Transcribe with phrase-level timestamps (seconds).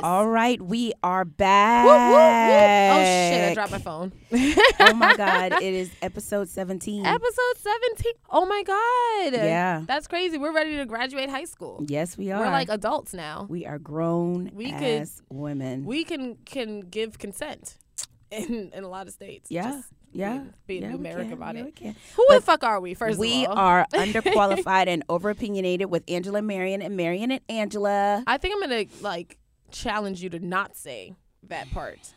[0.00, 1.84] All right, we are back.
[1.84, 3.00] whoop, whoop.
[3.00, 3.50] Oh shit!
[3.50, 4.12] I dropped my phone.
[4.80, 7.04] oh my God, it is episode 17.
[7.04, 8.12] Episode seventeen.
[8.30, 9.34] Oh my god.
[9.44, 9.82] Yeah.
[9.86, 10.38] That's crazy.
[10.38, 11.84] We're ready to graduate high school.
[11.88, 12.40] yes, we are.
[12.40, 13.46] We're like adults now.
[13.48, 15.84] we are grown We could- women.
[15.84, 17.76] We can can give consent
[18.30, 19.50] in in a lot of states.
[19.50, 20.38] yeah, Just yeah.
[20.66, 21.96] being, being yeah, numeric can, about yeah, it.
[22.16, 22.94] Who the fuck are we?
[22.94, 28.22] First we of all, are underqualified and overopinionated with Angela Marion and Marion and Angela.
[28.26, 29.38] I think I'm gonna like
[29.72, 31.14] challenge you to not say
[31.48, 32.14] that part.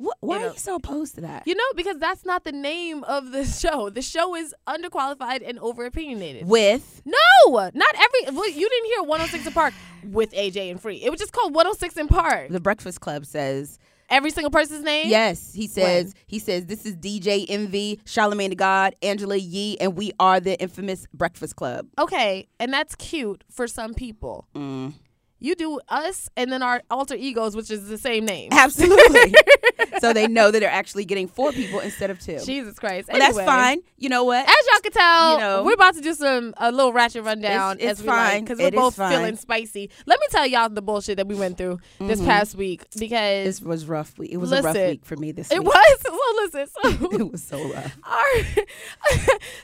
[0.00, 1.42] Wh- why know- are you so opposed to that?
[1.46, 3.90] You know, because that's not the name of the show.
[3.90, 6.44] The show is underqualified and overopinionated.
[6.44, 8.36] with No, not every.
[8.36, 10.96] Well, you didn't hear 106 & Park with AJ and Free.
[11.02, 12.48] It was just called 106 & Park.
[12.50, 13.78] the Breakfast Club says
[14.10, 15.08] Every single person's name.
[15.10, 15.52] yes.
[15.52, 16.14] He says When?
[16.26, 20.58] he says this is DJ Envy, Charlemagne the God, Angela Yee, and we are the
[20.62, 21.86] infamous Breakfast Club.
[21.98, 24.46] Okay, and that's cute for some people.
[24.54, 24.94] Mm.
[25.40, 28.48] You do us and then our alter egos, which is the same name.
[28.50, 29.32] Absolutely.
[30.00, 32.40] so they know that they're actually getting four people instead of two.
[32.44, 33.08] Jesus Christ.
[33.08, 33.78] Well, that's fine.
[33.98, 34.48] You know what?
[34.48, 35.62] As y'all can tell, You know.
[35.64, 38.44] we're about to do some a little ratchet rundown It's- it's as we fine.
[38.44, 39.90] because we're It is both feeling spicy.
[40.06, 42.26] Let me tell y'all the bullshit that we went through this Mhm.
[42.26, 44.18] past week because This was rough.
[44.18, 44.32] week.
[44.32, 45.68] It was a rough week for me this it week.
[45.68, 45.98] was.
[46.10, 46.66] Well, listen.
[46.66, 47.96] So, it was so rough.
[48.02, 48.26] our,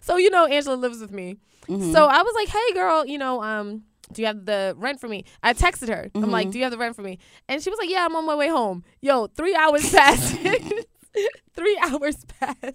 [0.00, 1.36] so you know, Angela lives with me.
[1.68, 1.92] Mhm.
[1.92, 5.08] So I was like, "Hey, girl, you know, um, do you have the rent for
[5.08, 6.10] me?" I texted her.
[6.14, 6.52] I'm like, Mhm.
[6.52, 8.34] "Do you have the rent for me?" And she was like, "Yeah, I'm on my
[8.34, 10.36] way home." Yo, three hours passed.
[11.54, 12.74] three hours passed, and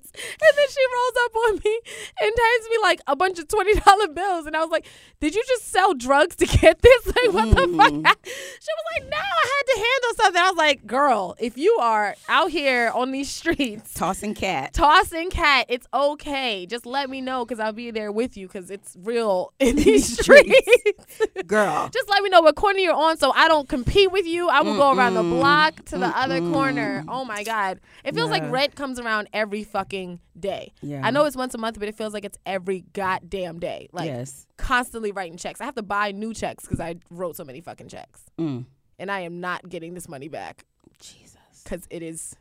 [0.55, 1.79] then she rolls up on me
[2.21, 4.85] and hands me like a bunch of twenty dollar bills, and I was like,
[5.19, 7.05] "Did you just sell drugs to get this?
[7.19, 8.03] Like, what the Mm.
[8.03, 11.57] fuck?" She was like, "No, I had to handle something." I was like, "Girl, if
[11.57, 14.73] you are out here on these streets." Tossing cat.
[14.73, 18.69] tossing cat it's okay just let me know because i'll be there with you because
[18.71, 21.89] it's real in these streets Girl.
[21.93, 24.61] just let me know what corner you're on so i don't compete with you i
[24.61, 25.39] will go around the Mm-mm.
[25.39, 29.63] block to the other corner oh my god it feels like rent comes around every
[29.63, 30.73] fucking day.
[30.81, 31.01] Yeah.
[31.03, 33.89] i know it's once a month but it feels like it's every goddamn day.
[33.91, 34.47] Like yes.
[34.57, 35.61] constantly writing checks.
[35.61, 38.21] I have to buy new checks because i wrote so many fucking checks.
[38.37, 38.65] Mm.
[38.97, 40.65] and i am not getting this money back.
[40.99, 41.37] Jesus.
[41.63, 42.35] because it is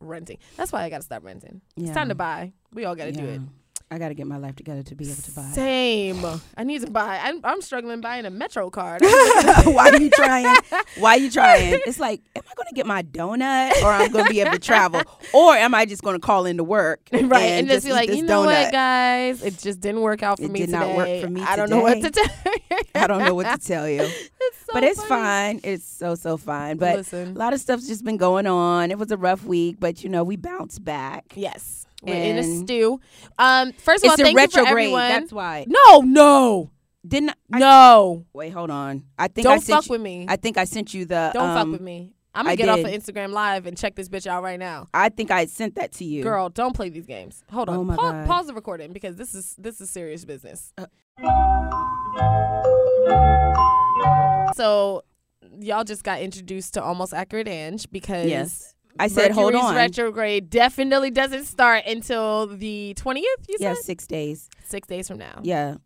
[0.00, 0.38] renting.
[0.56, 1.60] That's why i gotta stop renting.
[1.76, 1.86] Yeah.
[1.88, 2.52] it's time to buy.
[2.72, 3.40] We all gotta do it
[3.92, 5.50] I got to get my life together to be able to buy.
[5.50, 6.24] Same.
[6.56, 7.18] I need to buy.
[7.24, 9.00] I'm, I'm struggling buying a Metro card.
[9.64, 10.56] Why are you trying?
[10.98, 11.80] Why are you trying?
[11.90, 14.52] It's like, am I going to get my donut or I'm going to be able
[14.52, 15.02] to travel?
[15.32, 17.00] Or am I just going to call into work?
[17.12, 18.64] right, and, just, be like, this you know donut?
[18.64, 20.48] what, guys, it just didn't work out for me.
[20.48, 20.78] It me did today.
[20.78, 22.24] not work for me I don't know what to tell.
[22.24, 22.78] you.
[22.94, 24.02] I don't know what to tell you.
[24.02, 25.08] It's so but it's funny.
[25.08, 25.60] fine.
[25.64, 26.76] It's so, so fine.
[26.76, 28.92] But Listen, a lot of stuff's just been going on.
[28.92, 31.32] It was a rough week, but you know, we bounced back.
[31.34, 33.00] yes, we're in a stew.
[33.38, 34.68] Um, first of all, thank you for retrograde.
[34.70, 35.08] everyone.
[35.08, 35.66] That's why.
[35.68, 36.70] no, no,
[37.06, 38.24] Didn't I, no.
[38.32, 38.50] wait?
[38.50, 39.04] Hold on.
[39.18, 40.26] I think Don't sent fuck you, with me.
[40.28, 41.30] I think I sent you the.
[41.34, 42.12] don't fuck um, with me.
[42.32, 42.84] I'm gonna I get off of.
[42.86, 44.86] Instagram Live and check this bitch out right now.
[44.94, 46.22] I think I sent that to you.
[46.22, 47.42] Girl, don't play these games.
[47.50, 47.76] Hold on.
[47.76, 48.26] Oh my Pa- God.
[48.28, 50.72] pause the recording because this is this is serious business.
[50.78, 50.86] Uh.
[54.56, 55.02] So
[55.58, 58.74] y'all just got introduced to almost accurate Ange because Yes.
[58.98, 59.74] I said, hold on.
[59.74, 63.46] retrograde definitely doesn't start until the twentieth.
[63.48, 64.48] You yeah, said six days.
[64.64, 65.40] six days from now.
[65.42, 65.76] Yeah,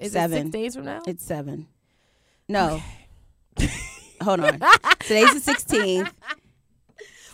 [0.00, 1.02] is it six days from now?
[1.06, 1.66] it's seven.
[2.48, 2.82] No.
[4.22, 4.60] hold on.
[5.00, 6.12] Today's the sixteenth.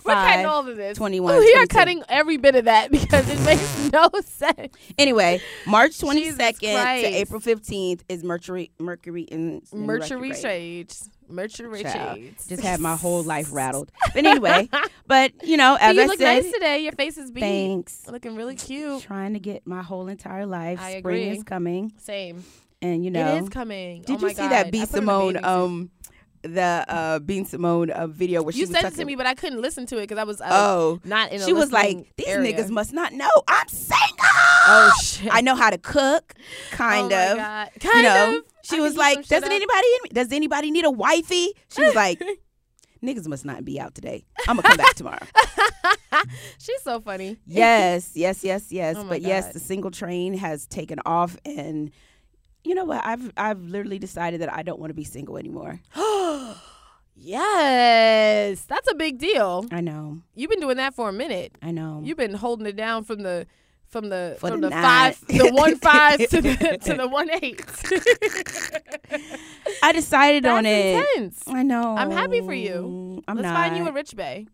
[0.05, 0.97] We're cutting all of this.
[0.99, 4.75] 21, we are cutting every bit of that because it makes no sense.
[4.97, 7.05] Anyway, March twenty Jesus second Christ.
[7.07, 11.11] to April fifteenth is Mercury Mercury in, in Mercury shades.
[11.29, 12.47] Mercury shades.
[12.47, 13.93] Just had my whole life rattled.
[14.15, 14.69] But anyway,
[15.07, 16.79] but you know, as you I look said, nice today.
[16.81, 17.41] Your face is beat.
[17.43, 18.07] thanks.
[18.09, 19.03] Looking really cute.
[19.03, 20.79] Trying to get my whole entire life.
[20.81, 21.37] I Spring agree.
[21.37, 22.45] is coming, Same.
[22.81, 24.03] and you know, it is coming.
[24.03, 24.51] Did oh you see God.
[24.53, 25.91] that B I put it in a Simone um
[26.43, 27.45] the uh B.
[27.45, 29.87] Simone uh, video where she You was sent it to me, but I couldn't listen
[29.87, 31.41] to it because I was uh, Oh, not in.
[31.41, 32.53] A she was like, "These area.
[32.55, 34.07] niggas must not know I'm single."
[34.71, 35.29] Oh shit.
[35.33, 36.35] I know how to cook,
[36.71, 37.37] kind oh of.
[37.39, 37.71] God.
[37.83, 38.45] You Kind know, of.
[38.65, 42.23] She can was like, doesn't anybody does anybody need a wifey?" She was like,
[43.03, 44.25] "Niggas must not be out today.
[44.47, 45.27] I'm gonna come back tomorrow."
[46.59, 47.37] She's so funny.
[47.47, 48.97] yes, yes, yes, yes.
[48.99, 51.91] Oh but yes, the single train has taken off, and
[52.69, 53.05] you know what?
[53.05, 55.81] I've I've literally decided that I don't want to be single anymore.
[57.17, 59.67] yes, that's a big deal.
[59.73, 61.57] I know, You've been doing that for a minute.
[61.63, 62.01] I know.
[62.05, 63.47] You've been holding it down from the
[63.87, 67.31] from the For from the the, five the one five to the to the one
[67.43, 67.65] eight.
[69.83, 71.07] I decided That's on it.
[71.17, 71.43] intense.
[71.47, 71.97] I know.
[71.97, 73.23] I'm happy for you.
[73.27, 73.55] I'm Let's not.
[73.57, 74.47] find you a rich bay.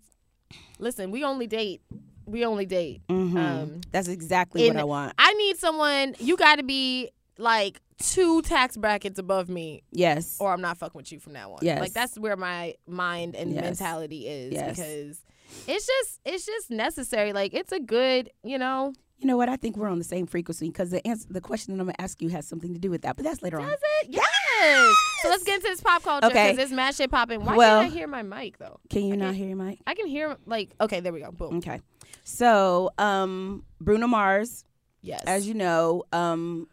[0.79, 1.83] Listen, we only date.
[2.27, 3.03] We only date.
[3.09, 3.37] Mhm.
[3.37, 5.15] um, That's exactly what I want.
[5.19, 6.15] I need someone.
[6.21, 10.37] You got to be like two tax brackets above me, Yes.
[10.41, 11.58] or I'm not fucking with you from now on.
[11.62, 11.81] Yes.
[11.81, 13.62] Like that's where my mind and Yes.
[13.64, 14.70] mentality is Yes.
[14.76, 15.23] because
[15.69, 17.32] it's just it's just necessary.
[17.32, 18.93] Like it's a good, you know.
[19.19, 19.49] You know what?
[19.49, 21.94] I think we're on the same frequency because the answer, the question that I'm gonna
[21.99, 23.17] ask you has something to do with that.
[23.17, 23.69] But that's later on.
[23.69, 24.08] Does it?
[24.11, 24.94] Yes.
[25.23, 26.43] So let's get into this pop culture Okay.
[26.50, 27.44] because there's mad shit popping.
[27.44, 28.81] Why Well- can't I hear my mic though?
[28.91, 29.79] Can you I not hear your mic?
[29.87, 31.31] I can hear like okay, there we go.
[31.31, 31.58] Boom.
[31.58, 31.81] Okay.
[32.25, 34.64] So, um, Bruno Mars,
[35.02, 35.23] Yes.
[35.26, 36.69] as you know, um,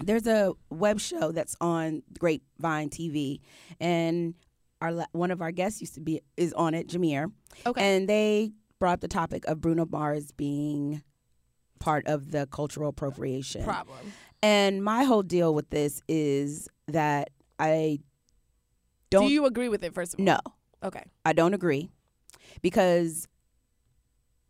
[0.00, 3.40] there's a web show that's on Grapevine TV,
[3.80, 4.34] and
[4.80, 7.30] our one of our guests used to be is on it, Jameer,
[7.66, 7.96] okay.
[7.96, 11.02] and they brought up the topic of Bruno Mars being
[11.78, 13.64] part of the cultural appropriation.
[13.64, 14.12] Problem.
[14.42, 17.98] And my whole deal with this is that I
[19.10, 20.26] don't Do you agree with it first of all?
[20.26, 20.38] no.
[20.82, 21.02] Okay.
[21.24, 21.88] I don't agree
[22.62, 23.26] because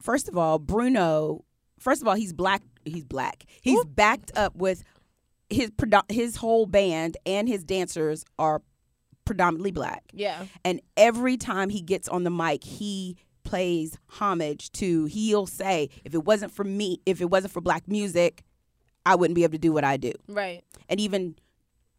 [0.03, 1.45] first of all, Bruno,
[1.79, 2.63] first of all, he's black.
[2.85, 3.45] He's black.
[3.63, 4.83] He's backed up with
[5.51, 5.71] his
[6.09, 8.63] his whole band and his dancers are
[9.25, 10.05] predominantly black.
[10.13, 10.47] Yeah.
[10.65, 16.15] And every time he gets on the mic, he plays homage to he'll say, if
[16.15, 18.43] it wasn't for me, if it wasn't for black music,
[19.05, 20.13] I wouldn't be able to do what I do.
[20.29, 20.63] Right.
[20.89, 21.37] And even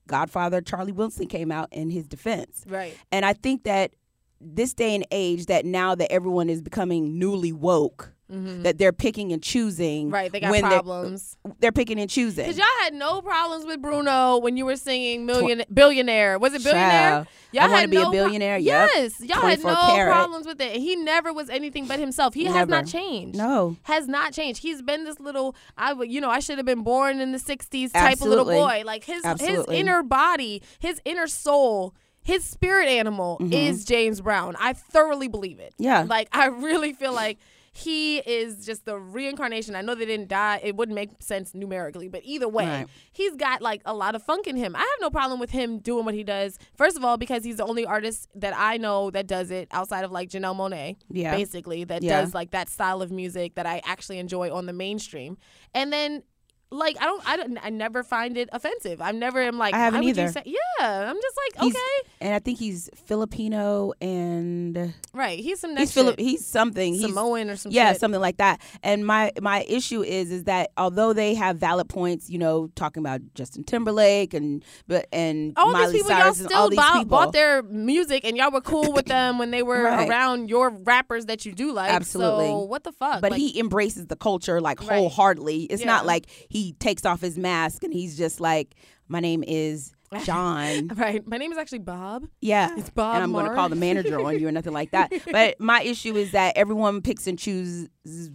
[0.08, 2.64] Godfather Charlie Wilson came out in his defense.
[2.68, 2.98] Right.
[3.12, 3.94] And I think that
[4.40, 8.64] this day and age, that now that everyone is becoming newly woke, Mm-hmm.
[8.64, 10.10] that they're picking and choosing.
[10.10, 10.30] Right.
[10.30, 11.38] They got when they're- problems.
[11.60, 12.46] They're, picking and choosing.
[12.46, 16.38] Cause y'all had no problems with Bruno when you were singing million billionaire.
[16.38, 17.10] Was it billionaire?
[17.10, 18.90] Child, Y'all I had be a no pro- billionaire, yep.
[18.94, 20.12] Yes, y'all had no karat.
[20.12, 20.76] problems with it.
[20.76, 22.34] He never was anything but himself.
[22.34, 23.38] He has not changed.
[23.38, 23.78] no.
[23.84, 24.62] Has not changed.
[24.62, 25.56] He's been this little.
[25.78, 28.44] I would, you know, I should have been born in the '60s type of little
[28.44, 28.84] boy.
[28.86, 34.58] Like his his inner body, his inner soul, his spirit animal is James Brown.
[34.60, 35.74] I thoroughly believe it.
[35.76, 35.84] Mm-hmm.
[35.84, 36.06] Yeah.
[36.10, 37.38] Like I really feel like
[37.78, 39.76] he is just the reincarnation.
[39.76, 40.60] I know they didn't die.
[40.64, 42.88] It wouldn't make sense numerically, but either way, Right.
[43.12, 44.76] he's got like a lot of funk in him.
[44.76, 46.58] I have no problem with him doing what he does.
[46.76, 50.04] First of all, because he's the only artist that I know that does it outside
[50.04, 51.36] of like Janelle Monáe, Yeah.
[51.36, 52.22] basically, that Yeah.
[52.22, 55.38] does like that style of music that I actually enjoy on the mainstream.
[55.76, 56.24] And then
[56.70, 59.02] like I don't, I don't, I never find it offensive.
[59.02, 60.32] I never am like, I haven't why would you either.
[60.34, 65.40] say- yeah, I'm just like, He's- okay, And I think he's Filipino and right.
[65.40, 66.20] He's some he's shit.
[66.20, 66.94] He's something.
[66.94, 68.00] He's Samoan or some yeah, shit.
[68.02, 68.62] something like that.
[68.84, 73.02] And my my issue is is that although they have valid points, you know, talking
[73.02, 76.76] about Justin Timberlake and but and all Miley these people y'all Cyrus and all still
[76.76, 77.06] bought, people.
[77.06, 80.10] bought their music and y'all were cool with them when they were Right.
[80.10, 81.92] around your rappers that you do like.
[81.92, 82.48] Absolutely.
[82.48, 83.22] So what the fuck?
[83.22, 84.98] but Like, he embraces the culture like Right.
[84.98, 85.64] wholeheartedly.
[85.64, 85.88] It's Yeah.
[85.88, 88.76] not like he takes off his mask and he's just like,
[89.08, 89.94] "My name is
[90.24, 91.26] John." right.
[91.28, 92.26] My name is actually Bob.
[92.42, 94.92] Yeah, It's Bob and I'm going to call the manager on you or nothing like
[94.92, 95.12] that.
[95.32, 97.90] But my issue is that everyone picks and chooses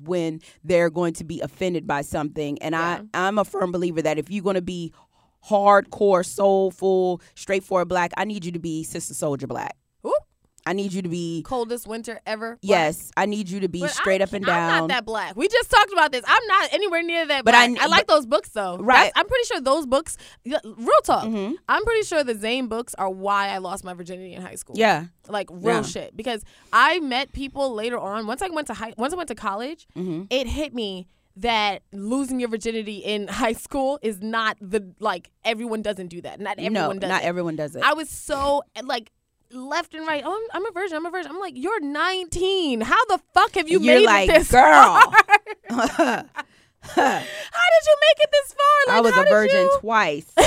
[0.05, 3.03] when they're going to be offended by something, and Yeah.
[3.15, 4.93] I I'm a firm believer that if you're going to be
[5.49, 9.77] hardcore, soulful, straightforward black, I need you to be Sister Souljah black.
[10.67, 12.50] I need you to be Coldest winter ever.
[12.50, 12.59] Black.
[12.62, 13.11] yes.
[13.17, 14.70] I need you to be But straight I, up and down.
[14.73, 15.37] I'm not that black.
[15.37, 16.23] We just talked about this.
[16.26, 17.44] I'm not anywhere near that.
[17.44, 17.70] But black.
[17.81, 18.76] I- I, like but- those books though.
[18.79, 18.97] Right.
[18.97, 20.17] That's- I'm pretty sure those books.
[20.44, 21.25] Real talk.
[21.25, 21.55] Mhm.
[21.69, 24.76] I'm pretty sure the Zane books are why I lost my virginity in high school.
[24.79, 25.06] Yeah.
[25.29, 25.82] like real Yeah.
[25.82, 26.17] shit.
[26.17, 26.43] Because
[26.73, 28.26] I met people later on.
[28.26, 30.25] Once I went to high, once I went to college, Mm-hmm.
[30.31, 35.81] it hit me that losing your virginity in high school is not the like everyone
[35.81, 36.40] doesn't do that.
[36.40, 37.09] Not everyone no, does.
[37.09, 37.26] not it.
[37.26, 37.83] everyone does it.
[37.85, 39.11] I was so like
[39.52, 40.23] left and right.
[40.25, 40.97] Oh, I'm, I'm a virgin.
[40.97, 41.30] I'm a virgin.
[41.30, 42.80] I'm like, you're 19.
[42.82, 44.62] How the fuck have you You're made like, it this girl.
[44.62, 45.12] far?
[46.85, 48.87] How did you make it this far?
[48.88, 50.32] Like, I was a virgin you- twice.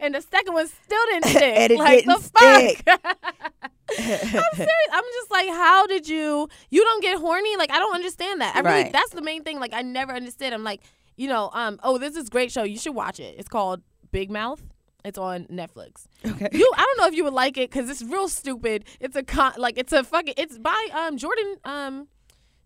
[0.00, 1.42] and the second one still didn't stick.
[1.42, 2.60] And it like didn't the fuck.
[2.62, 2.88] stick.
[2.88, 4.90] I'm serious.
[4.92, 6.48] I'm just like, how did you?
[6.70, 7.56] You don't get horny?
[7.56, 8.54] Like I don't understand that.
[8.56, 8.82] I really.
[8.84, 8.92] Right.
[8.92, 9.58] That's the main thing.
[9.58, 10.52] Like I never understood.
[10.52, 10.82] I'm like,
[11.16, 12.62] you know, um, oh, this is a great show.
[12.62, 13.34] You should watch it.
[13.38, 14.62] It's called Big Mouth.
[15.04, 16.06] It's on Netflix.
[16.26, 16.48] Okay.
[16.52, 18.84] You, I don't know if you would like it because it's real stupid.
[19.00, 20.34] It's a con, like it's a fucking.
[20.36, 22.08] It's by um Jordan um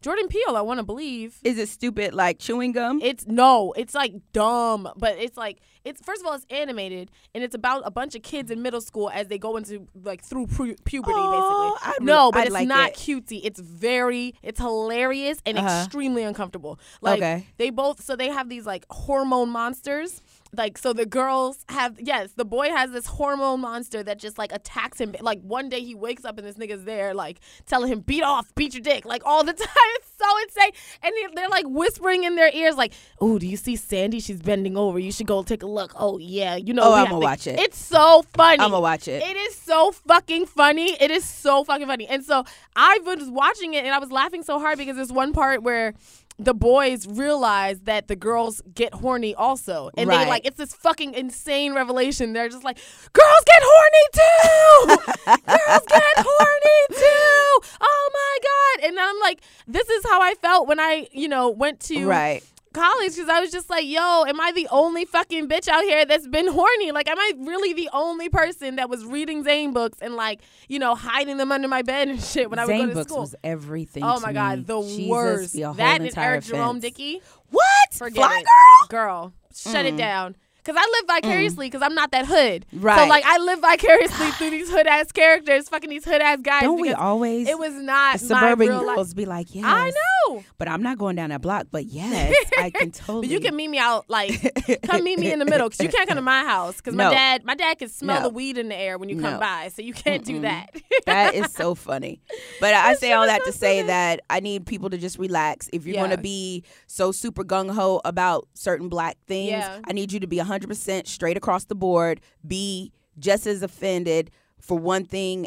[0.00, 0.54] Jordan Peele.
[0.57, 1.38] I want to believe.
[1.42, 3.00] Is it stupid like chewing gum?
[3.02, 7.42] It's no, it's like dumb, but it's like it's first of all it's animated and
[7.42, 10.47] it's about a bunch of kids in middle school as they go into like through
[10.47, 11.90] pu- puberty Oh, basically.
[11.97, 12.95] I'd- no, but I'd it's like not it.
[12.97, 13.40] cutesy.
[13.42, 15.80] It's very it's hilarious and Uh-huh.
[15.83, 16.78] extremely uncomfortable.
[17.00, 17.47] Like Okay.
[17.57, 20.23] they both so they have these like hormone monsters.
[20.56, 24.52] Like so the girls have yes, the boy has this hormone monster that just like
[24.52, 25.14] attacks him.
[25.20, 28.54] Like one day he wakes up and this nigga's there like telling him beat off,
[28.54, 29.68] beat your dick, like all the time.
[29.96, 30.70] It's so insane.
[31.02, 34.20] And they- they're like whispering in their ears like, "Oh, do you see Sandy?
[34.20, 34.98] She's bending over.
[34.98, 36.82] You should go take a look." Oh yeah, you know.
[36.84, 37.58] Oh, I'ma have to-" watch it.
[37.60, 38.60] It's so funny.
[38.62, 39.22] I'm gonna watch it.
[39.22, 40.96] It is so fucking funny.
[41.00, 42.06] It is so fucking funny.
[42.08, 45.32] And so I was watching it and I was laughing so hard because there's one
[45.32, 45.94] part where
[46.38, 50.25] the boys realize that the girls get horny also, and Right.
[50.25, 52.33] they like it's this fucking insane revelation.
[52.33, 52.78] They're just like,
[53.12, 55.12] girls get horny too,
[55.47, 57.68] girls get horny too.
[57.80, 58.88] Oh my god!
[58.88, 62.42] And I'm like, this is how I felt when I, you know, went to Right.
[62.72, 66.04] College because I was just like, yo, am I the only fucking bitch out here
[66.04, 66.92] that's been horny?
[66.92, 70.78] Like, am I really the only person that was reading Zane books and like, you
[70.78, 73.10] know, hiding them under my bed and shit when I would Zane go to books
[73.10, 73.20] school?
[73.22, 74.02] was everything.
[74.02, 74.34] oh my me.
[74.34, 75.52] god, the Jesus, worst.
[75.54, 76.80] the That and entire Eric Jerome.
[76.80, 77.22] Dickey.
[77.50, 77.64] What?
[77.92, 78.44] Forget Fly it.
[78.44, 78.88] girl?
[78.88, 79.98] Girl, shut it mm.
[79.98, 80.37] down.
[80.68, 81.22] Cause I live mm.
[81.22, 82.66] vicariously because I'm not that hood.
[82.75, 83.00] Right.
[83.00, 86.60] So like I live vicariously through these hood ass characters, fucking these hood ass guys.
[86.60, 87.48] Don't we always?
[87.48, 89.16] It was not suburban girls life.
[89.16, 89.64] be like, yes.
[89.66, 90.44] I know.
[90.58, 91.68] But I'm not going down that block.
[91.70, 93.28] But yes, I can totally.
[93.28, 95.88] But you can meet me out, like, come meet me in the middle, because you
[95.88, 98.28] can't come to my house, because my dad, my dad can smell No.
[98.28, 99.40] the weed in the air when you come No.
[99.40, 100.75] by, so you can't do that.
[101.06, 102.20] that is so funny.
[102.60, 103.87] But I say all that so to say funny.
[103.87, 105.70] that I need people to just relax.
[105.72, 106.00] If you're Yeah.
[106.02, 109.80] going to be so super gung ho about certain black things, Yeah.
[109.84, 110.57] I need you to be 100%
[111.04, 112.20] straight across the board.
[112.46, 115.46] Be just as offended for one thing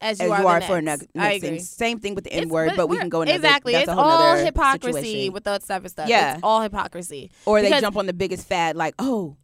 [0.00, 1.48] As as you are, you are for another I next agree.
[1.58, 1.58] thing.
[1.60, 3.72] Same thing with the N word, but we we're- can go into exactly.
[3.72, 5.32] That's it's all hypocrisy situation.
[5.32, 6.08] with that type of stuff.
[6.08, 6.34] Yeah.
[6.34, 7.30] it's all hypocrisy.
[7.46, 9.36] Or they jump on the biggest fad, like, oh,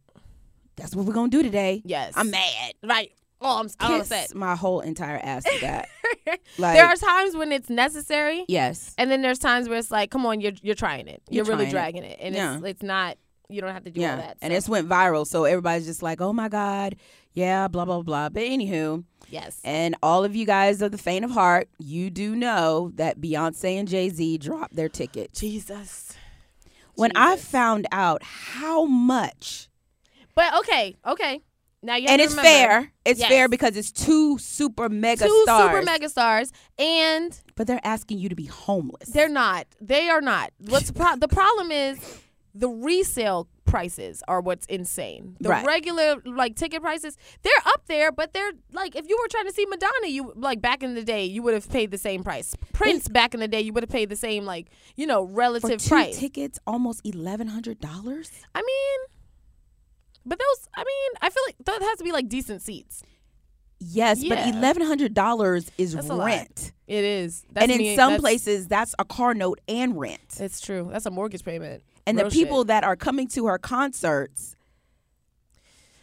[0.77, 1.81] that's what we're gonna do today.
[1.85, 2.73] Yes, I'm mad.
[2.83, 3.11] Right.
[3.41, 4.33] Oh, I'm, I'm upset.
[4.33, 5.89] my whole entire ass to that.
[6.57, 10.09] like, there are times when it's necessary, yes, and then there's times where it's like,
[10.09, 11.21] come on, you're you're trying it.
[11.29, 12.55] You're, You're really dragging it, and Yeah.
[12.57, 13.17] it's it's not.
[13.49, 14.37] You don't have to do all that.
[14.41, 16.95] and so, it's went viral, so everybody's just like, oh my god,
[17.33, 18.29] yeah, blah blah blah.
[18.29, 19.59] But anywho, yes.
[19.63, 23.77] and all of you guys of the faint of heart, you do know that Beyonce
[23.79, 25.39] and Jay Z dropped their tickets.
[25.39, 26.13] Jesus.
[26.95, 29.67] When I found out how much,
[30.33, 31.41] But okay, okay.
[31.83, 33.29] Now you and it's remember, fair, it's Yes.
[33.29, 38.17] fair because it's two super mega Two stars, super mega stars, and but they're asking
[38.17, 39.09] you to be homeless.
[39.09, 39.67] they're not.
[39.79, 40.51] They are not.
[40.57, 41.99] What's the, pro- the problem is
[42.57, 45.35] the resale prices are what's insane.
[45.41, 45.65] The Right.
[45.65, 49.51] regular like ticket prices, they're up there, but they're like if you were trying to
[49.53, 52.55] see Madonna, you like back in the day, you would have paid the same price.
[52.73, 55.33] Prince back in the day, you would have paid the same like you know for
[55.33, 56.17] relative two price.
[56.17, 58.31] tickets, almost eleven hundred dollars.
[58.53, 58.99] I mean,
[60.25, 63.03] but those, I mean, I feel like that has to be like decent seats.
[63.79, 64.35] Yes, Yeah.
[64.35, 68.21] but eleven hundred dollars is That's rent, It is, That's and in me- some that's-
[68.21, 70.37] places that's a car note and rent.
[70.39, 70.87] it's true.
[70.91, 71.83] That's a mortgage payment.
[72.07, 72.67] And Real the people shit.
[72.67, 74.55] that are coming to her concerts,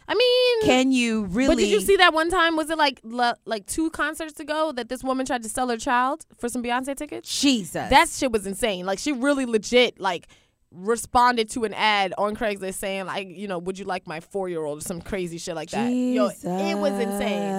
[0.07, 1.55] I mean, can you really?
[1.55, 2.55] But did you see that one time?
[2.57, 6.25] Was it like like two concerts ago that this woman tried to sell her child
[6.37, 7.39] for some Beyonce tickets?
[7.39, 8.85] Jesus, That shit was insane.
[8.85, 10.27] Like she really legit like
[10.71, 14.49] responded to an ad on Craigslist saying like you know would you like my four
[14.49, 15.89] year old or some crazy shit like that.
[15.89, 17.49] Yo, it was insane.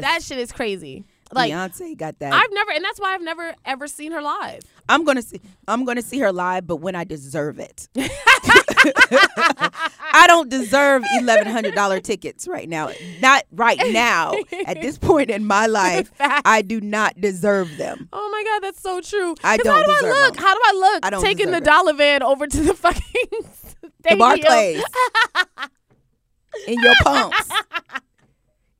[0.00, 1.04] That shit is crazy.
[1.34, 2.32] Like Beyonce got that.
[2.32, 4.60] I've never, and that's why I've never ever seen her live.
[4.88, 5.40] I'm gonna see.
[5.66, 7.88] I'm gonna see her live, but when I deserve it.
[10.14, 12.90] I don't deserve eleven hundred dollar tickets right now.
[13.20, 14.34] Not right now.
[14.66, 18.08] At this point in my life, I do not deserve them.
[18.12, 19.34] Oh my god, that's so true.
[19.44, 20.34] I don't How do I look?
[20.34, 20.42] them.
[20.44, 21.06] How do I look?
[21.06, 21.64] I don't taking the it.
[21.64, 23.02] dollar van over to the fucking
[24.02, 24.16] The.
[24.16, 24.82] Barclays.
[26.66, 27.48] In your pumps.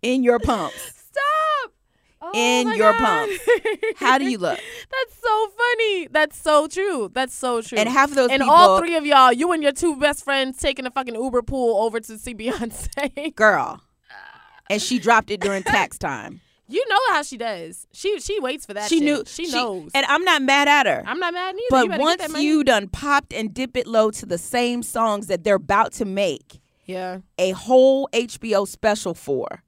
[0.03, 0.77] In your pumps.
[1.11, 1.73] Stop.
[2.25, 3.29] Oh In your God.
[3.29, 3.49] pumps.
[3.97, 4.59] How do you look?
[4.91, 6.07] That's so funny.
[6.07, 7.11] That's so true.
[7.13, 7.79] That's so true.
[7.79, 10.23] And half of those and people, all three of y'all, you and your two best
[10.23, 13.35] friends, taking a fucking Uber pool over to see Beyonce.
[13.35, 13.81] girl.
[14.71, 16.41] And she dropped it during tax time.
[16.69, 17.89] you know how she does.
[17.93, 18.89] She she waits for that.
[18.89, 19.05] she shit.
[19.05, 19.25] knew.
[19.27, 19.91] She, knows.
[19.93, 21.03] And I'm not mad at her.
[21.05, 21.89] I'm not mad neither.
[21.89, 25.43] But you once you done popped and dip it low to the same songs that
[25.43, 29.63] they're about to make yeah, a whole HBO special for,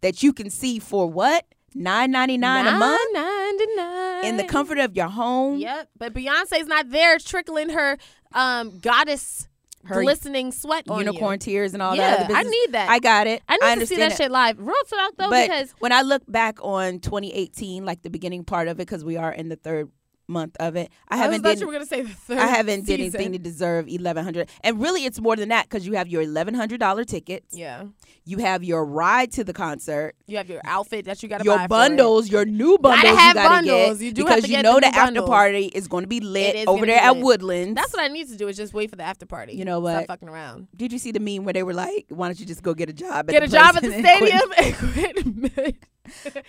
[0.00, 4.24] that you can see for what nine ninety nine a month $9.99.
[4.24, 5.58] in the comfort of your home.
[5.58, 7.96] Yep, but Beyonce's not there trickling her
[8.32, 9.48] um goddess
[9.84, 12.24] Her glistening sweat on unicorn tears and all Yeah, that.
[12.30, 12.90] Other I need that.
[12.90, 13.42] I got it.
[13.48, 14.16] I need to see that it.
[14.16, 14.58] shit live.
[14.58, 18.68] Real talk though, But because when I look back on 2018, like the beginning part
[18.68, 19.88] of it, because we are in the third
[20.30, 22.38] month of it, I I, haven't thought did you were gonna say the third.
[22.38, 25.94] I haven't did anything to deserve 1100 and really it's more than that because you
[25.94, 27.84] have your $1100 tickets Yeah,
[28.24, 31.56] you have your ride to the concert you have your outfit that you gotta your
[31.58, 31.68] buy it.
[31.68, 33.98] bundles your new bundles Gotta you have gotta bundles.
[33.98, 36.66] get You do because you know the the, after party is going to be lit
[36.68, 37.24] over there at lit.
[37.24, 39.54] woodlands That's what I need to do is just wait for the after party.
[39.54, 39.94] You know what?
[40.04, 40.68] Stop fucking around.
[40.76, 42.88] did you see the meme where they were like why don't you just go get
[42.88, 44.74] a job Get the a job at the stadium and
[45.54, 45.76] quit.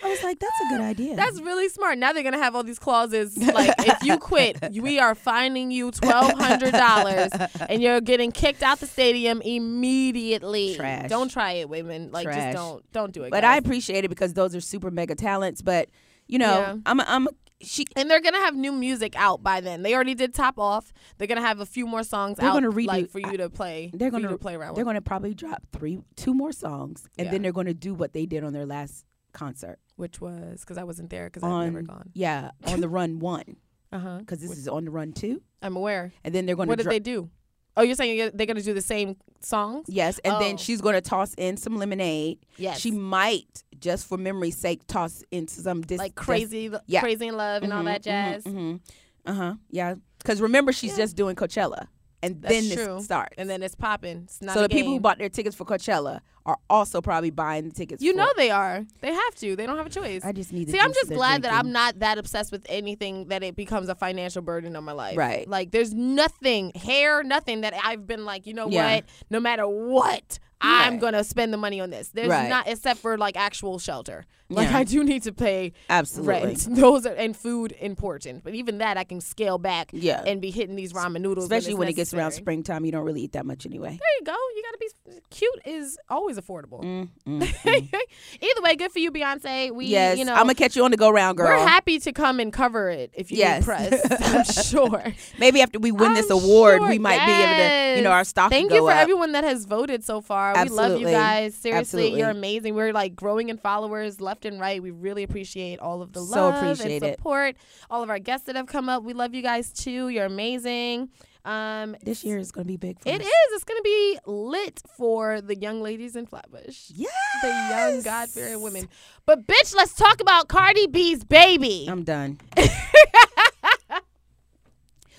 [0.02, 1.98] I was like that's a good idea That's really smart.
[1.98, 5.90] Now they're gonna have all these clauses like if you quit, we are fining you
[5.90, 7.30] twelve hundred dollars
[7.68, 10.74] and you're getting kicked out the stadium immediately.
[10.76, 11.08] Trash.
[11.08, 12.10] Don't try it, women.
[12.12, 12.36] Like Trash.
[12.36, 13.30] just don't don't do it.
[13.30, 15.88] but i appreciate it because those are super mega talents but
[16.28, 16.76] you know Yeah.
[16.86, 17.28] i'm i'm
[17.64, 19.82] she And they're gonna have new music out by then.
[19.84, 20.92] They already did top off.
[21.16, 23.48] They're gonna have a few more songs They're out, gonna redo- like for you to
[23.50, 23.88] play.
[23.94, 24.74] they're gonna- to play around.
[24.74, 24.86] they're with.
[24.86, 27.30] going to probably drop three two more songs and Yeah.
[27.30, 30.78] then they're going to do what they did on their last concert Which was because
[30.78, 32.10] I wasn't there because I've never gone.
[32.14, 33.56] yeah on the run one
[33.92, 34.18] Uh huh.
[34.18, 36.12] because this is on the run two I'm aware.
[36.24, 36.70] and then they're going to.
[36.70, 37.28] What to did they do?
[37.76, 39.86] Oh, you're saying they're gonna do the same songs?
[39.88, 40.38] yes and Oh.
[40.38, 42.78] then she's going to toss in some lemonade Yes.
[42.80, 47.00] she might just for memory's sake toss in some dis- like dis- crazy, yeah.
[47.00, 48.44] crazy in love and all Mhm, that jazz.
[48.44, 48.80] mhm, mhm.
[49.26, 51.04] uh-huh yeah because remember she's Yeah.
[51.04, 51.88] just doing Coachella
[52.22, 52.94] and That's then true.
[52.96, 54.22] this starts And then it's popping.
[54.24, 57.68] It's not so the people who bought their tickets for Coachella are also probably buying
[57.68, 58.84] the tickets You for- know they are.
[59.00, 59.54] They have to.
[59.56, 60.24] They don't have a choice.
[60.24, 61.52] I just need to See, I'm just glad that.
[61.52, 65.16] I'm not that obsessed with anything that it becomes a financial burden on my life.
[65.16, 65.48] Right.
[65.48, 68.94] Like there's nothing, hair, nothing that I've been like, you know Yeah.
[68.96, 69.04] what?
[69.30, 72.08] No matter what, I'm gonna spend the money on this.
[72.08, 72.48] There's Right.
[72.48, 74.24] not except for like actual shelter.
[74.54, 74.78] Like Yeah.
[74.78, 76.66] I do need to pay absolutely rent.
[76.70, 78.44] Those are and food important.
[78.44, 81.44] But even that I can scale back yeah and be hitting these ramen noodles.
[81.44, 83.98] especially when, when it gets around springtime you don't really eat that much anyway There
[84.20, 84.32] you go.
[84.32, 86.82] You gotta be cute is always affordable.
[86.82, 87.94] Mm, mm, mm.
[88.40, 89.70] Either way, good for you, Beyonce.
[89.72, 91.98] We yes you know i'm gonna catch you on the go round girl We're happy
[92.00, 93.64] to come and cover it if you Yes.
[93.64, 94.00] press.
[94.34, 95.12] I'm sure.
[95.38, 98.10] maybe after we win this I'm award sure, we might be able to you know
[98.10, 98.96] our stock Thank you for up.
[98.98, 100.54] everyone that has voted so far.
[100.62, 101.54] We love you guys.
[101.54, 102.18] Seriously, Absolutely.
[102.20, 102.74] you're amazing.
[102.74, 104.82] We're like growing in followers left and right.
[104.82, 107.16] We really appreciate all of the So love appreciate and it.
[107.16, 107.56] support.
[107.90, 109.02] All of our guests that have come up.
[109.02, 110.08] We love you guys too.
[110.08, 111.08] You're amazing.
[111.44, 113.26] Um, this year is gonna be big for it us.
[113.26, 113.32] is.
[113.54, 116.90] It's gonna be lit for the young ladies in Flatbush.
[116.94, 117.10] yes
[117.42, 118.88] The young God fearing women.
[119.26, 121.86] But bitch, let's talk about Cardi B's baby.
[121.88, 122.38] i'm done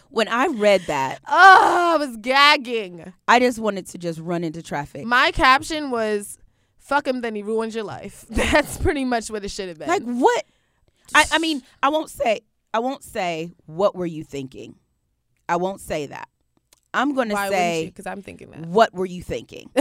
[0.10, 3.12] when i read that oh, I was gagging.
[3.27, 6.38] i just wanted to just run into traffic My caption was,
[6.83, 9.87] "Fuck him, then he ruins your life." That's pretty much what it should have been.
[9.87, 10.43] like what
[11.15, 12.41] I, I mean i won't say
[12.73, 14.75] i won't say what were you thinking
[15.50, 16.29] i won't say that
[16.93, 18.61] i'm gonna Why say Because I'm thinking that.
[18.67, 19.69] what were you thinking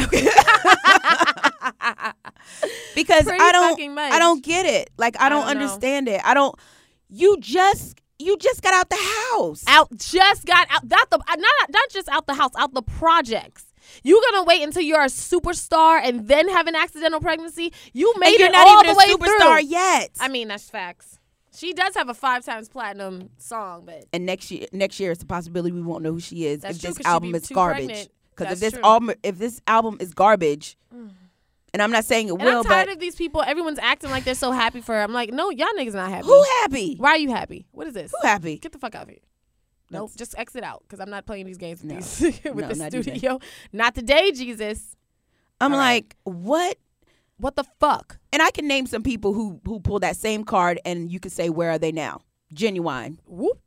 [2.95, 3.81] because Pretty I don't.
[3.99, 4.91] I don't get it.
[4.99, 5.61] Like I I don't, don't know.
[5.63, 6.21] understand it.
[6.25, 6.55] I don't
[7.09, 8.97] you just you just got out the
[9.33, 9.65] house.
[9.67, 13.65] out just got out not the not not just out the house out the projects
[14.03, 18.39] you gonna wait until you're a superstar and then have an accidental pregnancy you made
[18.39, 19.69] you're it not all even the way a superstar through.
[19.69, 20.11] yet.
[20.21, 21.19] i mean that's facts
[21.55, 25.23] she does have a five times platinum song but and next year next year it's
[25.23, 28.09] a possibility we won't know who she is if true, this album is garbage.
[28.35, 30.77] Because if this album if this album is garbage
[31.75, 34.25] and I'm not saying it and will, i'm tired of these people everyone's acting like
[34.25, 36.97] they're so happy for her i'm like no y'all niggas not happy who happy?
[36.97, 38.57] why are you happy what is this Who happy?
[38.59, 39.19] get the fuck out of here
[39.93, 41.97] Nope, That's- just exit out because I'm not playing these games with, No.
[41.97, 43.39] these, with No, the not studio.
[43.73, 44.97] Not today, Jesus.
[45.61, 45.95] I'm All right.
[45.95, 46.79] like, what?
[47.39, 48.19] What the fuck?
[48.33, 51.33] And I can name some people who who pull that same card and you could
[51.33, 52.21] say where are they now?
[52.55, 53.59] Ginuwine, Whoop.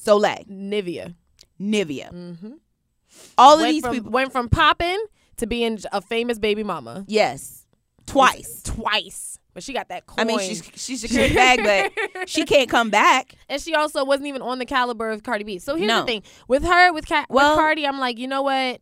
[0.00, 1.14] Solé, Nivea.
[1.60, 2.10] Nivea.
[2.12, 2.52] Mm-hmm.
[3.36, 4.98] All of these from, people went from popping
[5.36, 7.66] to being a famous baby mama Yes.
[8.06, 8.62] Twice.
[8.64, 9.38] twice.
[9.52, 10.20] But she got that coin.
[10.20, 13.34] I mean, she's she's secured bag, but she can't come back.
[13.48, 15.58] and she also wasn't even on the caliber of Cardi B.
[15.58, 16.00] So here's No.
[16.00, 18.80] the thing with her, with, Ca- Well- with Cardi, I'm like, you know what?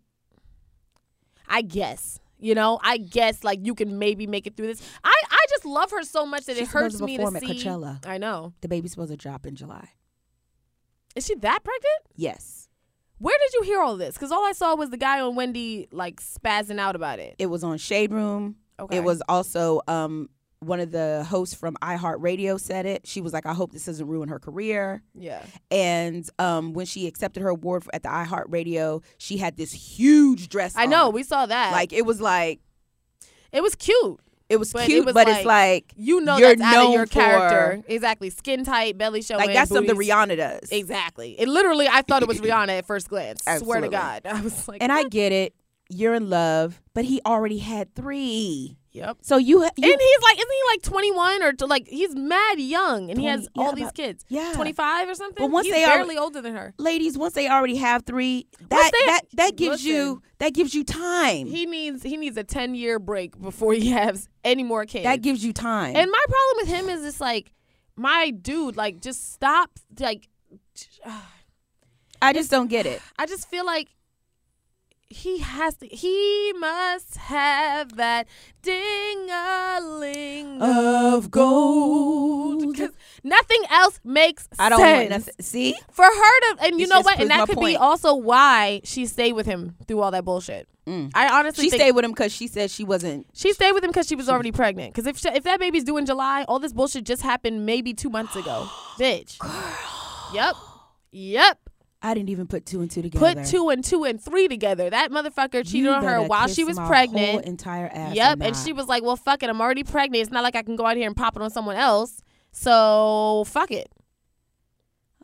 [1.48, 2.20] I guess.
[2.40, 4.81] You know, I guess like you can maybe make it through this.
[5.02, 7.46] I I just love her so much that it hurts to me to at see.
[7.46, 8.07] Coachella.
[8.07, 8.52] I know.
[8.61, 9.88] The baby's supposed to drop in July.
[11.16, 12.02] Is she that pregnant?
[12.14, 12.68] Yes.
[13.18, 14.14] Where did you hear all this?
[14.14, 17.35] Because all I saw was the guy on Wendy like spazzing out about it.
[17.40, 18.54] It was on Shade Room.
[18.78, 18.98] Okay.
[18.98, 20.28] It was also um
[20.61, 23.07] one of the hosts from iHeartRadio said it.
[23.07, 25.03] She was like, I hope this doesn't ruin her career.
[25.14, 25.42] yeah.
[25.71, 30.49] And um, when she accepted her award for, at the iHeartRadio, she had this huge
[30.49, 30.75] dress.
[30.77, 31.11] I know.
[31.11, 31.73] We saw that.
[31.73, 32.61] like it was like
[33.53, 34.18] it was cute.
[34.49, 36.77] it was But it cute, was but like, it's like You know You're that's out
[36.77, 37.85] of known your for- character.
[37.87, 38.29] Exactly.
[38.31, 39.44] Skin tight, belly showing.
[39.47, 39.94] like that's something.
[39.97, 40.71] Rihanna does.
[40.73, 41.38] Exactly.
[41.38, 43.42] It literally, I thought it was Rihanna at first glance.
[43.59, 45.55] Swear to God, I was like, And I get it.
[45.90, 48.77] You're in love, but he already had three.
[48.98, 49.16] Yep.
[49.22, 52.61] So you, you And he's like, isn't he like 21 or to like he's mad
[52.61, 54.24] young and he has yeah, all these about- kids.
[54.28, 54.52] yeah.
[54.54, 55.44] 25 or something.
[55.46, 56.74] But once he's they are- barely older than her.
[56.78, 59.90] ladies, once they already have three, that they- that that gives Listen.
[59.90, 61.46] you that gives you time.
[61.46, 65.04] He needs he needs a 10 year break before he has any more kids.
[65.04, 65.96] that gives you time.
[65.96, 67.52] and my problem with him is it's like,
[67.96, 69.70] my dude, like just stop.
[69.98, 70.28] Like,
[72.20, 73.00] I just don't get it.
[73.18, 73.88] I just feel like
[75.11, 75.87] he has to.
[75.87, 78.27] He must have that
[78.62, 82.73] ding a ling Of gold.
[82.73, 82.90] because
[83.25, 85.27] nothing else makes I don't want sense.
[85.27, 85.35] nothing.
[85.40, 86.64] See, for her to.
[86.64, 87.18] And you This know what?
[87.21, 90.68] And that could be also why she stayed with him through all that bullshit.
[90.87, 91.11] Mm.
[91.14, 93.27] I honestly She stayed with him because she said she wasn't.
[93.35, 94.94] she stayed with him because she was already pregnant.
[94.94, 97.92] Because if she, if that baby's due in July, all this bullshit just happened maybe
[97.94, 98.66] two months ago,
[98.99, 99.38] bitch.
[99.38, 99.75] Girl.
[100.35, 100.55] Yep,
[101.12, 101.59] yep.
[102.00, 103.34] I didn't even put two and two together.
[103.34, 104.88] Put two and two and three together.
[104.88, 107.44] That motherfucker cheated You on her while she was pregnant.
[107.44, 108.14] entire ass.
[108.14, 109.50] Yep, and she was like, "Well, fuck it.
[109.50, 110.22] I'm already pregnant.
[110.22, 112.22] It's not like I can go out here and pop it on someone else.
[112.52, 113.90] So fuck it."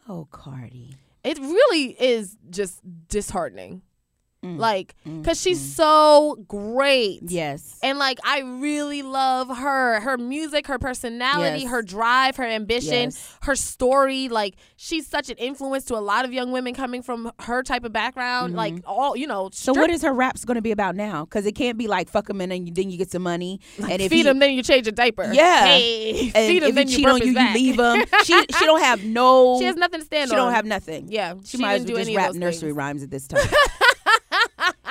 [0.08, 0.96] Oh, Cardi.
[1.22, 3.82] It really is just disheartening.
[4.44, 5.74] Mm, Like, mm, cause she's mm.
[5.76, 7.20] so great.
[7.22, 7.78] Yes.
[7.82, 11.70] And like I really love her, her music, her personality, Yes.
[11.70, 13.36] her drive, her ambition, Yes.
[13.42, 14.28] her story.
[14.28, 17.84] Like she's such an influence to a lot of young women coming from her type
[17.84, 18.54] of background.
[18.54, 19.54] Like all you know, Mm-hmm.
[19.54, 21.24] So what is her raps going to be about now?
[21.24, 23.60] Because it can't be like fuck him and then you, then you get some money.
[23.78, 25.30] and if feed he, them, then you change a diaper.
[25.32, 25.64] Yeah.
[25.66, 27.56] hey, and feed if them, then you cheat on you, back.
[27.56, 28.04] you leave him.
[28.24, 29.58] she she don't have no.
[29.58, 30.38] she has nothing to stand she on.
[30.40, 31.06] She don't have nothing.
[31.10, 32.76] Yeah, She, might as well just any rap nursery things.
[32.76, 33.40] rhymes at this time.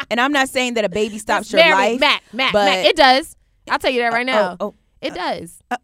[0.09, 1.99] and I'm not saying that a baby stops your life.
[1.99, 2.85] Matt, Matt, but- Matt.
[2.85, 3.35] It does.
[3.69, 4.57] I'll tell you that right uh, now.
[4.59, 5.61] Oh, oh, it uh, does.
[5.71, 5.77] Uh,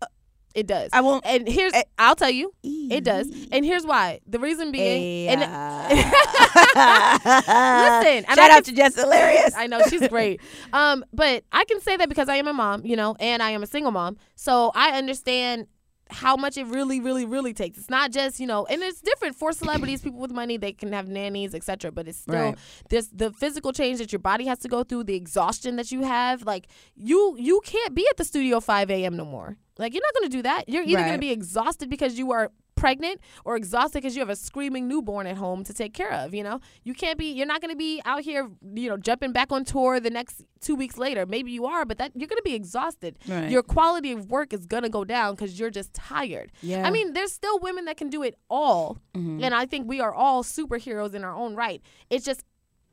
[0.56, 0.90] it does.
[0.92, 1.26] I won't.
[1.26, 3.30] and here's, eh, I'll tell you, it does.
[3.52, 4.20] And here's why.
[4.28, 5.42] The reason being, eh, and
[8.06, 9.54] Listen, shout out to Jess Hilarious.
[9.56, 10.42] I know she's great.
[10.72, 13.52] Um, but I can say that because I am a mom, you know, and I
[13.52, 14.18] am a single mom.
[14.36, 15.68] So I understand
[16.12, 17.78] how much it really, really, really takes.
[17.78, 20.92] It's not just, you know, and it's different for celebrities, people with money, they can
[20.94, 21.92] have nannies, etc.
[21.92, 22.58] But it's still Right.
[22.90, 26.02] this the physical change that your body has to go through, the exhaustion that you
[26.04, 26.44] have.
[26.44, 29.58] Like you you can't be at the studio five AM no more.
[29.78, 30.68] Like you're not gonna do that.
[30.68, 34.36] You're either gonna be exhausted because you are pregnant or exhausted because you have a
[34.36, 37.62] screaming newborn at home to take care of you know you can't be you're not
[37.62, 38.50] going to be out here
[38.82, 41.98] you know jumping back on tour the next two weeks later maybe you are but
[41.98, 43.50] that you're going to be exhausted Right.
[43.52, 46.88] your quality of work is going to go down because you're just tired Yeah.
[46.88, 49.44] i mean there's still women that can do it all Mhm.
[49.44, 52.44] and i think we are all superheroes in our own right it's just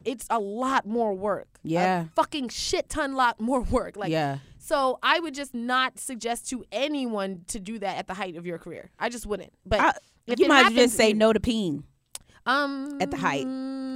[0.05, 2.05] it's a lot more work A Yeah.
[2.15, 4.39] fucking shit ton lot more work like yeah.
[4.67, 8.45] So I would just not suggest to anyone to do that at the height of
[8.47, 8.91] your career.
[8.99, 9.53] I just wouldn't.
[9.65, 9.93] But I-
[10.27, 11.85] if you might happens, just say no to peeing.
[12.47, 13.47] um at the height.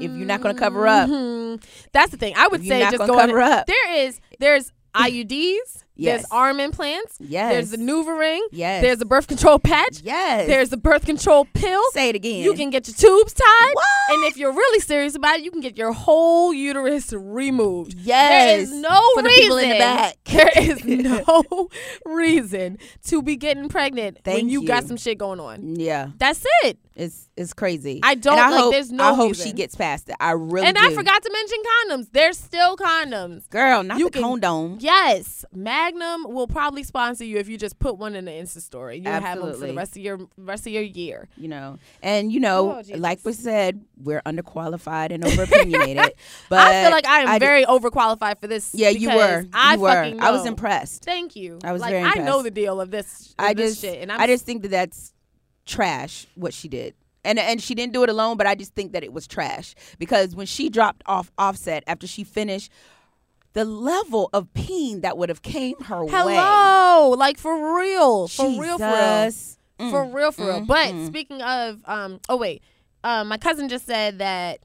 [0.02, 1.08] If you're not gonna cover up.
[1.10, 1.62] mhm.
[1.92, 2.34] that's the thing.
[2.36, 3.66] I would If you're say not just go cover up.
[3.66, 5.84] There is there's IUDs.
[6.00, 6.22] Yes.
[6.22, 7.16] There's arm implants.
[7.20, 7.52] Yes.
[7.52, 8.40] There's the NuvaRing.
[8.52, 8.82] Yes.
[8.82, 10.00] There's a birth control patch.
[10.02, 10.46] Yes.
[10.46, 11.82] There's the birth control pill.
[11.92, 12.42] say it again.
[12.42, 13.70] You can get your tubes tied.
[13.74, 13.84] What?
[14.10, 17.94] And if you're really serious about it, you can get your whole uterus removed.
[17.98, 18.68] Yes.
[18.68, 19.42] is no For the reason.
[19.42, 20.16] people in the back.
[20.30, 21.68] There is no
[22.06, 25.76] reason to be getting pregnant when Thank you, got some shit going on.
[25.78, 26.10] Yeah.
[26.18, 26.78] That's it.
[26.94, 28.00] It's it's crazy.
[28.02, 29.46] I don't And I like- hope, there's no I hope reason.
[29.46, 30.16] she gets past it.
[30.20, 31.58] I really and I forgot to mention
[31.88, 32.12] condoms.
[32.12, 33.48] There's still condoms.
[33.48, 34.76] Girl, not You the can- condom.
[34.80, 35.44] Yes,
[35.92, 38.98] Magnum will probably sponsor you if you just put one in the Insta story.
[38.98, 39.76] You'll have them for the Absolutely.
[39.76, 41.28] rest of your rest of your year.
[41.36, 46.10] You know, and you know, Oh, like we said, we're underqualified and overopinionated.
[46.48, 48.74] But I feel like I am I very overqualified for this.
[48.74, 49.46] Yeah, you were.
[49.52, 49.88] I you were.
[49.88, 51.04] fucking I was impressed.
[51.04, 51.58] Thank you.
[51.64, 53.34] I was like, very I know the deal of this.
[53.38, 55.12] I of this just, shit, and I'm I just think that that's
[55.66, 56.94] trash what she did.
[57.24, 59.74] And and she didn't do it alone, but I just think that it was trash
[59.98, 62.70] because when she dropped off Offset after she finished,
[63.52, 66.10] the level of pain that would have came her way.
[66.12, 69.24] hello, like for real, for real, for real.
[69.24, 69.58] Jesus.
[69.78, 70.60] Mm, for real, for real.
[70.60, 71.06] mm, But mm.
[71.06, 72.62] speaking of, um, oh wait,
[73.02, 74.60] um, my cousin just said that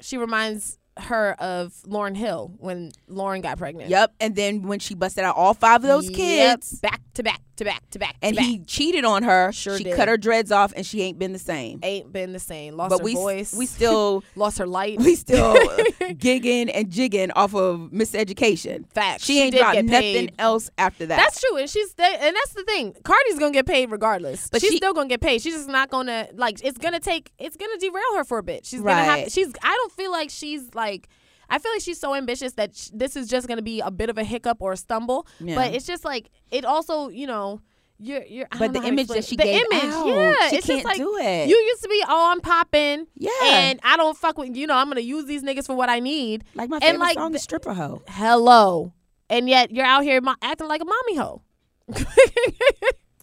[0.00, 3.90] she reminds her of Lauryn Hill when Lauryn got pregnant.
[3.90, 4.12] Yep.
[4.20, 7.40] And then when she busted out all five of those Yep, kids, back to back
[7.60, 8.46] to back to back, and to back.
[8.48, 9.94] he cheated on her, Sure she did.
[9.96, 11.78] cut her dreads off, and she ain't been the same.
[11.82, 12.76] ain't been the same.
[12.76, 13.54] Lost But her we voice.
[13.54, 14.98] we still lost her light.
[14.98, 15.54] we still
[16.00, 18.84] gigging and jigging off of Miseducation.
[18.92, 19.24] Facts.
[19.24, 21.16] She ain't did dropped get nothing else after that.
[21.16, 22.94] That's true, and she's and that's the thing.
[23.04, 24.48] Cardi's gonna get paid regardless.
[24.50, 25.40] But she's she- still gonna get paid.
[25.42, 26.60] She's just not gonna like.
[26.64, 27.32] It's gonna take.
[27.38, 28.66] It's gonna derail her for a bit.
[28.66, 29.18] She's gonna have.
[29.20, 29.32] Right.
[29.32, 29.52] She's.
[29.62, 31.08] I don't feel like she's like.
[31.50, 34.08] I feel like she's so ambitious that sh- this is just gonna be a bit
[34.08, 35.26] of a hiccup or a stumble.
[35.40, 35.56] Yeah.
[35.56, 37.60] But it's just like it also, you know.
[38.02, 39.42] You're, you're, I But the to image that she it.
[39.42, 41.48] gave the image, out, yeah, she it's can't just like do it.
[41.50, 43.28] you used to be, oh, I'm popping, yeah.
[43.42, 46.00] and I don't fuck with, you know, I'm gonna use these niggas for what I
[46.00, 46.44] need.
[46.54, 48.00] like my and like song the- Stripper Hoe.
[48.08, 48.94] Hello,
[49.28, 51.42] and yet you're out here mo- acting like a mommy hoe.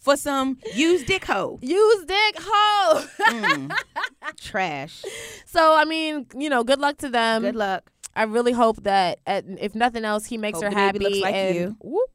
[0.00, 1.58] For some used dick hoe.
[1.60, 3.04] Use dick hoe.
[3.26, 3.72] Mm.
[4.40, 5.04] Trash.
[5.44, 7.42] so I mean, you know, good luck to them.
[7.42, 7.90] Good luck.
[8.18, 11.20] I really hope that, at, if nothing else, he makes Hope her happy.
[11.20, 11.76] like and you.
[11.80, 12.10] Whoop,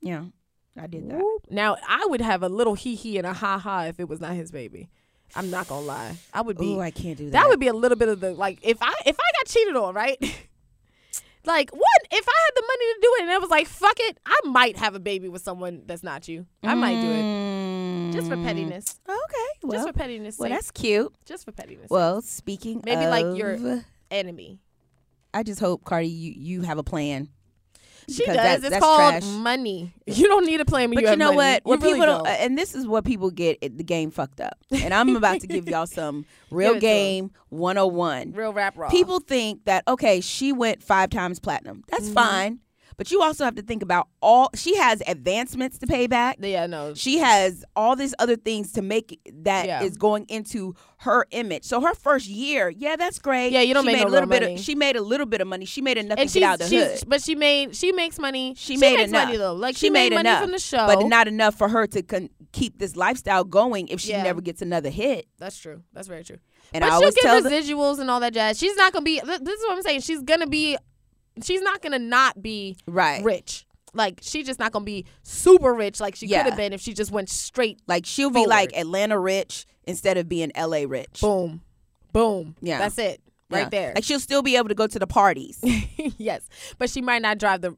[0.00, 0.24] Yeah.
[0.78, 1.18] I did that.
[1.18, 1.42] whoop.
[1.50, 4.20] Now I would have a little hee hee and a ha ha if it was
[4.20, 4.88] not his baby.
[5.36, 6.16] I'm not gonna lie.
[6.32, 6.74] I would be.
[6.74, 7.32] Ooh, I can't do that.
[7.32, 9.76] that would be a little bit of the like if I if I got cheated
[9.76, 10.18] on, right?
[11.44, 13.96] like what if I had the money to do it and I was like, fuck
[14.00, 16.46] it, I might have a baby with someone that's not you.
[16.62, 18.44] I might do it just for Mm.
[18.44, 19.00] pettiness.
[19.08, 19.48] Okay.
[19.62, 20.38] Well, just for pettiness.
[20.38, 20.56] well sake.
[20.56, 21.14] that's cute.
[21.24, 21.82] just for pettiness.
[21.82, 21.90] sake.
[21.90, 24.60] Well, speaking Maybe of, like your- enemy.
[25.34, 27.28] I just hope Cardi, you you have a plan.
[28.06, 28.36] She does.
[28.36, 29.24] that- it's that's called trash.
[29.24, 29.94] money.
[30.06, 31.36] You don't need a plan when But you you, know money.
[31.36, 31.62] what?
[31.64, 34.10] You What really people don't, uh, and this is what people get it, the game
[34.10, 34.58] fucked up.
[34.70, 36.92] And I'm about to give y'all some real Give it to 'em.
[36.96, 38.32] game 101.
[38.32, 38.90] Real rap raw.
[38.90, 41.82] People think that okay, she went five times platinum.
[41.88, 42.14] That's Mm-hmm.
[42.14, 42.58] fine,
[42.96, 44.50] but you also have to think about all.
[44.54, 46.36] She has advancements to pay back.
[46.40, 46.94] Yeah, no.
[46.94, 49.98] She has all these other things to make that is Yeah.
[49.98, 51.64] going into her image.
[51.64, 53.52] So her first year, yeah, that's great.
[53.52, 54.42] Yeah, you don't she make made no a little bit.
[54.42, 54.54] money.
[54.54, 55.64] Of, she made a little bit of money.
[55.66, 57.02] She made enough And to get out of the hood.
[57.06, 58.54] but she made she makes money.
[58.56, 59.26] She made makes enough.
[59.26, 59.52] money though.
[59.54, 60.86] Like she, she, made, money enough from the show.
[60.86, 64.22] but not enough for her to con- keep this lifestyle going if she Yeah.
[64.22, 65.26] never gets another hit.
[65.38, 65.82] That's true.
[65.92, 66.38] That's very true.
[66.72, 68.58] And but I she'll get residuals and all that jazz.
[68.58, 69.20] She's not gonna be.
[69.20, 70.00] This is what I'm saying.
[70.00, 70.76] She's gonna be.
[71.42, 73.66] She's not gonna not be right, rich.
[73.92, 76.42] Like she's just not gonna be super rich like she Yeah.
[76.42, 77.80] could have been if she just went straight.
[77.86, 80.86] like she'll be like Atlanta rich instead of being L.A.
[80.86, 81.20] rich.
[81.20, 81.60] Boom,
[82.12, 82.56] boom.
[82.60, 82.78] Yeah.
[82.78, 83.20] that's it.
[83.50, 83.58] Yeah.
[83.62, 83.92] Right there.
[83.94, 85.60] Like she'll still be able to go to the parties,
[86.18, 87.76] yes, but she might not drive the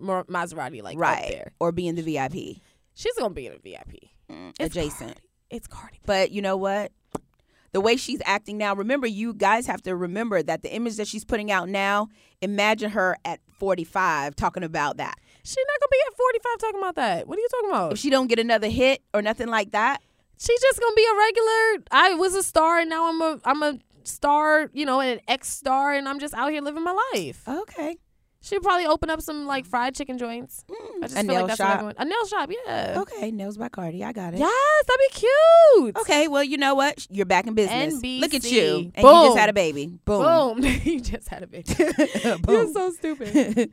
[0.00, 1.52] Maserati like up right, there.
[1.60, 2.60] or be in the VIP
[2.94, 4.10] She's gonna be in a VIP.
[4.30, 5.14] mm, adjacent.
[5.14, 5.20] Cardi.
[5.50, 5.98] It's Cardi.
[6.06, 6.92] But you know what?
[7.72, 11.08] The way she's acting now, remember, you guys have to remember that the image that
[11.08, 12.08] she's putting out now,
[12.40, 15.14] imagine her at 45 talking about that.
[15.42, 17.26] She's not gonna be at 45 talking about that.
[17.26, 17.92] What are you talking about?
[17.92, 20.00] If she don't get another hit or nothing like that,
[20.38, 21.84] She's just gonna be a regular.
[21.92, 25.48] I was a star and now I'm a I'm a star, you know, an ex
[25.48, 27.46] star, and I'm just out here living my life.
[27.46, 27.96] okay.
[28.42, 30.64] She'll probably open up some like fried chicken joints.
[30.68, 30.74] Mm.
[30.74, 31.82] I just a feel nail like that's shop.
[31.82, 32.50] what a nail shop.
[32.66, 32.94] Yeah.
[32.98, 34.02] Okay, Nails by Cardi.
[34.02, 34.40] I got it.
[34.40, 35.96] Yes, that'd be cute.
[35.98, 37.06] Okay, well, you know what?
[37.08, 37.94] You're back in business.
[37.94, 38.90] Look at you.
[38.96, 39.98] And you just had a baby.
[40.04, 40.60] Boom.
[40.60, 40.72] Boom.
[40.84, 41.72] you just had a baby.
[42.48, 43.70] You're so stupid.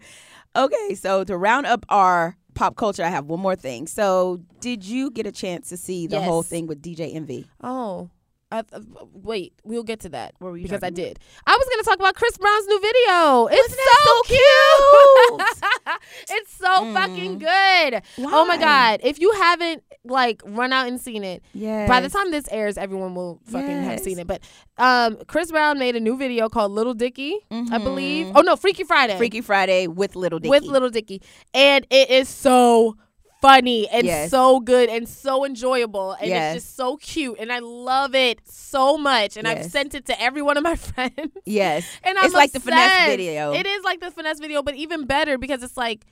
[0.56, 3.88] okay, so to round up our pop culture, I have one more thing.
[3.88, 7.48] So, did you get a chance to see the whole thing with DJ Envy?
[7.64, 8.12] Oh.
[8.52, 8.80] I, uh,
[9.14, 11.20] wait, we'll get to that What were you because I did.
[11.46, 13.48] I was going to talk about Chris Brown's new video.
[13.52, 16.00] It's Wasn't so cute.
[16.32, 18.02] it's so fucking good.
[18.16, 18.30] Why?
[18.34, 19.02] Oh my god!
[19.04, 21.88] If you haven't like run out and seen it, Yeah.
[21.88, 24.26] by the time this airs, everyone will fucking have seen it.
[24.26, 24.42] But
[24.78, 28.32] um, Chris Brown made a new video called Little Dicky, I believe.
[28.36, 29.16] Oh no, Freaky Friday.
[29.18, 30.50] Freaky Friday with Little Dicky.
[30.50, 31.22] with Little Dicky,
[31.54, 32.98] and it is so
[33.42, 34.30] funny and Yes.
[34.32, 36.56] so good and so enjoyable and Yes.
[36.58, 40.22] it's just so cute and I love it so much and I've sent it to
[40.22, 41.86] every one of my friends Yes.
[42.04, 43.54] and I'm it's like the finesse video.
[43.54, 46.06] It is like the finesse video, but even better because it's like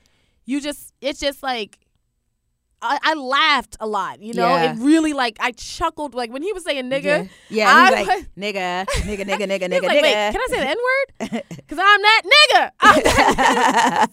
[0.46, 1.78] you just it's just like
[2.80, 4.46] I, I laughed a lot, you know.
[4.46, 4.72] Yeah.
[4.72, 7.28] It really like I chuckled like when he was saying nigga.
[7.50, 10.30] Yeah, yeah I he's like, was- nigga, nigga, nigga, nigga, He nigga, was wait, nigga.
[10.32, 11.42] can I say the N word?
[11.68, 12.70] Because I'm that nigga.
[12.80, 14.08] I'm that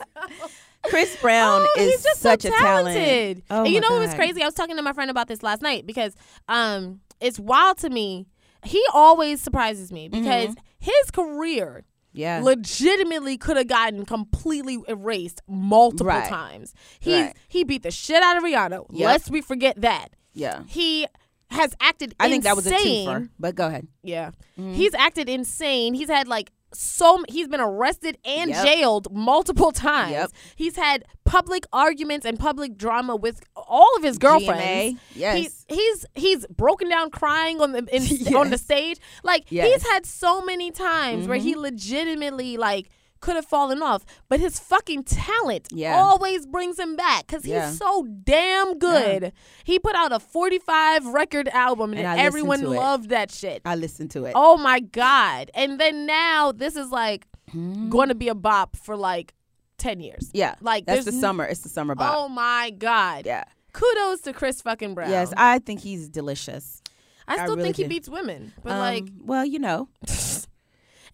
[0.89, 2.95] Chris Brown oh, is he's just such so a talent.
[2.95, 3.43] talented.
[3.49, 4.41] Oh and you know what was crazy?
[4.41, 6.15] I was talking to my friend about this last night because
[6.47, 8.27] um it's wild to me.
[8.63, 10.65] He always surprises me because Mm-hmm.
[10.79, 12.41] his career Yeah.
[12.43, 16.27] legitimately could have gotten completely erased multiple Right.
[16.27, 16.73] times.
[16.99, 17.35] He's Right.
[17.47, 18.85] he beat the shit out of Rihanna.
[18.91, 19.05] Yep.
[19.05, 20.09] Lest we forget that.
[20.33, 20.63] yeah.
[20.67, 21.07] He
[21.51, 23.87] has acted I think that was a twofer, but go ahead.
[24.01, 24.31] Yeah.
[24.59, 24.73] Mm-hmm.
[24.73, 25.93] He's acted insane.
[25.93, 28.65] He's had like so he's been arrested and Yep.
[28.65, 30.11] jailed multiple times.
[30.11, 30.31] Yep.
[30.55, 34.63] He's had public arguments and public drama with all of his girlfriends.
[34.63, 35.37] GMA, yes.
[35.37, 37.79] He's he's he's broken down crying on the
[38.27, 38.99] in, on the stage.
[39.23, 39.65] Like Yes.
[39.65, 39.73] Mm-hmm.
[39.73, 42.89] he's had so many times where he legitimately like
[43.25, 45.97] could have fallen off, but his fucking talent Yeah.
[46.01, 47.67] always brings him back because Yeah.
[47.69, 47.91] he's so
[48.23, 49.33] damn good.
[49.63, 53.61] He put out a 45 record album and, And everyone loved that shit.
[53.65, 54.33] I listened to it.
[54.35, 55.49] Oh my god!
[55.55, 57.89] And then now this is like Mhm.
[57.89, 59.33] going to be a bop for like
[59.77, 60.29] 10 years.
[60.33, 60.55] Yeah.
[60.61, 61.45] Like That's the n- summer.
[61.45, 62.13] It's the summer bop.
[62.15, 63.25] Oh my god!
[63.25, 63.43] Yeah.
[63.73, 65.09] Kudos to Chris fucking Brown.
[65.09, 66.81] Yes, I think he's delicious.
[67.27, 67.89] I I still really think he do.
[67.89, 69.89] beats women, but Um, like, well, you know,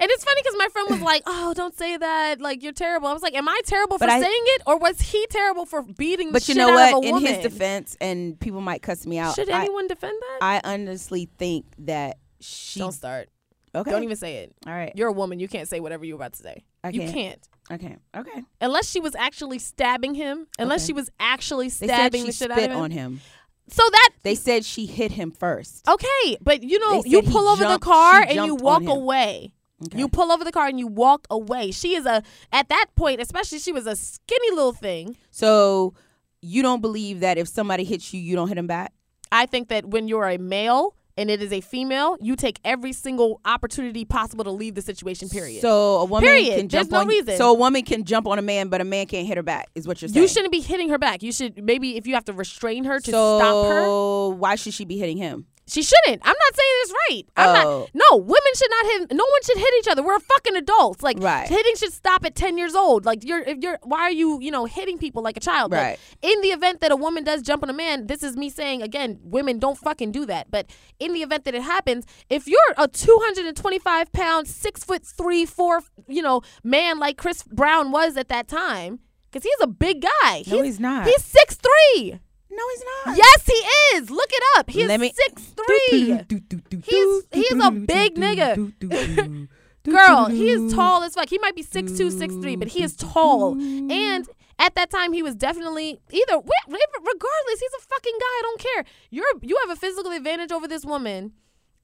[0.02, 2.42] and it's funny because my friend was like, "Oh, don't say that.
[2.42, 5.00] Like, you're terrible." I was like, "Am I terrible for I- saying it, or was
[5.00, 7.06] he terrible for beating the but you shit know out what?
[7.06, 9.36] of a In his defense, and people might cuss me out.
[9.36, 10.38] Should I, anyone defend that?
[10.42, 12.80] I honestly think that she.
[12.80, 13.30] don't start.
[13.76, 13.92] okay.
[13.92, 14.54] Don't even say it.
[14.68, 14.92] All right.
[14.96, 15.40] You're a woman.
[15.40, 16.64] You can't say whatever you're about to say.
[16.84, 17.14] I You can't.
[17.14, 17.48] can't.
[17.72, 17.98] Okay.
[18.18, 18.44] Okay.
[18.60, 20.48] Unless she was actually stabbing him.
[20.60, 20.88] Unless Okay.
[20.88, 22.78] she was actually They said stabbing the shit out of him.
[22.78, 23.22] on him.
[23.70, 25.88] So that They said she hit him first.
[25.88, 28.86] okay, but you know, you said he pull over jumped- the car and you walk
[28.88, 29.54] away.
[29.86, 29.98] Okay.
[29.98, 31.72] You pull over the car and you walk away.
[31.72, 35.18] She is a at that point, especially she was a skinny little thing.
[35.32, 35.94] So
[36.42, 38.94] you don't believe that if somebody hits you, you don't hit them back?
[39.32, 42.94] I think that when you're a male and it is a female, you take every
[42.94, 45.30] single opportunity possible to leave the situation.
[45.30, 45.62] Period.
[45.62, 46.58] So a woman Period.
[46.58, 47.08] can There's jump no on.
[47.08, 47.38] reason.
[47.38, 49.70] So a woman can jump on a man, but a man can't hit her back.
[49.76, 50.22] Is what you're saying?
[50.22, 51.22] you shouldn't be hitting her back.
[51.22, 54.30] You should maybe if you have to restrain her to so stop her.
[54.36, 55.46] why should she be hitting him?
[55.72, 56.22] She shouldn't.
[56.26, 57.24] I'm not saying it's right.
[57.38, 57.80] I'm Oh.
[57.80, 57.90] not.
[57.94, 59.12] No, women should not hit.
[59.14, 60.04] No one should hit each other.
[60.04, 61.02] We're fucking adults.
[61.02, 61.48] Like Right.
[61.48, 63.06] hitting should stop at 10 years old.
[63.06, 65.72] Like you're, if you're, why are you, you know, hitting people like a child?
[65.72, 66.00] But Right.
[66.22, 68.82] in the event that a woman does jump on a man, this is me saying
[68.82, 70.52] again, women don't fucking do that.
[70.52, 70.66] But
[71.00, 75.84] in the event that it happens, if you're a 225 pound, six foot three, four,
[76.08, 79.00] you know, man like Chris Brown was at that time,
[79.32, 80.44] because he's a big guy.
[80.48, 81.08] No, he's not.
[81.08, 82.20] He's six three.
[82.52, 83.18] No, he's not.
[83.18, 84.10] Yes, he is.
[84.10, 84.70] Look it up.
[84.70, 86.20] He's me- six three.
[86.84, 89.48] He's- he's a big nigga.
[89.84, 91.30] Girl, he is tall as fuck.
[91.30, 93.54] He might be six two, six three, but he is tall.
[93.60, 94.28] And
[94.60, 96.36] at that time, he was definitely either.
[96.38, 98.26] Regardless, he's a fucking guy.
[98.26, 98.86] I don't care.
[99.10, 101.32] You're you have a physical advantage over this woman,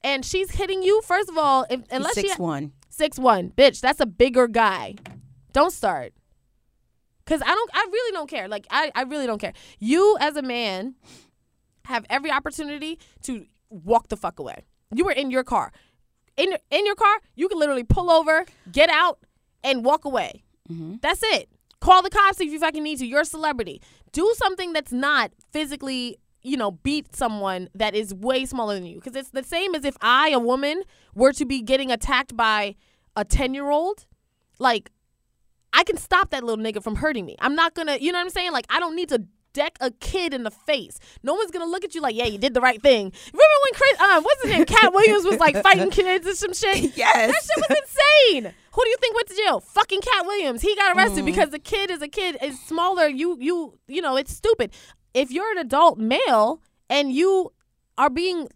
[0.04, 1.02] and she's hitting you.
[1.02, 2.74] First of all, if, unless He's she six one.
[2.90, 4.96] six one, bitch, that's a bigger guy.
[5.54, 6.14] Don't start.
[7.28, 7.72] Cause I don't.
[7.74, 8.48] I really don't care.
[8.48, 9.54] Like I, I really don't care.
[9.80, 10.96] You as a man
[11.86, 14.64] have every opportunity to walk the fuck away.
[14.96, 15.72] You were in your car.
[16.38, 19.20] In in your car, you can literally pull over, get out,
[19.64, 20.44] and walk away.
[20.70, 20.96] Mm-hmm.
[21.02, 21.50] That's it.
[21.80, 23.06] Call the cops if you fucking need to.
[23.06, 23.82] You're a celebrity.
[24.12, 28.96] Do something that's not physically, you know, beat someone that is way smaller than you.
[28.96, 32.76] Because it's the same as if I, a woman, were to be getting attacked by
[33.16, 34.06] a 10 year old.
[34.60, 34.90] Like,
[35.78, 37.36] I can stop that little nigga from hurting me.
[37.38, 38.52] I'm not gonna, you know what I'm saying?
[38.52, 41.00] Like, I don't need to deck a kid in the face.
[41.22, 43.14] No one's gonna look at you like, yeah, you did the right thing.
[43.32, 46.54] Remember when Chris, um, what's his name, Katt Williams was like fighting kids and some
[46.54, 46.78] shit?
[46.98, 47.32] Yes.
[47.32, 48.54] That shit was insane.
[48.72, 49.60] Who do you think went to jail?
[49.60, 50.64] Fucking Katt Williams.
[50.64, 53.08] He got arrested because the kid is a kid, is smaller.
[53.08, 54.72] You, you, you know, it's stupid.
[55.14, 56.60] If you're an adult male
[56.90, 57.54] and you
[58.00, 58.50] are being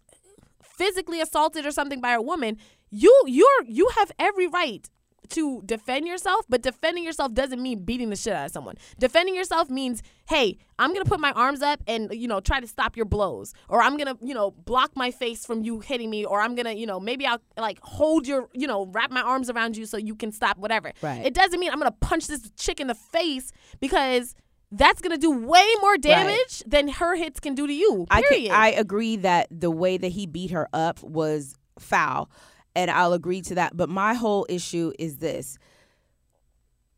[0.60, 2.58] physically assaulted or something by a woman,
[2.90, 4.88] you you're you have every right
[5.30, 8.76] to defend yourself, but defending yourself doesn't mean beating the shit out of someone.
[8.98, 12.66] Defending yourself means, hey, I'm gonna put my arms up and you know try to
[12.66, 16.24] stop your blows, or I'm gonna you know block my face from you hitting me,
[16.24, 19.48] or I'm gonna you know maybe I'll like hold your you know wrap my arms
[19.48, 20.92] around you so you can stop whatever.
[21.02, 21.24] Right.
[21.24, 24.34] It doesn't mean I'm gonna punch this chick in the face because
[24.72, 28.06] that's gonna do way more damage than her hits can do to you.
[28.10, 28.50] I Period.
[28.50, 32.30] can, I agree that the way that he beat her up was foul,
[32.74, 33.76] and I'll agree to that.
[33.76, 35.58] But my whole issue is this: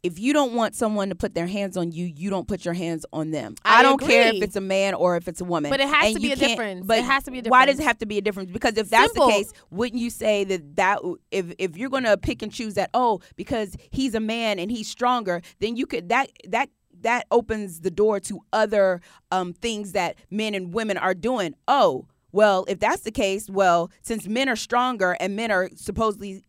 [0.05, 2.75] if you don't want someone to put their hands on you, you don't put your
[2.75, 3.55] hands on them.
[3.65, 5.71] I don't care if it's a man or if it's a woman.
[5.71, 6.87] But it has And to be a difference.
[6.87, 7.53] But It has to be a difference.
[7.53, 8.51] Why does it have to be a difference?
[8.51, 9.29] Because if that's Simple.
[9.29, 10.99] the case, wouldn't you say that that
[11.31, 14.71] if if you're going to pick and choose that oh because he's a man and
[14.71, 16.69] he's stronger, then you could that that
[17.01, 21.55] that opens the door to other um, things that men and women are doing.
[21.67, 26.43] Oh, well, if that's the case, well, since men are stronger and men are supposedly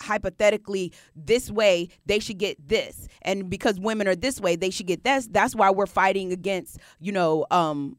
[0.00, 3.06] hypothetically this way, they should get this.
[3.22, 5.28] And because women are this way, they should get this.
[5.28, 7.96] That's why we're fighting against, you know, um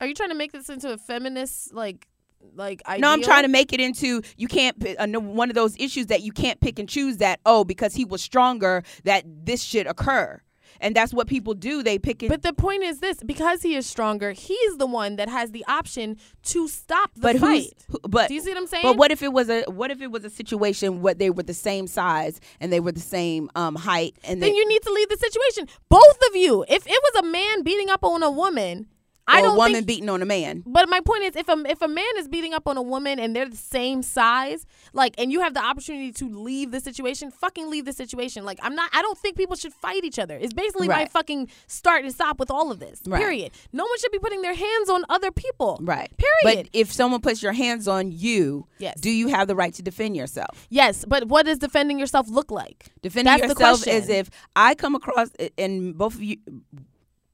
[0.00, 2.08] Are you trying to make this into a feminist like
[2.56, 3.02] like ideal?
[3.02, 6.22] no, I'm trying to make it into you can't uh, one of those issues that
[6.22, 10.42] you can't pick and choose that oh because he was stronger that this should occur.
[10.82, 11.82] And that's what people do.
[11.82, 15.16] They pick it But the point is this: because he is stronger, he's the one
[15.16, 17.72] that has the option to stop the but fight.
[17.88, 18.82] who, but Do you see what I'm saying?
[18.82, 21.44] But what if it was a what if it was a situation where they were
[21.44, 24.82] the same size and they were the same um height and then they, you need
[24.82, 25.68] to leave the situation.
[25.88, 26.64] Both of you.
[26.68, 28.88] If it was a man beating up on a woman,
[29.28, 29.86] I don't a woman think.
[29.86, 30.62] beating on a man.
[30.66, 33.18] but my point is, if a if a man is beating up on a woman
[33.18, 37.30] and they're the same size, like, and you have the opportunity to leave the situation,
[37.30, 38.44] fucking leave the situation.
[38.44, 38.90] Like, I'm not.
[38.92, 40.36] I don't think people should fight each other.
[40.36, 43.00] It's basically my fucking start and stop with all of this.
[43.06, 43.20] Right.
[43.20, 43.52] Period.
[43.72, 45.78] No one should be putting their hands on other people.
[45.82, 46.10] Right.
[46.16, 46.66] Period.
[46.66, 49.00] But if someone puts your hands on you, Yes.
[49.00, 50.66] do you have the right to defend yourself?
[50.70, 52.86] Yes, but what does defending yourself look like?
[53.02, 56.38] Defending That's yourself is if I come across and both of you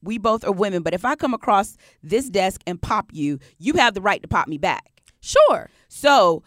[0.01, 3.73] we both are women, but if I come across this desk and pop you, you
[3.73, 5.01] have the right to pop me back.
[5.21, 5.69] Sure.
[5.87, 6.43] So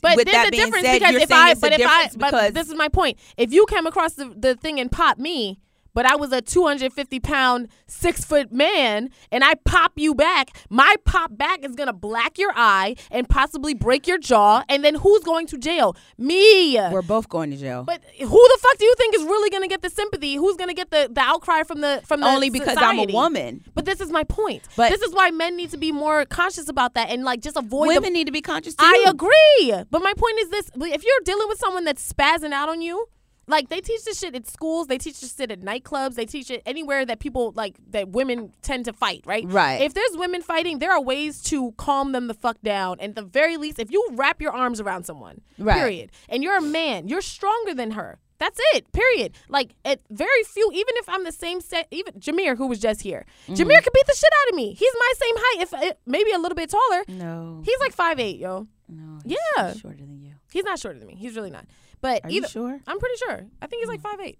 [0.00, 2.54] But with there's that a being difference said, because if I, but if I, but
[2.54, 3.18] this is my point.
[3.36, 5.60] If you came across the, the thing and pop me,
[5.96, 10.94] but I was a 250 pound, six foot man, and I pop you back, my
[11.06, 15.24] pop back is gonna black your eye and possibly break your jaw, and then who's
[15.24, 15.96] going to jail?
[16.18, 16.74] Me.
[16.92, 17.82] we're both going to jail.
[17.82, 20.34] but who the fuck do you think is really gonna get the sympathy?
[20.34, 23.64] Who's gonna get the, the outcry from the from the Only because I'm a woman.
[23.74, 24.64] But this is my point.
[24.76, 27.56] But- this is why men need to be more conscious about that and like just
[27.56, 28.84] avoid the Women need to be conscious too.
[28.84, 29.82] I agree.
[29.90, 33.08] But my point is this if you're dealing with someone that's spazzing out on you,
[33.48, 36.50] like they teach this shit at schools, they teach this shit at nightclubs, they teach
[36.50, 39.44] it anywhere that people like that women tend to fight, right?
[39.46, 39.80] Right.
[39.82, 42.98] If there's women fighting, there are ways to calm them the fuck down.
[43.00, 45.76] And at the very least, if you wrap your arms around someone, Right.
[45.76, 48.18] period, and you're a man, you're stronger than her.
[48.38, 48.92] That's it.
[48.92, 49.32] Period.
[49.48, 50.70] Like at very few.
[50.74, 53.54] Even if I'm the same set, even Jameer, who was just here, Mm-hmm.
[53.54, 54.74] Jameer could beat the shit out of me.
[54.74, 57.04] He's my same height, if uh, maybe a little bit taller.
[57.08, 57.62] No.
[57.64, 58.66] He's like five eight, yo.
[58.90, 59.20] no.
[59.24, 59.72] he's- Yeah.
[59.72, 60.32] he's shorter than you.
[60.52, 61.14] He's not shorter than me.
[61.14, 61.64] He's really not.
[62.00, 62.80] But Are either you sure?
[62.86, 63.46] I'm pretty sure.
[63.62, 64.38] I think he's like five eight.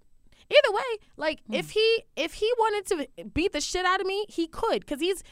[0.50, 1.54] Either way, like Hmm.
[1.54, 5.00] if he if he wanted to beat the shit out of me, he could because
[5.00, 5.22] he's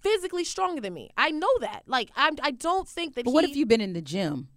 [0.00, 1.10] physically stronger than me.
[1.18, 1.82] I know that.
[1.86, 3.24] Like I I don't think that.
[3.24, 4.48] But he, what if you've been in the gym?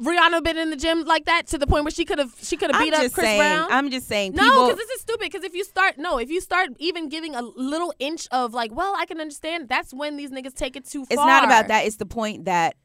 [0.00, 2.56] Rihanna been in the gym like that to the point where she could have she
[2.56, 3.40] could have beat I'm up Chris saying.
[3.40, 3.66] Brown?
[3.70, 4.32] I'm just saying.
[4.34, 5.30] no, because this is stupid.
[5.30, 8.72] Because if you start, no, if you start even giving a little inch of like,
[8.74, 9.68] well, I can understand.
[9.68, 11.08] That's when these niggas take it too far.
[11.10, 11.84] it's not about that.
[11.84, 12.76] It's the point that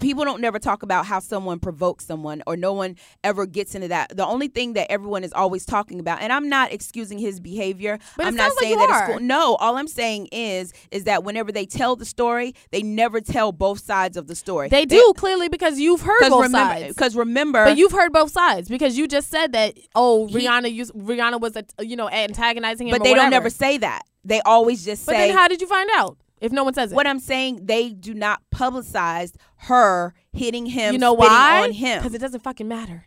[0.00, 3.88] people don't never talk about how someone provokes someone or no one ever gets into
[3.88, 4.16] that.
[4.16, 7.98] The only thing that everyone is always talking about, and I'm not excusing his behavior.
[8.16, 9.02] But it I'm not like saying you that are.
[9.04, 9.20] it's cool.
[9.20, 13.52] No, all I'm saying is is that whenever they tell the story, they never tell
[13.52, 14.68] both sides of the story.
[14.68, 16.88] They do clearly because you've heard both remember, sides.
[16.94, 19.76] because remember, But you've heard both sides because you just said that.
[19.94, 22.92] Oh, He- Rihanna used Rihanna was a, you know antagonizing him.
[22.92, 23.30] but they don't whatever.
[23.30, 24.02] never say that.
[24.24, 25.12] They always just say.
[25.12, 26.94] But then how did you find out if no one says it?
[26.94, 29.32] what I'm saying, they do not publicize
[29.68, 30.92] her hitting him.
[30.92, 31.62] you know why?
[31.64, 31.98] On him.
[32.00, 33.06] Because it doesn't fucking matter.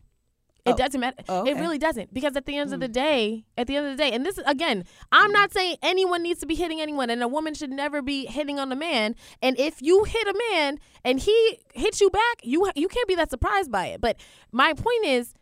[0.65, 0.77] It Oh.
[0.77, 1.17] doesn't matter.
[1.29, 2.11] Oh, It really doesn't.
[2.11, 2.81] Because at the end of Hmm.
[2.81, 5.75] the day, at the end of the day, and this is again, I'm not saying
[5.83, 8.75] anyone needs to be hitting anyone, and a woman should never be hitting on a
[8.75, 9.15] man.
[9.43, 13.13] And if you hit a man and he hits you back, you you can't be
[13.13, 14.01] that surprised by it.
[14.01, 14.17] But
[14.51, 15.35] my point is,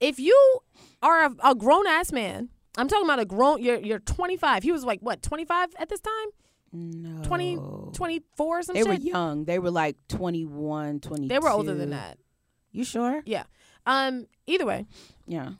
[0.00, 0.60] if you
[1.02, 2.48] are a, a grown ass man,
[2.78, 3.62] I'm talking about a grown.
[3.62, 4.62] You're you're 25.
[4.62, 6.28] He was like what 25 at this time?
[6.76, 7.22] No.
[7.22, 7.56] 20,
[7.92, 8.88] 24 or some They shit.
[8.88, 9.44] were young.
[9.44, 11.28] They were like 21, 22.
[11.28, 12.18] they were older than that.
[12.72, 13.22] You sure?
[13.26, 13.44] Yeah.
[13.86, 14.26] Um.
[14.46, 14.86] Either way,
[15.26, 15.52] Yeah.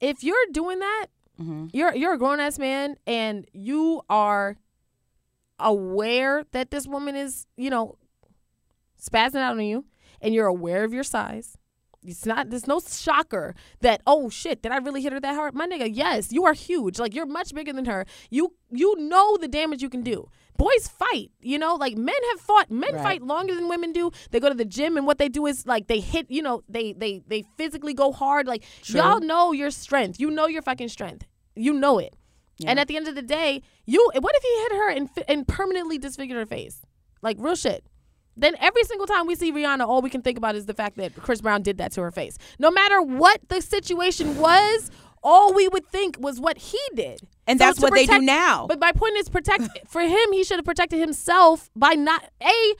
[0.00, 1.06] if you're doing that,
[1.36, 4.56] hmm you're you're a grown ass man and you are
[5.58, 7.96] aware that this woman is, you know,
[9.00, 9.84] spazzing out on you
[10.20, 11.56] and you're aware of your size.
[12.04, 15.54] It's not there's no shocker that oh shit did I really hit her that hard?
[15.54, 16.98] My nigga yes you are huge.
[16.98, 18.04] Like you're much bigger than her.
[18.30, 20.28] You you know the damage you can do.
[20.56, 21.74] Boys fight you know?
[21.76, 22.70] Like men have fought.
[22.70, 23.02] Men Right.
[23.02, 24.10] fight longer than women do.
[24.30, 26.62] They go to the gym and what they do is like they hit you know
[26.68, 28.46] they they they physically go hard.
[28.46, 29.00] Like True.
[29.00, 30.20] y'all know your strength.
[30.20, 31.26] You know your fucking strength.
[31.56, 32.14] You know it.
[32.66, 35.48] And at the end of the day you what if he hit her and, and
[35.48, 36.82] permanently disfigured her face?
[37.22, 37.84] Like real shit
[38.36, 40.96] then every single time we see Rihanna, all we can think about is the fact
[40.96, 42.36] that Chris Brown did that to her face.
[42.58, 44.90] No matter what the situation was,
[45.22, 47.20] all we would think was what he did.
[47.46, 48.66] And So that's what they do now.
[48.66, 50.32] But my point is, protect for him.
[50.32, 52.74] He should have protected himself by not a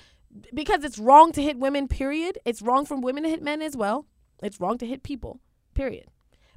[0.52, 1.88] because it's wrong to hit women.
[1.88, 2.38] Period.
[2.44, 4.07] It's wrong for women to hit men as well.
[4.42, 5.40] It's wrong to hit people.
[5.74, 6.07] Period.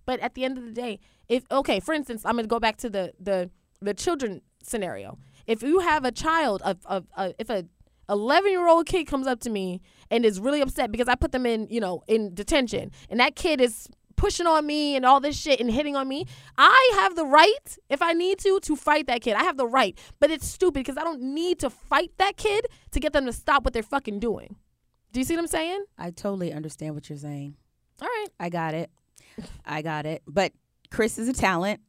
[0.05, 2.77] But at the end of the day, if okay, for instance, I'm gonna go back
[2.77, 3.49] to the the
[3.81, 5.17] the children scenario.
[5.45, 7.65] If you have a child of of uh, if a
[8.09, 11.31] 11 year old kid comes up to me and is really upset because I put
[11.31, 15.21] them in, you know, in detention and that kid is pushing on me and all
[15.21, 16.25] this shit and hitting on me,
[16.57, 19.35] I have the right, if I need to, to fight that kid.
[19.35, 19.97] I have the right.
[20.19, 23.33] But it's stupid because I don't need to fight that kid to get them to
[23.33, 24.57] stop what they're fucking doing.
[25.13, 25.85] Do you see what I'm saying?
[25.97, 27.55] I totally understand what you're saying.
[28.01, 28.27] All right.
[28.39, 28.89] I got it.
[29.65, 30.23] I got it.
[30.27, 30.51] But
[30.91, 31.79] Chris is a talent.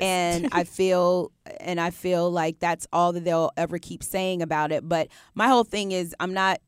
[0.00, 4.72] And I feel and I feel like that's all that they'll ever keep saying about
[4.72, 4.88] it.
[4.88, 6.60] But my whole thing is I'm not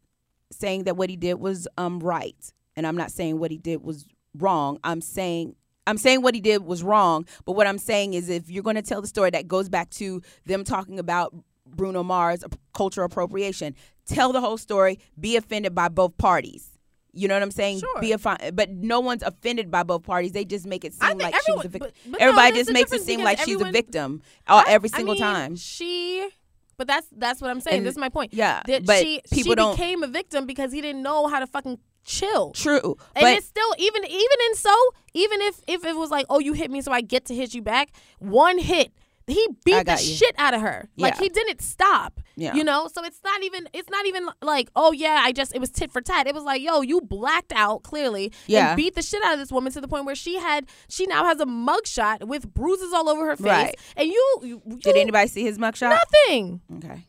[0.50, 3.82] saying that what he did was um right, and I'm not saying what he did
[3.82, 4.06] was
[4.36, 4.78] wrong.
[4.84, 5.54] I'm saying
[5.86, 8.76] I'm saying what he did was wrong, but what I'm saying is if you're going
[8.76, 11.34] to tell the story that goes back to them talking about
[11.66, 12.44] Bruno Mars
[12.74, 13.74] cultural appropriation,
[14.06, 16.77] tell the whole story, be offended by both parties.
[17.18, 17.80] You know what I'm saying?
[17.80, 18.00] Sure.
[18.00, 20.32] Be a fi- but no one's offended by both parties.
[20.32, 21.90] They just make it seem like she was a victim.
[22.06, 24.96] no, Everybody there's just makes it seem like she's a victim all, I- every I
[24.96, 25.56] single mean, time.
[25.56, 26.28] She,
[26.76, 27.78] but that's that's what I'm saying.
[27.78, 28.32] And- this is my point.
[28.34, 29.76] Yeah, That but she people she don't.
[29.76, 32.52] became a victim because he didn't know how to fucking chill.
[32.52, 34.74] True, And but it's still even even in so
[35.12, 37.52] even if if it was like oh you hit me so I get to hit
[37.52, 38.92] you back one hit
[39.28, 39.98] he beat the you.
[39.98, 41.20] shit out of her like Yeah.
[41.20, 42.54] he didn't stop Yeah.
[42.54, 45.60] you know so it's not even it's not even like oh yeah I just it
[45.60, 48.68] was tit for tat it was like yo you blacked out clearly Yeah.
[48.70, 51.06] and beat the shit out of this woman to the point where she had she
[51.06, 53.76] now has a mugshot with bruises all over her face Right.
[53.96, 55.90] and you, you did anybody see his mugshot?
[55.90, 57.04] nothing Okay,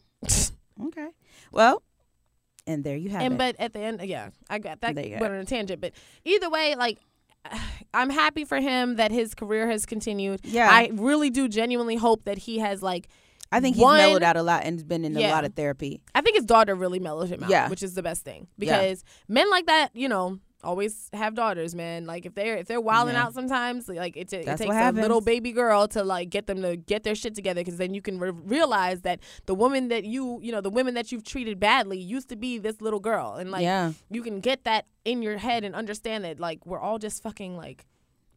[0.88, 1.08] okay.
[1.52, 1.82] Well,
[2.68, 3.42] and there you have and it.
[3.42, 5.94] And but at the end yeah i got that went on a tangent but
[6.26, 7.00] either way like
[7.94, 10.70] i'm happy for him that his career has continued Yeah.
[10.72, 13.08] i really do genuinely hope that he has like
[13.52, 15.56] I think he's one- mellowed out a lot and has been in a lot of
[15.56, 16.02] therapy.
[16.14, 17.68] i think his daughter really mellowed him out Yeah.
[17.70, 18.78] which is the best thing Yeah.
[18.80, 22.05] because men like that you know always have daughters, man.
[22.05, 23.24] Like if they're if they're wilding Yeah.
[23.24, 26.76] out sometimes, like it, it takes a little baby girl to like get them to
[26.76, 30.39] get their shit together because then you can re- realize that the woman that you
[30.41, 33.51] you know the women that you've treated badly used to be this little girl and
[33.51, 33.93] like yeah.
[34.10, 37.55] you can get that in your head and understand that like we're all just fucking
[37.55, 37.86] like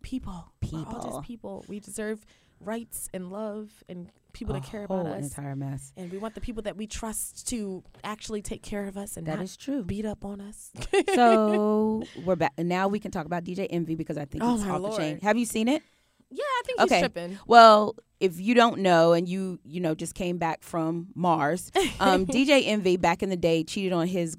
[0.03, 0.53] people.
[0.73, 1.11] We're all People.
[1.11, 1.65] just people.
[1.69, 2.25] We deserve
[2.65, 5.25] rights and love and people a to care about us.
[5.25, 5.93] entire mess.
[5.97, 9.27] And we want the people that we trust to actually take care of us and
[9.27, 9.83] That not is true.
[9.85, 10.71] beat up on us.
[11.15, 12.53] so we're back.
[12.59, 15.21] Now we can talk about DJ Envy because I think Oh it's off the chain.
[15.21, 15.83] Have you seen it?
[16.31, 17.01] yeah, I think he's Okay.
[17.01, 17.39] tripping.
[17.47, 22.25] Well, if you don't know and you you know just came back from Mars, um,
[22.27, 24.37] DJ Envy back in the day cheated on his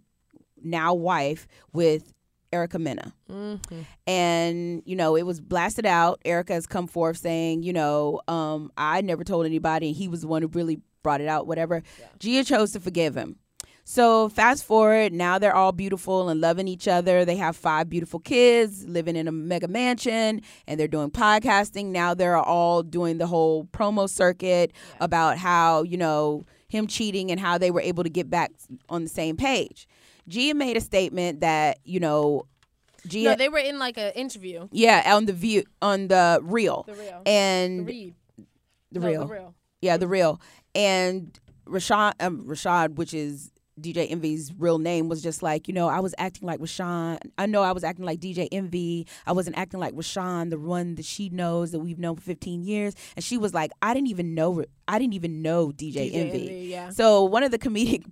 [0.63, 2.11] now wife with
[2.53, 3.13] Erica Mena.
[3.29, 3.81] Mm-hmm.
[4.05, 6.21] and you know it was blasted out.
[6.23, 10.21] Erica has come forth saying you know um i never told anybody and he was
[10.21, 11.81] the one who really brought it out whatever.
[12.19, 13.37] Gia chose to forgive him.
[13.85, 17.25] So fast forward now they're all beautiful and loving each other.
[17.25, 21.87] They have five beautiful kids living in a mega mansion and they're doing podcasting.
[21.87, 27.39] Now they're all doing the whole promo circuit about how you know him cheating and
[27.39, 28.51] how they were able to get back
[28.89, 29.87] on the same page
[30.27, 32.43] gia made a statement that you know
[33.07, 34.67] gia No, they were in like an interview.
[34.71, 37.21] yeah, on the view on the real The real.
[37.25, 38.13] and the
[38.91, 39.27] the No, real.
[39.27, 39.55] The real.
[39.81, 40.39] Yeah, the real.
[40.75, 43.51] And Rashad, um, Rashad, which is
[43.81, 47.17] DJ Envy's real name, was just like, you know, I was acting like Rashawn.
[47.39, 49.07] I know I was acting like DJ Envy.
[49.25, 52.63] I wasn't acting like Rashawn, the one that she knows that we've known for 15
[52.63, 52.93] years.
[53.15, 54.63] And she was like, I didn't even know.
[54.87, 56.41] I didn't even know DJ, DJ Envy.
[56.41, 56.89] Envy, yeah.
[56.91, 58.09] So one of the comedic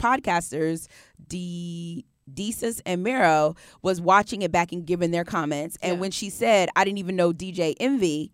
[0.00, 0.86] podcasters,
[1.28, 2.04] D.
[2.32, 5.76] Desus and Mero was watching it back and giving their comments.
[5.82, 6.00] And Yeah.
[6.00, 8.30] when she said, I didn't even know DJ Envy,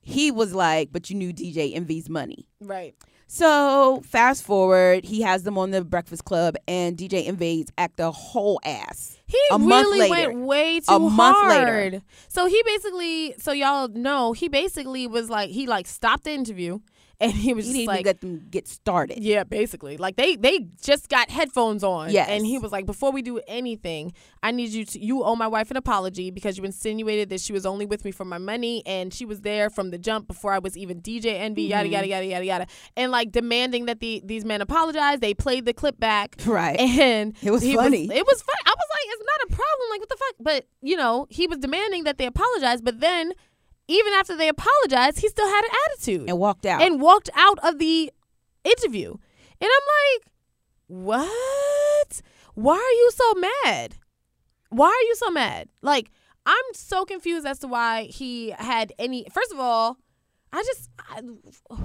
[0.00, 2.48] he was like, but you knew DJ Envy's money.
[2.60, 2.94] Right.
[3.28, 8.12] So fast forward, he has them on the Breakfast Club, and DJ Envy's act a
[8.12, 9.16] whole ass.
[9.26, 10.30] He A month really later.
[10.32, 11.92] went way too A month hard.
[11.94, 12.02] later.
[12.28, 16.78] So he basically, so y'all know, he basically was like, he like stopped the interview,
[17.20, 19.18] and he was He just like, let them get started.
[19.22, 19.96] Yeah, basically.
[19.96, 22.10] Like they they just got headphones on.
[22.10, 24.12] Yeah, And he was like, Before we do anything,
[24.42, 27.52] I need you to you owe my wife an apology because you insinuated that she
[27.52, 30.52] was only with me for my money and she was there from the jump before
[30.52, 31.70] I was even DJ Envy, Mm-hmm.
[31.70, 32.66] yada yada yada yada yada.
[32.96, 35.20] And like demanding that the these men apologize.
[35.20, 36.36] They played the clip back.
[36.46, 36.78] Right.
[36.78, 38.04] And It was funny.
[38.04, 38.56] it was fun.
[38.64, 39.86] I was like, it's not a problem.
[39.90, 40.34] Like, what the fuck?
[40.40, 42.80] But you know, he was demanding that they apologize.
[42.82, 43.32] But then,
[43.88, 46.82] even after they apologized, he still had an attitude and walked out.
[46.82, 48.12] and walked out of the
[48.64, 49.10] interview.
[49.60, 50.32] And I'm like,
[50.86, 52.22] what?
[52.54, 53.34] Why are you so
[53.64, 53.94] mad?
[54.70, 55.68] Why are you so mad?
[55.82, 56.10] Like,
[56.44, 59.26] I'm so confused as to why he had any.
[59.32, 59.98] First of all,
[60.52, 61.20] I just, I,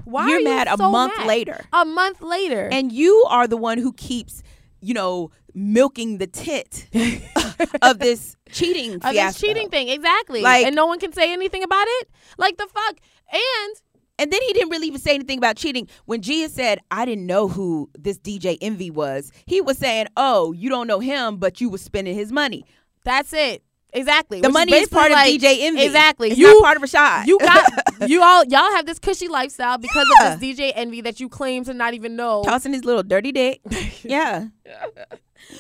[0.05, 1.27] why You're are you mad a month mad?
[1.27, 1.65] later.
[1.73, 4.43] A month later, and you are the one who keeps,
[4.79, 6.87] you know, milking the tit
[7.81, 10.41] of this cheating of this cheating thing, exactly.
[10.41, 12.09] Like- and no one can say anything about it.
[12.37, 12.97] Like the fuck.
[13.31, 13.75] And
[14.19, 15.87] And then he didn't really even say anything about cheating.
[16.05, 20.51] When Gia said, I didn't know who this DJ Envy was, he was saying, Oh,
[20.53, 22.63] you don't know him, but you were spending his money.
[23.03, 23.63] that's it.
[23.93, 24.39] Exactly.
[24.39, 25.83] The Which money is basically part like- of DJ Envy.
[25.83, 26.29] Exactly.
[26.29, 27.25] It's you not part of Rashad.
[27.27, 27.69] you got
[28.09, 30.33] you all y'all have this cushy lifestyle because Yeah.
[30.33, 32.41] of this DJ envy that you claim to not even know.
[32.43, 33.59] tossing his little dirty dick.
[34.03, 34.47] yeah.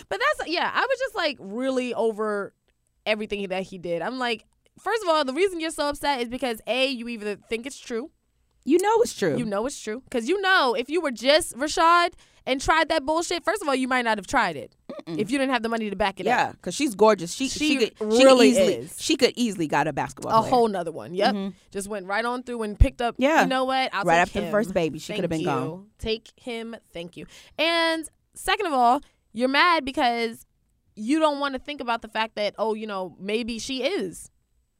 [0.09, 2.53] But that's yeah, I was just like really over
[3.05, 4.01] everything that he did.
[4.01, 4.45] I'm like,
[4.79, 7.79] first of all, the reason you're so upset is because A, you either think it's
[7.79, 8.11] true,
[8.65, 9.37] You know it's true.
[9.37, 10.01] you know it's true.
[10.01, 12.13] Because you know if you were just Rashad
[12.45, 14.75] and tried that bullshit, first of all, you might not have tried it.
[15.07, 16.31] If you didn't have the money to back it up.
[16.31, 17.33] yeah, because she's gorgeous.
[17.33, 18.95] She, she, She could, she really could easily is.
[19.01, 20.49] she could easily got a basketball A player.
[20.51, 21.13] whole nother one.
[21.15, 21.33] Yep.
[21.35, 21.53] Mhm.
[21.71, 23.15] Just went right on through and picked up.
[23.17, 23.41] Yeah.
[23.41, 23.89] You know what?
[23.93, 24.99] I'll right take after the first baby.
[24.99, 25.45] She could have been you.
[25.47, 25.85] gone.
[25.97, 26.75] Take him.
[26.93, 27.25] Thank you.
[27.57, 29.01] And second of all,
[29.33, 30.45] you're mad because
[30.95, 34.29] you don't want to think about the fact that oh, you know, maybe she is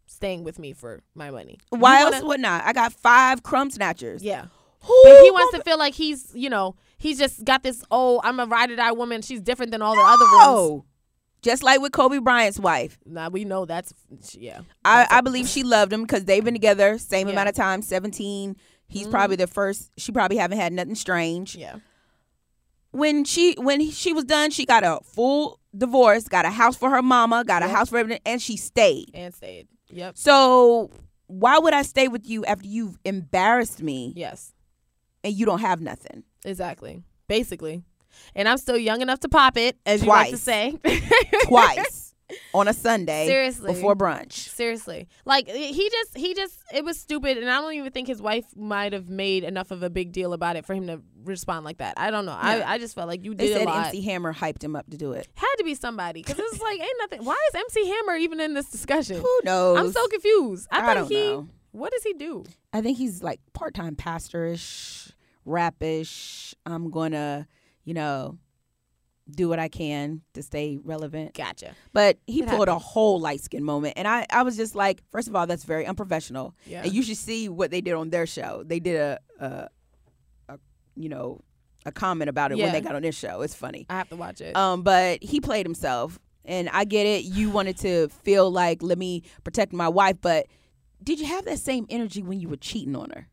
[0.06, 1.58] staying with me for my money.
[1.70, 2.64] Why wanna- else would not?
[2.66, 4.22] I got five crumb snatchers.
[4.24, 4.45] Yeah.
[4.82, 7.84] Who But he wants to feel like he's, you know, he's just got this.
[7.91, 9.22] Oh, I'm a ride or die woman.
[9.22, 10.43] She's different than all the other ones.
[10.47, 10.86] Oh,
[11.43, 12.97] just like with Kobe Bryant's wife.
[13.06, 13.93] Now we know that's
[14.34, 14.62] yeah.
[14.84, 17.34] I, That's a- I believe she loved him because they've been together same Yeah.
[17.34, 18.58] amount of time, seventeen.
[18.88, 19.12] He's Mhm.
[19.12, 19.91] probably the first.
[19.97, 21.56] She probably haven't had nothing strange.
[21.56, 21.76] yeah.
[22.91, 26.75] When she when he- she was done, she got a full divorce, got a house
[26.75, 29.11] for her mama, got a house for everything, and she stayed.
[29.13, 29.67] And stayed.
[29.89, 30.17] Yep.
[30.17, 30.89] So
[31.27, 34.53] why would I stay with you after you've embarrassed me Yes.
[35.23, 36.23] and you don't have nothing?
[36.43, 37.03] Exactly.
[37.27, 37.83] Basically.
[38.35, 40.77] And I'm still young enough to pop it, as you like to say.
[41.45, 41.99] Twice.
[42.53, 43.73] on a Sunday Seriously.
[43.73, 44.34] before brunch.
[44.34, 48.21] Seriously, like he just he just it was stupid, and I don't even think his
[48.21, 51.65] wife might have made enough of a big deal about it for him to respond
[51.65, 51.95] like that.
[51.97, 52.34] I don't know.
[52.34, 52.38] No.
[52.38, 53.88] I I just felt like you They did a said lot.
[53.88, 55.27] MC Hammer hyped him up to do it.
[55.36, 57.23] Had to be somebody because it's like ain't nothing.
[57.25, 59.17] Why is MC Hammer even in this discussion?
[59.17, 59.77] Who knows?
[59.77, 60.67] I'm so confused.
[60.71, 61.15] I, I he.
[61.15, 61.47] know.
[61.71, 62.43] What does he do?
[62.73, 65.11] I think he's like part time pastorish,
[65.45, 66.53] rapish.
[66.65, 67.47] I'm gonna,
[67.84, 68.38] you know,
[69.36, 71.34] do what I can to stay relevant.
[71.34, 71.75] Gotcha.
[71.93, 73.93] But he It pulled a whole light skin moment.
[73.97, 76.55] And I, I was just like, first of all, that's very unprofessional.
[76.65, 76.84] Yeah.
[76.84, 78.63] And you should see what they did on their show.
[78.65, 79.67] They did a, a,
[80.49, 80.59] a
[80.95, 81.41] you know,
[81.86, 82.65] a comment about it Yeah.
[82.65, 83.41] when they got on this show.
[83.41, 83.86] It's funny.
[83.89, 84.55] I have to watch it.
[84.55, 87.23] Um, but he played himself, and I get it.
[87.23, 90.45] You wanted to feel like let me protect my wife, but
[91.03, 93.27] did you have that same energy when you were cheating on her?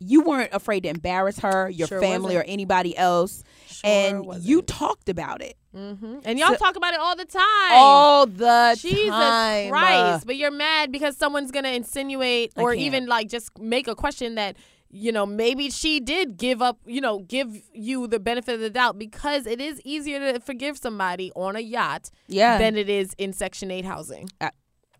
[0.00, 2.52] You weren't afraid to embarrass her, your Sure family, or wasn't.
[2.52, 4.66] anybody else, Sure and you wasn't.
[4.66, 6.22] talked about it Mhm.
[6.24, 7.72] and y'all So- talk about it all the time.
[7.72, 9.70] all the Jesus time.
[9.70, 10.26] Christ!
[10.26, 14.56] But you're mad because someone's gonna insinuate or even like just make a question that
[14.88, 16.78] you know maybe she did give up.
[16.86, 20.78] You know, give you the benefit of the doubt because it is easier to forgive
[20.78, 22.56] somebody on a yacht yeah.
[22.58, 24.28] than it is in Section Eight housing.
[24.40, 24.50] Uh,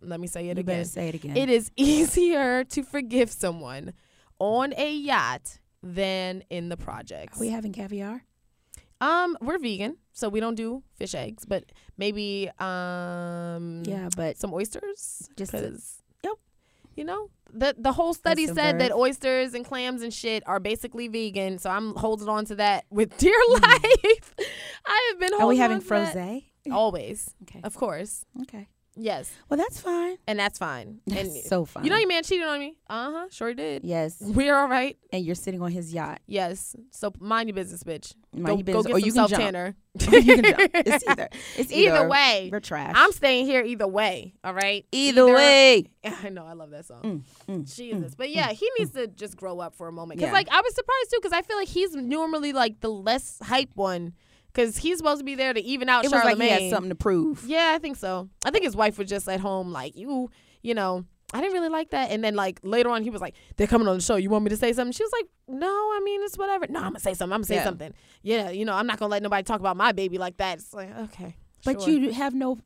[0.03, 0.84] Let me say it you again.
[0.84, 1.36] say it again.
[1.36, 3.92] It is easier to forgive someone
[4.39, 7.37] on a yacht than in the projects.
[7.39, 8.24] Are we having caviar?
[9.01, 11.64] Um, we're vegan, so we don't do fish eggs, but
[11.99, 16.32] maybe um Yeah, but some oysters Just because Yep.
[16.97, 21.07] you know the the whole study said that oysters and clams and shit are basically
[21.07, 24.34] vegan so i'm holding on to that with dear life
[24.87, 26.43] i have been holding are we having on froze?
[26.72, 27.61] always Okay.
[27.62, 28.66] of course Okay.
[28.97, 30.16] Yes Well, that's fine.
[30.26, 31.84] and that's fine and so fine.
[31.84, 34.16] you know your man cheated on me uh-huh sure he did Yes.
[34.20, 36.20] we're all right And you're sitting on his yacht.
[36.26, 38.86] yes so mind your business bitch Mind go, your go business.
[38.86, 39.30] get or you can jump.
[39.30, 39.76] self-tanner
[40.12, 40.70] Or you can jump.
[40.74, 41.28] It's either.
[41.57, 42.94] It's either, either way We're trash.
[42.97, 45.86] i'm staying here either way all right either, way.
[46.05, 47.03] I know, I love that song.
[47.03, 47.22] Mm,
[47.62, 50.20] mm, Jesus, but yeah, he needs to just grow up for a moment.
[50.20, 50.32] Cause Yeah.
[50.32, 53.70] like I was surprised too, cause I feel like he's normally like the less hype
[53.74, 54.12] one,
[54.57, 56.42] cause he's supposed to be there to even out It was like Charlamagne.
[56.59, 57.44] he had something to prove.
[57.46, 58.28] Yeah, I think so.
[58.44, 60.30] I think his wife was just at home like you,
[60.62, 61.04] you know.
[61.34, 62.12] I didn't really like that.
[62.12, 64.14] And then like later on, he was like, "They're coming on the show.
[64.14, 66.66] You want me to say something?" She was like, "No, I mean it's whatever.
[66.68, 67.32] No, I'm gonna say something.
[67.34, 67.64] I'm gonna say Yeah.
[67.64, 67.92] something.
[68.22, 70.72] Yeah, you know, I'm not gonna let nobody talk about my baby like that." It's
[70.72, 71.34] like okay,
[71.64, 71.90] But sure.
[71.90, 72.59] you have no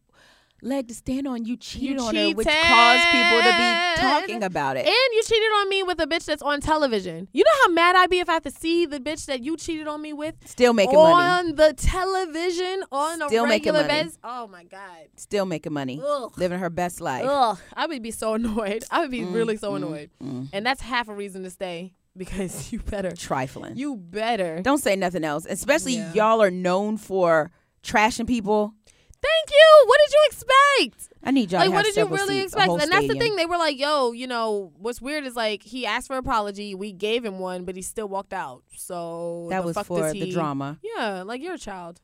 [0.63, 1.45] leg to stand on.
[1.45, 4.87] You cheated on her, which caused people to be talking about it.
[4.87, 7.29] And you cheated on me with a bitch that's on television.
[7.33, 9.57] You know how mad I'd be if I have to see the bitch that you
[9.57, 11.13] cheated on me with Still making money.
[11.29, 14.19] on the television on Still a making regular basis.
[14.25, 15.07] Oh my god.
[15.17, 16.01] Still making money.
[16.05, 16.33] Ugh.
[16.37, 17.25] Living her best life.
[17.27, 17.59] Ugh.
[17.75, 18.85] I would be so annoyed.
[18.91, 20.11] I would be Mm, really so mm, annoyed.
[20.23, 20.49] mm.
[20.53, 23.11] And that's half a reason to stay because you better.
[23.13, 23.77] Trifling.
[23.77, 24.61] You better.
[24.63, 25.47] Don't say nothing else.
[25.49, 26.13] Especially Yeah.
[26.15, 27.51] y'all are known for
[27.83, 28.75] trashing people.
[29.23, 29.87] Thank you.
[29.87, 31.13] What did you expect?
[31.23, 33.45] I need y'all like what did you really seats, expect and that's the thing they
[33.45, 37.23] were like yo you know what's weird is like he asked for apology we gave
[37.27, 40.33] him one but he still walked out so That the was for does the he-
[40.33, 40.79] drama.
[40.83, 42.01] yeah like you're a child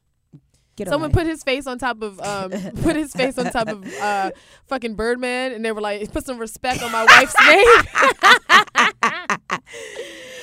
[0.77, 1.23] Get someone away.
[1.23, 2.51] put his face on top of um
[2.83, 4.33] put his face on top of uh
[4.67, 7.67] fucking birdman and they were like put some respect on my wife's name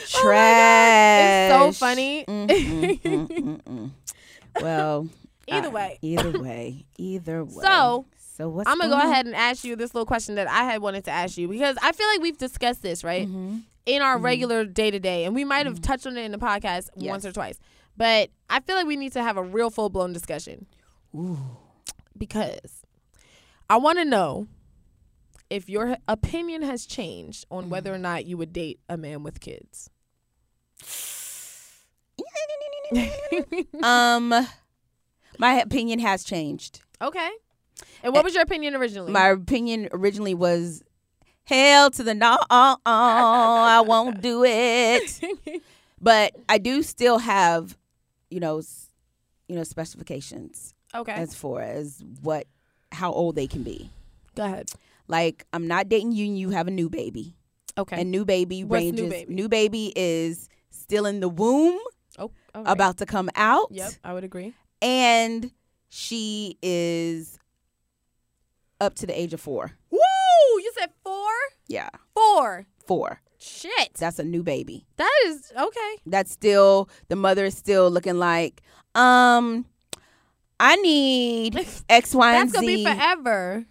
[0.07, 1.51] Trash.
[1.53, 3.91] Oh it's so funny mm, mm, mm.
[4.61, 5.07] Well,
[5.47, 7.61] either uh, way either way, either way.
[7.63, 8.05] So,
[8.37, 9.09] so what's i'm gonna go on?
[9.09, 11.77] ahead and ask you this little question that i had wanted to ask you because
[11.81, 13.61] i feel like we've discussed this right Mhm.
[13.85, 14.23] in our Mhm.
[14.23, 17.09] regular day to day, and we might have touched on it in the podcast Yes.
[17.11, 17.59] once or twice.
[17.97, 20.65] But I feel like we need to have a real full blown discussion
[21.15, 21.37] Ooh.
[22.17, 22.83] because
[23.69, 24.47] I want to know
[25.49, 29.39] if your opinion has changed on whether or not you would date a man with
[29.41, 29.89] kids.
[33.83, 34.33] um,
[35.39, 36.81] my opinion has changed.
[37.01, 37.29] Okay.
[38.03, 39.11] And what was your opinion originally?
[39.11, 40.84] My opinion originally was
[41.45, 45.21] hell to the no, uh, uh, I won't do it.
[46.03, 47.77] But I do still have,
[48.29, 48.61] you know,
[49.47, 51.13] you know, specifications okay.
[51.13, 52.45] as far as what
[52.91, 53.89] how old they can be.
[54.36, 54.69] Go ahead.
[55.07, 57.36] Like I'm not dating you and you have a new baby.
[57.77, 58.01] Okay.
[58.01, 59.34] And new baby What's new ranges baby?
[59.34, 61.79] new baby is still in the womb,
[62.19, 62.69] oh, okay.
[62.71, 63.69] about to come out.
[63.71, 64.53] Yep, I would agree.
[64.84, 65.51] And
[65.89, 67.39] she is
[68.81, 69.71] up to the age of 4.
[69.89, 69.99] Woo!
[70.61, 71.31] You said four?
[71.67, 71.89] Yeah.
[72.13, 72.65] Four.
[72.86, 73.21] 4.
[73.38, 73.93] Shit.
[73.95, 74.86] That's a new baby.
[74.97, 75.95] That is okay.
[76.05, 78.61] That's still the mother is still looking like
[78.95, 79.65] um
[80.59, 81.55] I need
[81.89, 83.65] X, Y, and That's gonna be forever.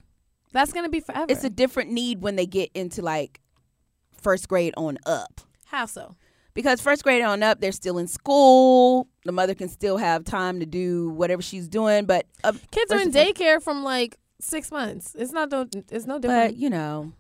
[0.53, 1.27] That's gonna be forever.
[1.29, 3.41] It's a different need when they get into like
[4.21, 5.41] first grade on up.
[5.67, 6.17] How so?
[6.55, 9.09] Because first grade on up, they're still in school.
[9.25, 13.01] The mother can still have time to do whatever she's doing, but uh, Kids are
[13.01, 15.15] in daycare from like six months.
[15.19, 15.69] It's not the.
[15.91, 17.13] It's no different But you know,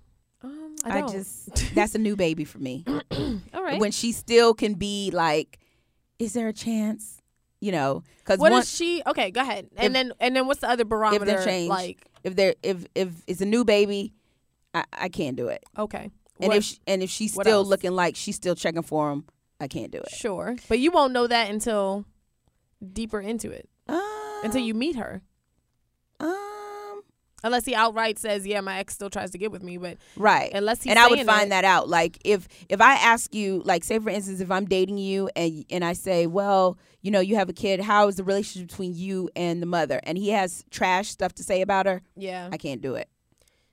[0.42, 2.84] um, I, I, just that's a new baby for me.
[3.54, 3.80] all right.
[3.80, 5.58] When she still can be like,
[6.18, 7.18] is there a chance?
[7.60, 9.02] You know, because What once is she?
[9.06, 9.68] Okay, go ahead.
[9.76, 11.44] And If- then and then what's the other barometer?
[11.44, 11.68] change.
[11.70, 14.12] Like if there if if it's a new baby,
[14.74, 15.62] I, I can't do it.
[15.78, 16.10] okay.
[16.42, 17.68] And What- if she, and if she's still else?
[17.68, 19.24] looking like she's still checking for him,
[19.60, 20.10] I can't do it.
[20.10, 22.04] sure, but you won't know that until
[22.92, 24.00] deeper into it, Um,
[24.44, 25.22] until you meet her.
[26.20, 27.02] um
[27.44, 30.52] Unless he outright says, "Yeah, my ex still tries to get with me," but right.
[30.54, 31.88] unless he's and I would find that, that out.
[31.88, 35.64] Like if if I ask you, like say for instance, if I'm dating you and
[35.68, 38.94] and I say, well, you know, you have a kid, how is the relationship between
[38.94, 39.98] you and the mother?
[40.04, 42.48] And he has trash stuff to say about her, yeah.
[42.52, 43.08] I can't do it.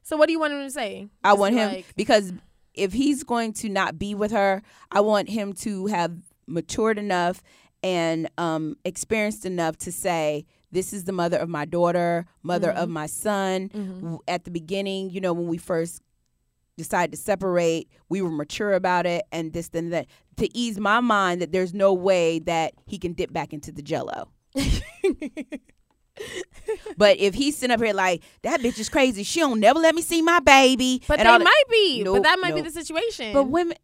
[0.02, 1.08] So what do you want him to say?
[1.24, 2.34] I Just want him like- because
[2.80, 4.62] if he's going to not be with her,
[4.92, 6.14] I want him to have
[6.48, 7.44] matured enough
[7.84, 12.90] and um, experienced enough to say, "This is the mother of my daughter, mother of
[12.90, 14.20] my son." Mhm.
[14.28, 16.02] At the beginning, you know, when we first
[16.78, 20.08] decided to separate, we were mature about it, and this and that
[20.38, 23.82] to ease my mind that there's no way that he can dip back into the
[23.82, 24.30] Jello.
[26.98, 29.96] But if he's sitting up here like that bitch is crazy, she don't never let
[29.96, 31.02] me see my baby.
[31.08, 32.04] But and they might be.
[32.04, 33.34] Nope, but that might be the situation.
[33.34, 33.76] But women,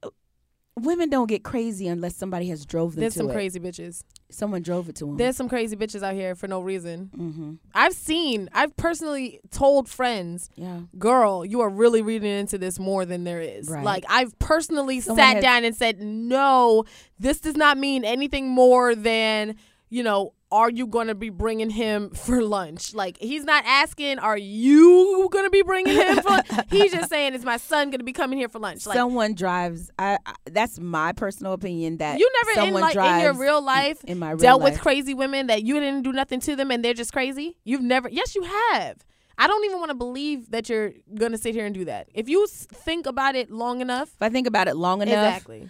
[0.80, 3.34] women don't get crazy unless somebody has drove them there's some it.
[3.34, 4.04] crazy bitches.
[4.30, 5.18] Someone drove it to them.
[5.18, 7.10] There's some crazy bitches out here for no reason.
[7.16, 7.54] mm-hmm.
[7.74, 8.50] I've seen.
[8.54, 10.82] I've personally told friends, Yeah.
[10.98, 13.84] "Girl, you are really reading into this more than there is." Right.
[13.86, 16.84] Like I've personally Someone sat has- down and said, "No,
[17.20, 19.56] this does not mean anything more than
[19.90, 22.94] you know." Are you going to be bringing him for lunch?
[22.94, 26.48] Like he's not asking, "Are you going to be bringing him?" for lunch?
[26.72, 29.34] He's just saying, "Is my son going to be coming here for lunch?" Like someone
[29.34, 29.92] drives.
[30.00, 30.34] I, I.
[30.50, 31.98] That's my personal opinion.
[31.98, 34.74] That you never in like in your real life in my real dealt life.
[34.76, 37.58] with crazy women that you didn't do nothing to them and they're just crazy?
[37.66, 39.04] You've never Yes, you have.
[39.38, 42.08] I don't even want to believe that you're going to sit here and do that.
[42.14, 45.70] If you think about it long enough, If I think about it long enough, exactly.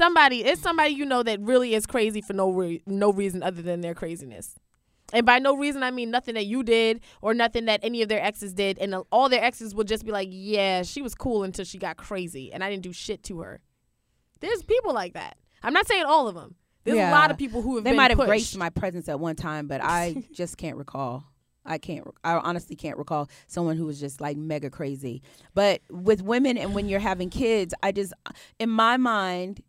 [0.00, 3.60] Somebody, it's somebody you know that really is crazy for no re- no reason other
[3.60, 4.54] than their craziness.
[5.12, 8.08] And by no reason, I mean nothing that you did or nothing that any of
[8.08, 8.78] their exes did.
[8.78, 11.98] And all their exes will just be like, yeah, she was cool until she got
[11.98, 13.60] crazy and I didn't do shit to her.
[14.40, 15.36] There's people like that.
[15.62, 16.54] I'm not saying all of them.
[16.84, 18.28] There's a lot of people who have they might have pushed.
[18.28, 21.24] graced my presence at one time, but I just can't recall.
[21.66, 22.06] I can't.
[22.24, 25.20] I honestly can't recall someone who was just like mega crazy.
[25.52, 28.14] But with women and when you're having kids, I just,
[28.58, 29.62] in my mind,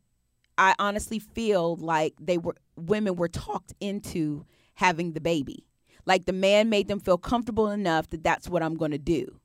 [0.61, 4.45] I honestly feel like they were women were talked into
[4.75, 5.65] having the baby.
[6.05, 9.39] Like the man made them feel comfortable enough that that's what I'm going to do.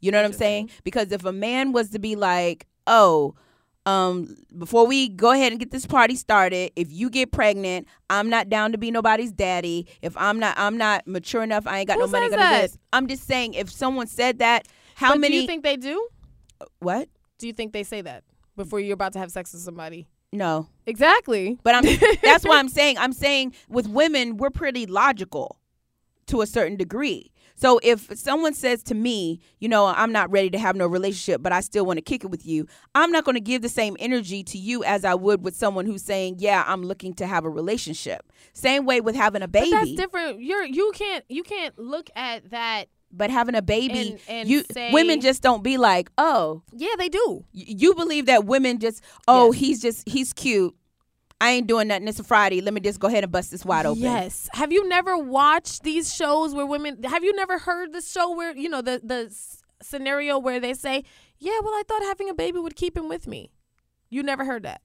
[0.00, 0.70] You know what I'm saying?
[0.84, 3.34] Because if a man was to be like, "Oh,
[3.86, 8.28] um, before we go ahead and get this party started, if you get pregnant, I'm
[8.30, 9.86] not down to be nobody's daddy.
[10.02, 11.66] If I'm not, I'm not mature enough.
[11.66, 12.26] I ain't got Who no money.
[12.26, 12.62] says Gonna do that?
[12.62, 12.78] this.
[12.92, 15.36] I'm just saying, if someone said that, how But many?
[15.36, 16.08] do you think they do?
[16.78, 17.08] what?
[17.38, 18.22] Do you think they say that
[18.56, 20.06] before you're about to have sex with somebody?
[20.32, 21.58] No, Exactly.
[21.62, 21.84] but I'm.
[22.22, 22.98] that's why I'm saying.
[22.98, 25.58] I'm saying with women, we're pretty logical
[26.26, 27.32] to a certain degree.
[27.56, 31.42] So if someone says to me, you know, I'm not ready to have no relationship,
[31.42, 33.68] but I still want to kick it with you, I'm not going to give the
[33.68, 37.26] same energy to you as I would with someone who's saying, yeah, I'm looking to
[37.26, 38.32] have a relationship.
[38.54, 39.72] Same way with having a baby.
[39.72, 40.40] But that's different.
[40.42, 42.86] You're you can't you can't look at that.
[43.12, 46.94] But having a baby, And- and you say- women just don't be like, oh, Yeah,
[46.96, 47.44] they do.
[47.52, 49.60] you believe that women just, oh, Yes.
[49.60, 50.74] he's just he's cute.
[51.40, 52.06] I ain't doing nothing.
[52.06, 52.60] It's a Friday.
[52.60, 54.02] Let me just go ahead and bust this wide open.
[54.02, 54.48] Yes.
[54.52, 57.02] Have you never watched these shows where women?
[57.04, 59.34] Have you never heard the show where you know the the
[59.82, 61.02] scenario where they say,
[61.38, 63.50] "Yeah, well, I thought having a baby would keep him with me."
[64.10, 64.82] You never heard that.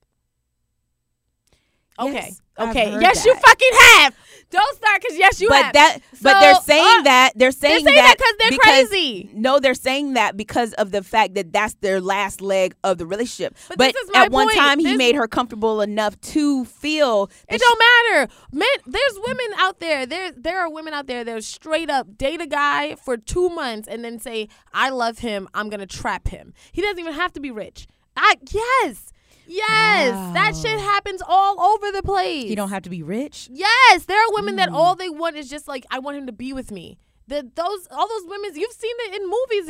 [1.99, 2.13] Okay.
[2.13, 2.97] Yes, okay.
[2.99, 4.15] Yes, you fucking have.
[4.51, 5.73] Don't start because yes, you but have.
[5.73, 9.29] that, but they're saying uh, that they're they're saying, saying that because they're crazy.
[9.33, 13.05] No, they're saying that because of the fact that that's their last leg of the
[13.05, 13.55] relationship.
[13.67, 14.57] But But, this is my at one point.
[14.57, 17.29] time, he made her comfortable enough to feel.
[17.49, 18.31] It don't matter.
[18.51, 20.05] Men, there's women out there.
[20.05, 23.87] There, there are women out there that straight up date a guy for two months
[23.87, 25.49] and then say, "I love him.
[25.53, 27.87] I'm gonna trap him." He doesn't even have to be rich.
[28.15, 29.11] I yes,
[29.47, 32.45] yes, that shit happens all over the place.
[32.45, 33.49] You don't have to be rich.
[33.51, 34.73] Yes, there are women that Mm.
[34.75, 37.87] all they want is just like, "I want him to be with me." The, those
[37.89, 39.14] all those women you've seen it movies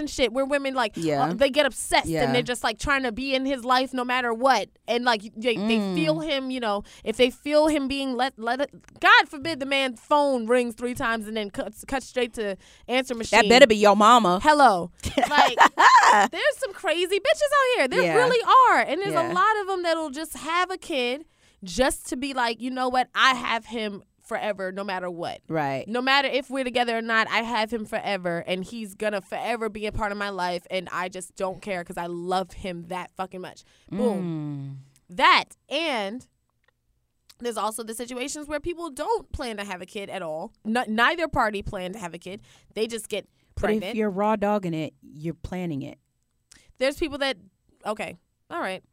[0.06, 1.26] and shit where women like Yeah.
[1.26, 2.24] uh, they get obsessed Yeah.
[2.24, 5.22] and they're just like trying to be in his life no matter what and like
[5.36, 5.96] they, they Mm.
[5.96, 9.66] feel him you know if they feel him being let let it God forbid the
[9.66, 12.56] man's phone rings three times and then cuts cut straight to
[12.88, 14.40] answer machine That better be your mama.
[14.44, 14.92] hello
[15.30, 15.58] like
[16.32, 18.16] there's some crazy bitches out here there Yeah.
[18.16, 19.32] really are and there's Yeah.
[19.32, 21.26] a lot of them that'll just have a kid
[21.64, 25.88] just to be like you know what I have him forever no matter what Right.
[25.88, 29.70] no matter if we're together or not, I have him forever, and he's gonna forever
[29.70, 32.86] be a part of my life, and I just don't care because I love him
[32.88, 33.64] that fucking much.
[33.90, 34.80] Boom.
[35.10, 35.16] Mm.
[35.16, 36.26] That and
[37.40, 40.54] there's also the situations where people don't plan to have a kid at all.
[40.66, 42.42] N- neither party plan to have a kid.
[42.74, 43.84] They just get But pregnant.
[43.92, 46.00] if you're raw dogging it, you're planning it.
[46.78, 47.38] there's people that
[47.86, 48.18] okay,
[48.50, 48.84] All right.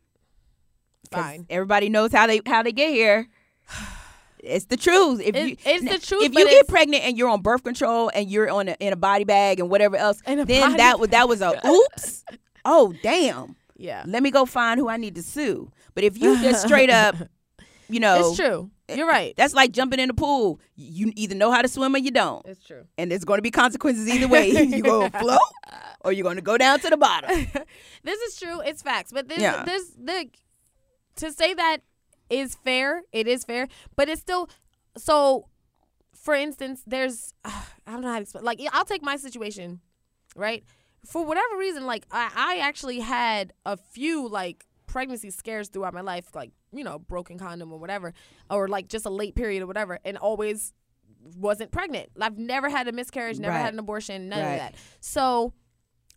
[1.10, 1.46] fine.
[1.50, 3.28] Everybody knows how they how they get here.
[4.42, 5.20] It's the truth.
[5.20, 8.10] If It- you, it's the truth, If you get pregnant and you're on birth control
[8.12, 11.28] and you're on a, in a body bag and whatever else, then that was that
[11.28, 12.24] was a oops.
[12.64, 13.56] Oh damn!
[13.76, 15.70] Yeah, Let me go find who I need to sue.
[15.94, 17.16] But if you just straight up,
[17.88, 18.70] you know, it's true.
[18.88, 19.34] Eh, you're right.
[19.36, 20.60] That's like jumping in the pool.
[20.76, 22.84] You either know how to swim or you don't, It's true.
[22.98, 24.48] and there's going to be consequences either way.
[24.50, 25.38] you to float
[26.04, 27.46] or you're going to go down to the bottom.
[28.04, 28.60] this is true.
[28.60, 29.12] It's facts.
[29.12, 29.64] But there's Yeah.
[29.64, 30.28] there's the
[31.16, 31.78] to say that
[32.32, 33.02] is fair.
[33.12, 34.48] It is fair, but it's still
[34.96, 35.48] so.
[36.14, 37.52] For instance, there's I
[37.86, 38.44] don't know how to explain.
[38.44, 39.80] Like I'll take my situation,
[40.36, 40.64] right?
[41.04, 46.00] For whatever reason, like I, I actually had a few like pregnancy scares throughout my
[46.00, 48.12] life, like you know broken condom or whatever,
[48.50, 50.72] or like just a late period or whatever, and always
[51.36, 52.10] wasn't pregnant.
[52.20, 53.60] I've never had a miscarriage, never Right.
[53.62, 54.52] had an abortion, none Right.
[54.54, 54.74] of that.
[55.00, 55.52] So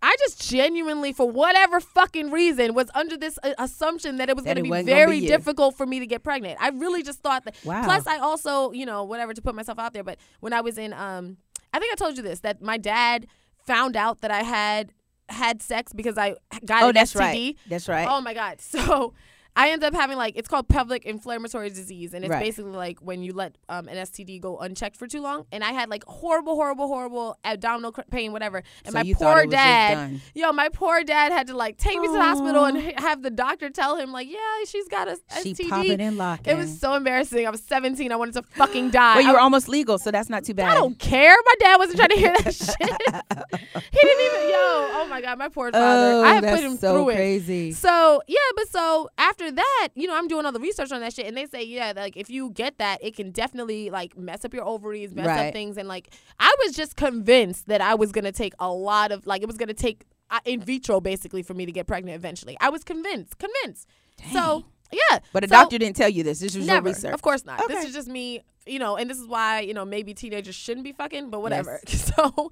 [0.01, 4.45] I just genuinely, for whatever fucking reason, was under this uh, assumption that it was
[4.45, 6.57] going to be very be difficult for me to get pregnant.
[6.61, 7.55] I really just thought that.
[7.63, 7.83] Wow.
[7.83, 10.03] Plus, I also, you know, whatever to put myself out there.
[10.03, 11.37] But when I was in, um,
[11.73, 13.27] I think I told you this that my dad
[13.65, 14.91] found out that I had
[15.29, 16.35] had sex because I
[16.65, 17.19] got oh, an that's STD.
[17.19, 17.57] right.
[17.67, 18.07] That's right.
[18.09, 18.59] Oh my god!
[18.61, 19.13] So
[19.55, 22.43] I ended up having like it's called pelvic inflammatory disease, and it's Right.
[22.43, 25.45] basically like when you let um, an STD go unchecked for too long.
[25.51, 28.63] And I had like horrible, horrible, horrible abdominal pain, whatever.
[28.83, 32.07] And So my poor it dad, yo, my poor dad had to like take me
[32.07, 35.53] to the hospital and have the doctor tell him like, yeah, she's got a she
[35.53, 35.69] STD.
[35.69, 36.51] popping and locking.
[36.53, 37.47] It was so embarrassing.
[37.47, 38.11] I was 17.
[38.11, 39.15] I wanted to fucking die.
[39.15, 40.69] well, you I were almost legal, so that's not too bad.
[40.71, 41.35] I don't care.
[41.45, 42.75] My dad wasn't trying to hear that shit.
[43.91, 44.49] he didn't even.
[44.49, 46.17] Yo, oh my god, my poor father.
[46.17, 47.15] Oh, I have put him so through it.
[47.15, 47.71] crazy.
[47.71, 51.13] So yeah, but so after that, you know, I'm doing all the research on that
[51.13, 54.43] shit, and they say yeah, like if you get that, it can definitely like mess
[54.45, 55.47] up your ovaries, mess Right.
[55.47, 59.11] up things, and like I was just convinced that I was gonna take a lot
[59.11, 62.15] of like it was gonna take uh, in vitro basically for me to get pregnant
[62.15, 62.57] eventually.
[62.59, 63.87] I was convinced, convinced.
[64.31, 66.39] So yeah, But a so- doctor didn't tell you this.
[66.39, 66.87] This was Never.
[66.87, 67.13] your research.
[67.13, 67.67] Of course not.
[67.67, 70.83] This is just me, you know, and this is why, you know, maybe teenagers shouldn't
[70.83, 71.79] be fucking, but whatever.
[71.87, 72.51] So,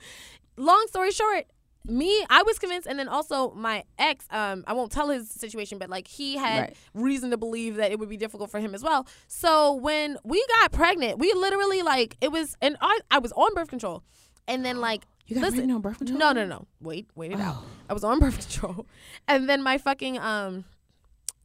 [0.57, 1.45] long story short,
[1.85, 5.77] me, I was convinced, and then also my ex, um, I won't tell his situation,
[5.77, 6.75] but like he had Right.
[6.93, 9.05] reason to believe that it would be difficult for him as well.
[9.27, 13.53] So when we got pregnant, we literally like it was, and I, I was on
[13.53, 14.03] birth control,
[14.47, 16.19] and then like You got listen, on birth control?
[16.19, 16.67] no, no, no.
[16.79, 17.57] Wait, wait it out.
[17.59, 17.65] Oh.
[17.89, 18.85] I was on birth control,
[19.27, 20.63] and then my fucking um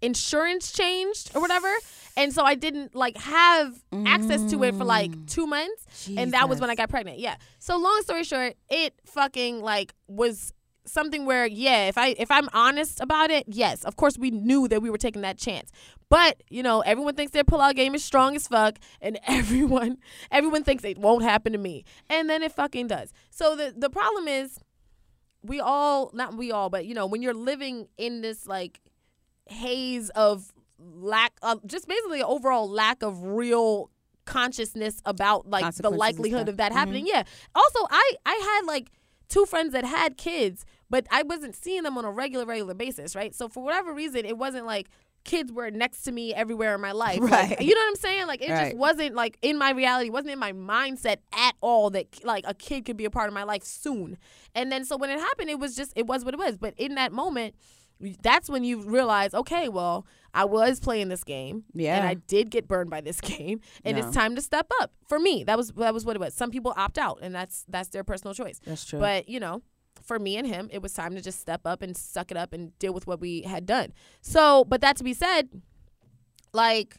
[0.03, 1.73] insurance changed or whatever,
[2.17, 6.49] and so I didn't like have access to it for like two months, and that
[6.49, 6.79] was when I Mm.
[6.79, 7.19] Got pregnant.
[7.19, 7.37] Yeah.
[7.59, 10.53] So long story short, it fucking like was
[10.85, 14.67] something where yeah if i if i'm honest about it yes of course we knew
[14.67, 15.71] that we were taking that chance
[16.09, 19.99] but you know everyone thinks their pull-out game is strong as fuck and everyone
[20.31, 23.91] everyone thinks it won't happen to me and then it fucking does so the the
[23.91, 24.59] problem is
[25.43, 28.81] we all not we all but you know when you're living in this like
[29.49, 33.91] haze of lack of just basically overall lack of real
[34.25, 37.07] consciousness about like the likelihood of that happening.
[37.07, 37.23] Yeah.
[37.55, 38.91] Also i i had like
[39.29, 43.17] two friends that had kids but i wasn't seeing them on a regular regular basis
[43.17, 43.35] right?
[43.35, 44.89] So for whatever reason it wasn't like
[45.25, 47.19] kids were next to me everywhere in my life.
[47.21, 47.61] Like, Right.
[47.61, 48.27] you know what i'm saying?
[48.27, 48.65] Like it Right.
[48.67, 52.55] just wasn't like in my reality wasn't in my mindset at all that like a
[52.55, 54.17] kid could be a part of my life soon.
[54.55, 56.57] And then so when it happened it was just it was what it was.
[56.59, 57.55] But in that moment
[58.23, 62.49] that's when you realize okay well i was playing this game yeah, and i did
[62.51, 64.07] get burned by this game and Yeah.
[64.07, 66.51] it's time to step up for me that was that was what it was some
[66.51, 69.01] people opt out and that's that's their personal choice That's true.
[69.01, 69.63] but you know
[70.03, 72.53] for me and him it was time to just step up and suck it up
[72.53, 75.49] and deal with what we had done so but that to be said
[76.53, 76.97] like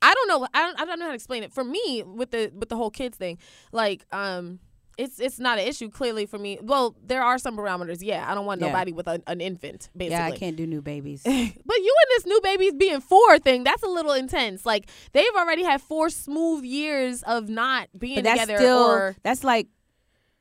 [0.00, 0.46] I don't know.
[0.54, 1.52] I don't, I don't know how to explain it.
[1.52, 3.36] For me, with the with the whole kids thing,
[3.72, 4.60] like um,
[4.98, 6.58] it's it's not an issue clearly for me.
[6.60, 7.98] Well, there are some parameters.
[8.02, 8.66] Yeah, I don't want Yeah.
[8.68, 9.88] nobody with a, an infant.
[9.96, 11.22] Basically, Yeah, I can't do new babies.
[11.24, 14.66] But you and this new baby's being four thing, that's a little intense.
[14.66, 19.68] Like they've already had four smooth years of not being together still or that's like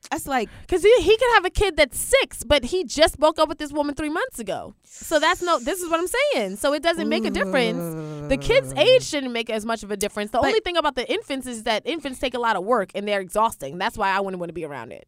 [0.09, 3.39] that's like because he, he could have a kid that's six, but he just broke
[3.39, 4.73] up with this woman three months ago.
[4.83, 6.55] So that's no this is what I'm saying.
[6.57, 8.29] So it doesn't make a difference.
[8.29, 10.31] The kid's age shouldn't make as much of a difference.
[10.31, 12.91] The But- only thing about the infants is that infants take a lot of work
[12.95, 13.77] and they're exhausting.
[13.77, 15.07] That's why I wouldn't want to be around it.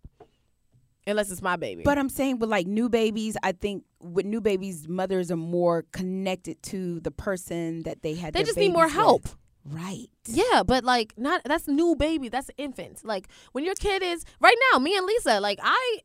[1.08, 1.82] Unless it's my baby.
[1.84, 5.86] But I'm saying with like new babies, I think with new babies, mothers are more
[5.92, 8.34] connected to the person that they had.
[8.34, 9.24] they just need more help.
[9.24, 9.36] with.
[9.72, 10.08] Right.
[10.26, 13.04] Yeah, but like not that's new baby, that's infant.
[13.06, 16.00] Like when your kid is right now, me and Lisa, like I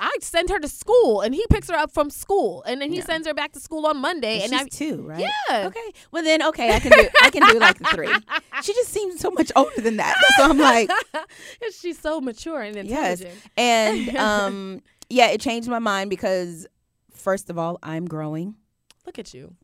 [0.00, 2.98] I send her to school and he picks her up from school and then he
[2.98, 3.04] Yeah.
[3.04, 5.20] sends her back to school on Monday And and, she's two, right?
[5.48, 5.66] Yeah.
[5.66, 5.92] Okay.
[6.10, 7.08] Well then, okay, I can do.
[7.22, 8.12] I can do like three.
[8.62, 10.14] She just seems so much older than that.
[10.36, 10.90] So I'm like,
[11.80, 13.20] She's so mature and yes.
[13.20, 13.50] intelligent.
[13.56, 16.66] And um, yeah, it changed my mind because
[17.12, 18.54] first of all, I'm growing.
[19.06, 19.54] Look at you.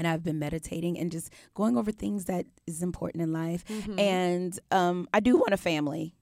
[0.00, 3.62] And I've been meditating and just going over things that is important in life.
[3.68, 4.00] Mhm.
[4.00, 6.14] And um, I do want a family.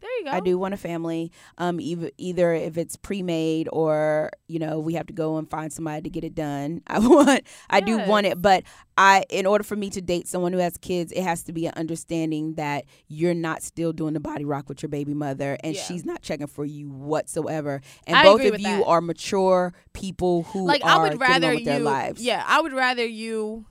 [0.00, 0.30] There you go.
[0.30, 1.30] I do want a family.
[1.58, 5.72] Um, either either if it's pre-made or you know we have to go and find
[5.72, 6.82] somebody to get it done.
[6.86, 7.42] I want.
[7.68, 8.64] I do want it, but
[8.96, 11.66] I in order for me to date someone who has kids, it has to be
[11.66, 15.74] an understanding that you're not still doing the body rock with your baby mother, and
[15.74, 15.82] Yeah.
[15.82, 17.80] she's not checking for you whatsoever.
[18.06, 18.84] And I both of you that.
[18.86, 22.22] are mature people who like are I would rather you their lives.
[22.22, 23.66] Yeah, I would rather you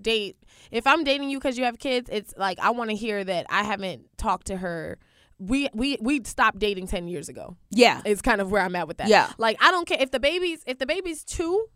[0.00, 0.36] date
[0.70, 3.46] if I'm dating you because you have kids, it's like I want to hear that
[3.50, 4.98] I haven't talked to her.
[5.40, 7.56] We we we stopped dating ten years ago.
[7.70, 9.08] yeah, It's kind of where I'm at with that.
[9.08, 9.32] Yeah.
[9.38, 11.66] Like I don't care if the baby's if the baby's two.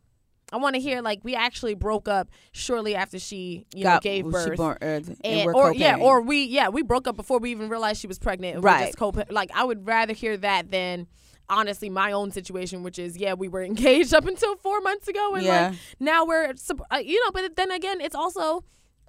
[0.52, 4.02] I want to hear like we actually broke up shortly after she you know Got-
[4.02, 4.56] gave she birth.
[4.58, 7.70] born- uh, and, and, or yeah, or we yeah we broke up before we even
[7.70, 8.62] realized she was pregnant.
[8.62, 8.94] Right.
[8.94, 11.06] just like I would rather hear that than
[11.48, 15.34] honestly my own situation, which is yeah we were engaged up until four months ago,
[15.34, 15.68] and Yeah.
[15.70, 16.52] like now we're
[16.90, 17.30] uh, you know.
[17.32, 18.64] But then again, it's also.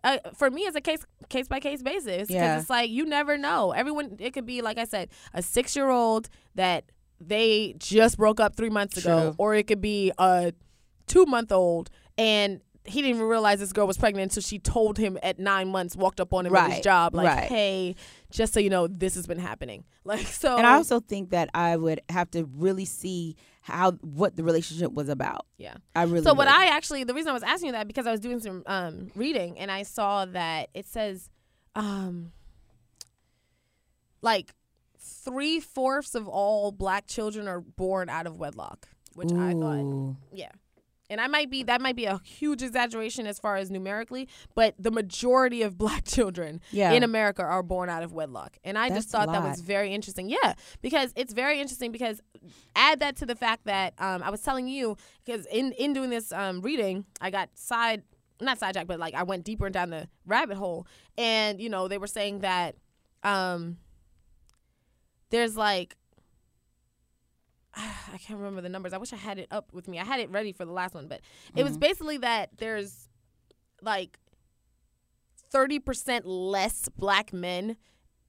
[0.05, 2.59] Uh, for me, it's a case case by case basis because Yeah.
[2.59, 3.71] it's like you never know.
[3.71, 6.85] Everyone, it could be like I said, a six year old that
[7.19, 10.53] they just broke up three months ago, or it could be a
[11.07, 14.97] two month old and he didn't even realize this girl was pregnant until she told
[14.99, 17.49] him at nine months, walked up on him at his job, like, right.
[17.49, 17.95] hey,
[18.29, 19.83] just so you know, this has been happening.
[20.07, 20.55] Like, so.
[20.55, 24.93] And I also think that I would have to really see how what the relationship
[24.93, 25.47] was about.
[25.57, 25.73] yeah.
[25.95, 26.21] I really.
[26.21, 26.47] So what would.
[26.49, 29.07] I actually the reason I was asking you that because I was doing some um
[29.15, 31.31] reading and I saw that it says
[31.75, 32.31] um
[34.21, 34.53] like
[34.99, 38.87] three fourths of all black children are born out of wedlock.
[39.15, 40.51] Which I thought Yeah.
[41.09, 44.73] And I might be that might be a huge exaggeration as far as numerically, but
[44.79, 46.93] the majority of black children Yeah.
[46.93, 48.57] in America are born out of wedlock.
[48.63, 50.29] And I That's just thought that was very interesting.
[50.29, 52.21] Yeah, because it's very interesting because
[52.75, 56.09] add that to the fact that um, I was telling you because in in doing
[56.09, 58.03] this um, reading, I got side
[58.41, 60.87] not sidetracked, but like I went deeper down the rabbit hole,
[61.17, 62.75] and you know they were saying that
[63.23, 63.77] um,
[65.29, 65.95] there's like
[68.13, 68.93] I can't remember the numbers.
[68.93, 69.99] I wish I had it up with me.
[69.99, 71.21] I had it ready for the last one, but
[71.55, 71.81] it was mm-hmm.
[71.81, 73.09] basically that there's
[73.81, 74.17] like
[75.53, 77.77] 30% less black men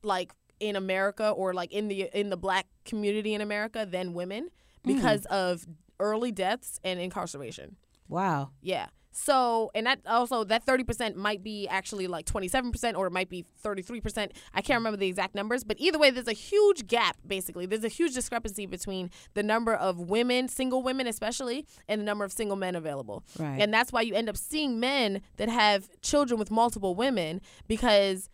[0.03, 4.45] like in America or like in the in the black community in America than women
[4.45, 4.49] mm.
[4.85, 5.67] because of
[6.01, 7.77] early deaths and incarceration.
[8.09, 8.51] Wow.
[8.63, 8.87] Yeah.
[9.19, 13.47] So, and that also that 30% might be actually like 27% or it might be
[13.65, 14.31] 33%.
[14.53, 17.65] I can't remember the exact numbers, but either way there's a huge gap basically.
[17.65, 22.27] There's a huge discrepancy between the number of women, single women especially, and the number
[22.27, 23.25] of single men available.
[23.39, 23.59] Right.
[23.59, 28.29] And that's why you end up seeing men that have children with multiple women because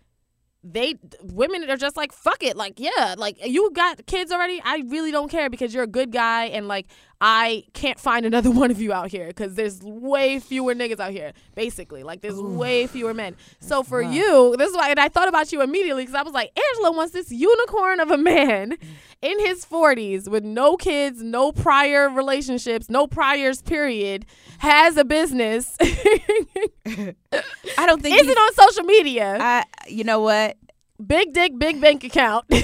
[0.64, 4.82] they women are just like fuck it like yeah like you got kids already i
[4.86, 6.86] really don't care because you're a good guy and like
[7.22, 11.12] i can't find another one of you out here because there's way fewer niggas out
[11.12, 14.12] here basically like there's way fewer men so for rough.
[14.12, 16.94] you this is why and i thought about you immediately because i was like angela
[16.94, 18.72] wants this unicorn of a man
[19.22, 24.26] in his 40s with no kids no prior relationships no priors period
[24.58, 25.76] has a business
[27.78, 28.20] I don't think.
[28.20, 29.64] is it on social media I.
[29.86, 30.56] You know what?
[31.06, 32.44] Big dick big bank account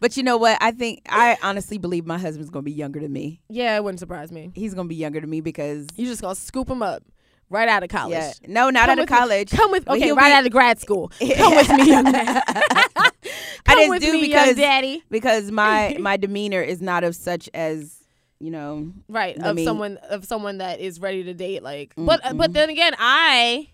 [0.00, 0.58] But you know what?
[0.60, 3.40] I think I honestly believe my husband's gonna be younger than me.
[3.48, 4.50] Yeah, it wouldn't surprise me.
[4.54, 7.02] He's gonna be younger than me because You just gonna scoop him up
[7.48, 8.12] right out of college.
[8.12, 9.50] yeah, no, not Come out of with me- college.
[9.50, 11.10] Come with okay, right be- out of grad school.
[11.36, 12.42] Come with me, young man.
[12.96, 13.10] I
[13.64, 15.02] Come just with do me, because daddy.
[15.10, 17.96] because my my demeanor is not of such as
[18.40, 18.92] you know.
[19.08, 21.62] Right of mean- someone of someone that is ready to date.
[21.62, 23.68] Like, but uh, but then again, I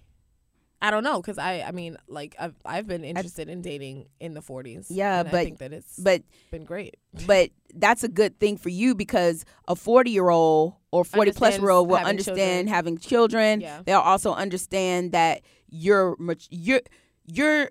[0.83, 4.35] I don't know because I I mean like I've I've been interested in dating in
[4.35, 4.87] the 40s.
[4.89, 6.97] Yeah, and I but- think that it's But been great.
[7.27, 11.59] but that's a good thing for you because a 40 year old or 40 plus
[11.59, 12.67] year old will having understand children.
[12.69, 13.61] having children.
[13.61, 13.83] Yeah.
[13.85, 16.17] They'll also understand that you're
[16.51, 16.81] you're
[17.27, 17.69] you're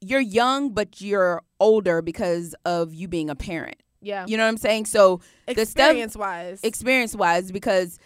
[0.00, 3.76] you're young but you're older because of you being a parent.
[4.02, 4.86] Yeah, You know what I'm saying?
[4.86, 7.98] So the stuff experience wise, experience wise because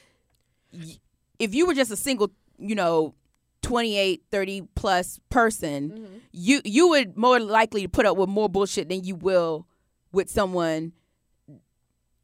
[0.72, 0.96] y-
[1.38, 3.14] if you were just a single, you know,
[3.62, 6.16] 28, 30 plus person, Mm-hmm.
[6.32, 9.66] you you would more likely put up with more bullshit than you will
[10.12, 10.92] with someone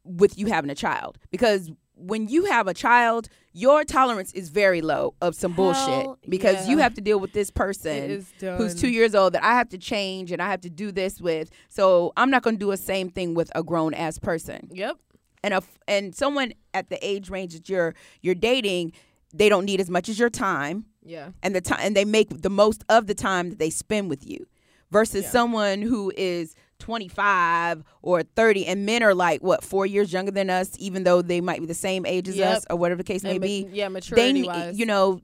[0.03, 4.81] with you having a child because when you have a child your tolerance is very
[4.81, 8.09] low of some bullshit Hell because you have to deal with this person
[8.57, 11.19] who's two years old that I have to change and I have to do this
[11.19, 11.49] with.
[11.69, 14.69] So I'm not going to do the same thing with a grown ass person.
[14.71, 14.97] Yep.
[15.43, 18.93] And a and someone at the age range that you're you're dating,
[19.33, 21.29] they don't need as much as your time Yeah.
[21.41, 24.27] and the time and they make the most of the time that they spend with
[24.27, 24.45] you
[24.91, 25.29] versus Yeah.
[25.31, 30.49] someone who is 25 or 30 and men are like what 4 years younger than
[30.49, 32.57] us even though they might be the same age as Yep.
[32.57, 34.77] us or whatever the case may And ma- be yeah, they maturity ne- wise.
[34.79, 35.19] you know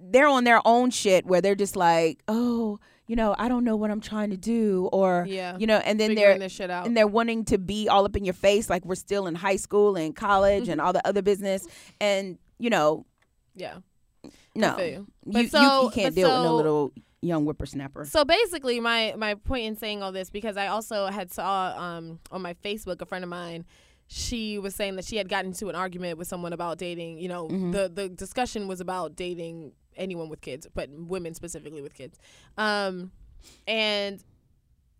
[0.00, 3.76] they're on their own shit where they're just like oh you know i don't know
[3.76, 5.56] what i'm trying to do or Yeah.
[5.58, 6.86] you know and then they're this shit out.
[6.86, 9.56] and they're wanting to be all up in your face like we're still in high
[9.56, 10.86] school and college and mm-hmm.
[10.86, 11.66] all the other business
[12.00, 13.06] and you know
[13.54, 13.76] yeah.
[14.60, 14.84] No you.
[14.86, 16.92] you, But you- so- you can't but deal with no so- little
[17.22, 21.32] young whippersnapper So basically, my my point in saying all this because I also had
[21.32, 23.64] saw um on my Facebook a friend of mine.
[24.08, 27.18] She was saying that she had gotten into an argument with someone about dating.
[27.18, 27.72] You know, Mhm.
[27.72, 32.18] the the discussion was about dating anyone with kids, but women specifically with kids.
[32.56, 33.10] Um,
[33.66, 34.22] and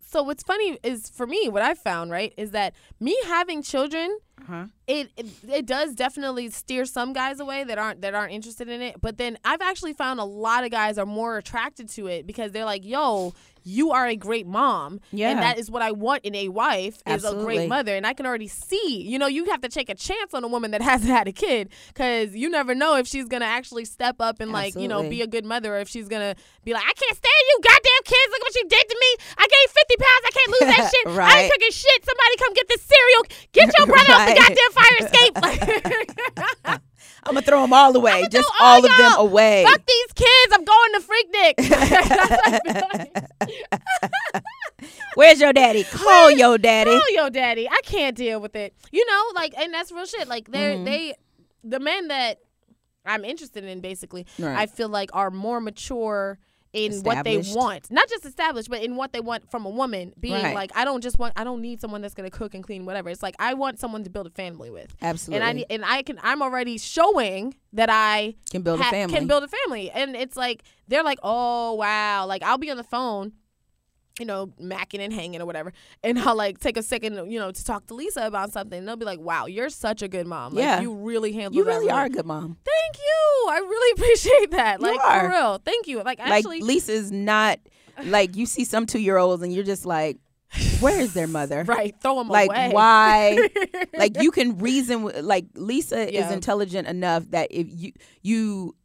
[0.01, 4.17] so what's funny is for me, what I found right is that me having children
[4.45, 8.69] huh it, it it does definitely steer some guys away that aren't that aren't interested
[8.69, 12.07] in it but then i've actually found a lot of guys are more attracted to
[12.07, 13.33] it because they're like yo
[13.63, 15.31] you are a great mom Yeah.
[15.31, 18.13] and that is what i want in a wife is a great mother and i
[18.13, 20.81] can already see you know you have to take a chance on a woman that
[20.91, 24.51] hasn't had a kid because you never know if she's gonna actually step up and
[24.53, 26.33] like you know be a good mother or if she's gonna
[26.63, 29.25] be like i can't stand you goddamn kids look at what you did to me
[29.37, 31.35] i gained 50 pounds i can't lose that shit i Right.
[31.43, 34.97] ain't cooking shit somebody come get this cereal get your brother off the goddamn fire
[34.99, 35.33] escape
[37.23, 40.53] i'm gonna throw them all away just all all of them away fuck these kids
[40.53, 41.99] i'm going to freaknik That's
[42.29, 44.43] what I feel like.
[45.15, 47.67] where's your daddy call your daddy Call your daddy.
[47.69, 48.73] I can't deal with it.
[48.91, 50.27] You know, like, and that's real shit.
[50.27, 50.85] Like, they're Mhm.
[50.85, 51.15] they,
[51.63, 52.39] the men that
[53.05, 54.57] I'm interested in, basically, Right.
[54.57, 56.39] I feel like are more mature
[56.85, 60.13] in what they want, not just established, but in what they want from a woman.
[60.19, 60.55] Being Right.
[60.55, 63.09] like, I don't just want, I don't need someone that's gonna cook and clean, whatever.
[63.09, 65.83] It's like I want someone to build a family with, absolutely and I need, and
[65.85, 69.91] I can, I'm already showing that I can build a family can build a family.
[69.91, 73.33] And it's like they're like, oh wow, like I'll be on the phone,
[74.19, 75.71] you know, macking and hanging or whatever,
[76.03, 78.79] and I'll like take a second, you know, to talk to Lisa about something.
[78.79, 80.53] And they'll be like, wow, you're such a good mom.
[80.53, 80.81] Like, Yeah.
[80.81, 81.55] you really handle.
[81.55, 83.47] you really well." are a good mom Thank you.
[83.51, 84.79] I really appreciate that.
[84.81, 85.21] You Like are.
[85.21, 85.57] for real.
[85.63, 86.01] Thank you.
[86.03, 87.59] Like actually, like Lisa's not
[88.03, 90.17] like you see some two year olds and you're just like,
[90.79, 91.63] where is their mother?
[91.67, 91.93] right.
[92.01, 92.69] Throw them Like away.
[92.71, 93.49] why?
[93.97, 97.91] like you can reason with like Lisa is intelligent enough that if you
[98.21, 98.75] you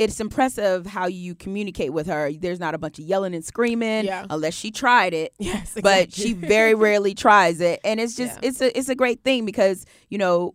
[0.00, 2.32] it's impressive how you communicate with her.
[2.32, 4.24] There's not a bunch of yelling and screaming Yeah.
[4.30, 5.34] unless she tried it.
[5.38, 7.80] yes, But she very rarely tries it.
[7.84, 8.48] And it's just Yeah.
[8.48, 10.54] it's a it's a great thing because, you know,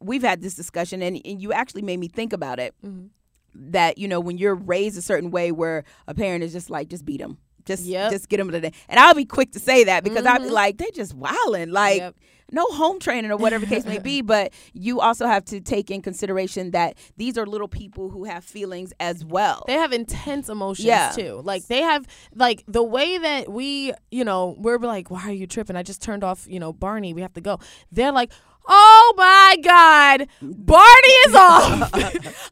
[0.00, 3.08] we've had this discussion and, and you actually made me think about it Mhm.
[3.54, 6.88] that you know when you're raised a certain way where a parent is just like
[6.88, 8.10] just beat them just Yep.
[8.12, 10.48] just get them to the and i'll be quick to say that because i'll be
[10.50, 10.60] Mhm.
[10.62, 12.16] like they're just wilding like Yep.
[12.54, 15.90] No home training or whatever the case may be but you also have to take
[15.90, 20.48] in consideration that these are little people who have feelings as well They have intense
[20.48, 21.10] emotions Yeah.
[21.14, 21.40] too.
[21.44, 25.46] Like they have like the way that we, you know, we're like, why are you
[25.46, 25.76] tripping?
[25.76, 27.12] I just turned off, you know, Barney.
[27.12, 27.58] We have to go.
[27.90, 28.30] They're like,
[28.66, 31.90] oh my god, Barney is off.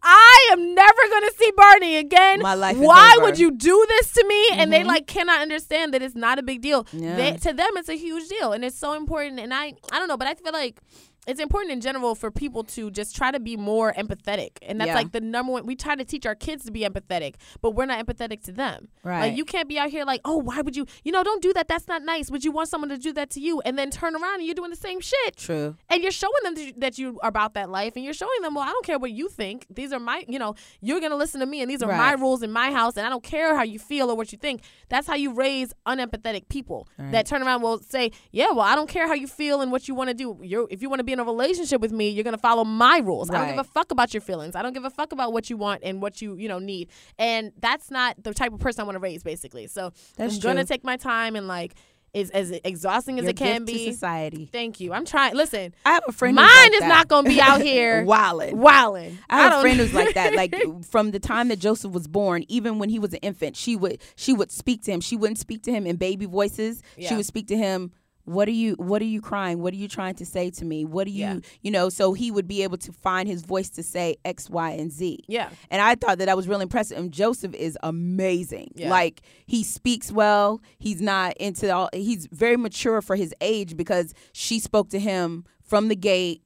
[0.03, 2.41] I am never gonna see Barney again.
[2.41, 3.27] My life Why over.
[3.27, 4.49] would you do this to me?
[4.53, 4.87] And they Mhm.
[4.87, 6.87] like cannot understand that it's not a big deal.
[6.93, 7.17] Yeah.
[7.17, 9.41] They, to them, it's a huge deal, and it's so important.
[9.41, 10.81] And I, I don't know, but I feel like
[11.27, 14.51] it's important in general for people to just try to be more empathetic.
[14.63, 14.95] And that's Yeah.
[14.95, 17.87] like the number one we try to teach our kids to be empathetic but we're
[17.87, 18.89] not empathetic to them.
[19.05, 19.21] Right.
[19.21, 21.53] like you can't be out here like oh why would you you know don't do
[21.53, 21.69] that.
[21.69, 22.31] That's not nice.
[22.31, 23.61] Would you want someone to do that to you?
[23.65, 25.37] And then turn around and you're doing the same shit.
[25.37, 25.77] True.
[25.89, 28.65] And you're showing them that you are about that life and you're showing them well
[28.65, 29.67] i don't care what you think.
[29.71, 32.43] These are my you know you're gonna listen to me and these are my rules
[32.43, 34.63] in my house and i don't care how you feel or what you think.
[34.89, 37.13] That's how you raise unempathetic people Right.
[37.13, 39.87] that turn around will say yeah well i don't care how you feel and what
[39.89, 40.39] you want to do.
[40.43, 42.65] You're, if you want to be be in a relationship with me, you're gonna follow
[42.65, 43.31] my rules.
[43.31, 44.57] I don't give a fuck about your feelings.
[44.57, 46.89] I don't give a fuck about what you want and what you you know need.
[47.19, 49.67] And that's not the type of person I want to raise, basically.
[49.67, 51.75] So That's I'm gonna take my time and like
[52.15, 53.91] is as exhausting as Your it can to be.
[53.91, 54.47] society.
[54.53, 54.93] Thank you.
[54.93, 55.35] I'm trying.
[55.35, 56.35] Listen, I have a friend.
[56.37, 56.89] mine who's like is that.
[56.89, 58.59] not gonna be out here wilding.
[58.59, 59.19] wilding.
[59.31, 60.35] I have a friend who's like that.
[60.35, 60.55] Like
[60.91, 64.01] from the time that Joseph was born, even when he was an infant, she would
[64.17, 65.01] she would speak to him.
[65.01, 66.83] She wouldn't speak to him in baby voices.
[66.99, 67.93] She would speak to him.
[68.25, 69.61] What are you What are you crying?
[69.61, 70.85] What are you trying to say to me?
[70.85, 71.39] What are you Yeah.
[71.63, 71.89] You know.
[71.89, 75.19] So he would be able to find his voice to say X, Y, and Z.
[75.29, 75.51] yeah.
[75.71, 76.99] And I thought that that was really impressive.
[76.99, 78.73] And Joseph is amazing.
[78.75, 78.91] Yeah.
[78.91, 80.61] Like he speaks well.
[80.79, 81.89] He's not into all.
[81.93, 86.43] He's very mature for his age because she spoke to him from the gate,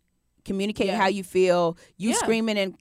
[0.46, 1.00] communicating Yeah.
[1.00, 1.76] how you feel.
[1.98, 2.16] You Yeah.
[2.16, 2.74] screaming and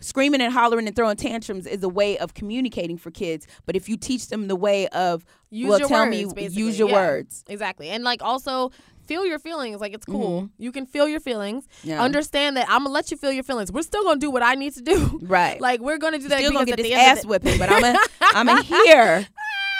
[0.00, 3.46] screaming and hollering and throwing tantrums is a way of communicating for kids.
[3.64, 6.62] But if you teach them the way of Use well, your tell words, me, basically.
[6.62, 6.94] use your Yeah.
[6.94, 7.44] words.
[7.48, 7.88] Exactly.
[7.88, 8.70] And like also
[9.06, 9.80] feel your feelings.
[9.80, 10.48] Like it's cool.
[10.58, 11.66] You can feel your feelings.
[11.66, 11.88] Mm-hmm.
[11.90, 12.02] Yeah.
[12.02, 13.72] Understand that I'm gonna let you feel your feelings.
[13.72, 15.18] We're still gonna do what I need to do.
[15.22, 15.60] Right.
[15.68, 17.98] Like we're gonna do that Still gonna get this the ass whipping, but I'm gonna
[18.34, 19.26] I'm hear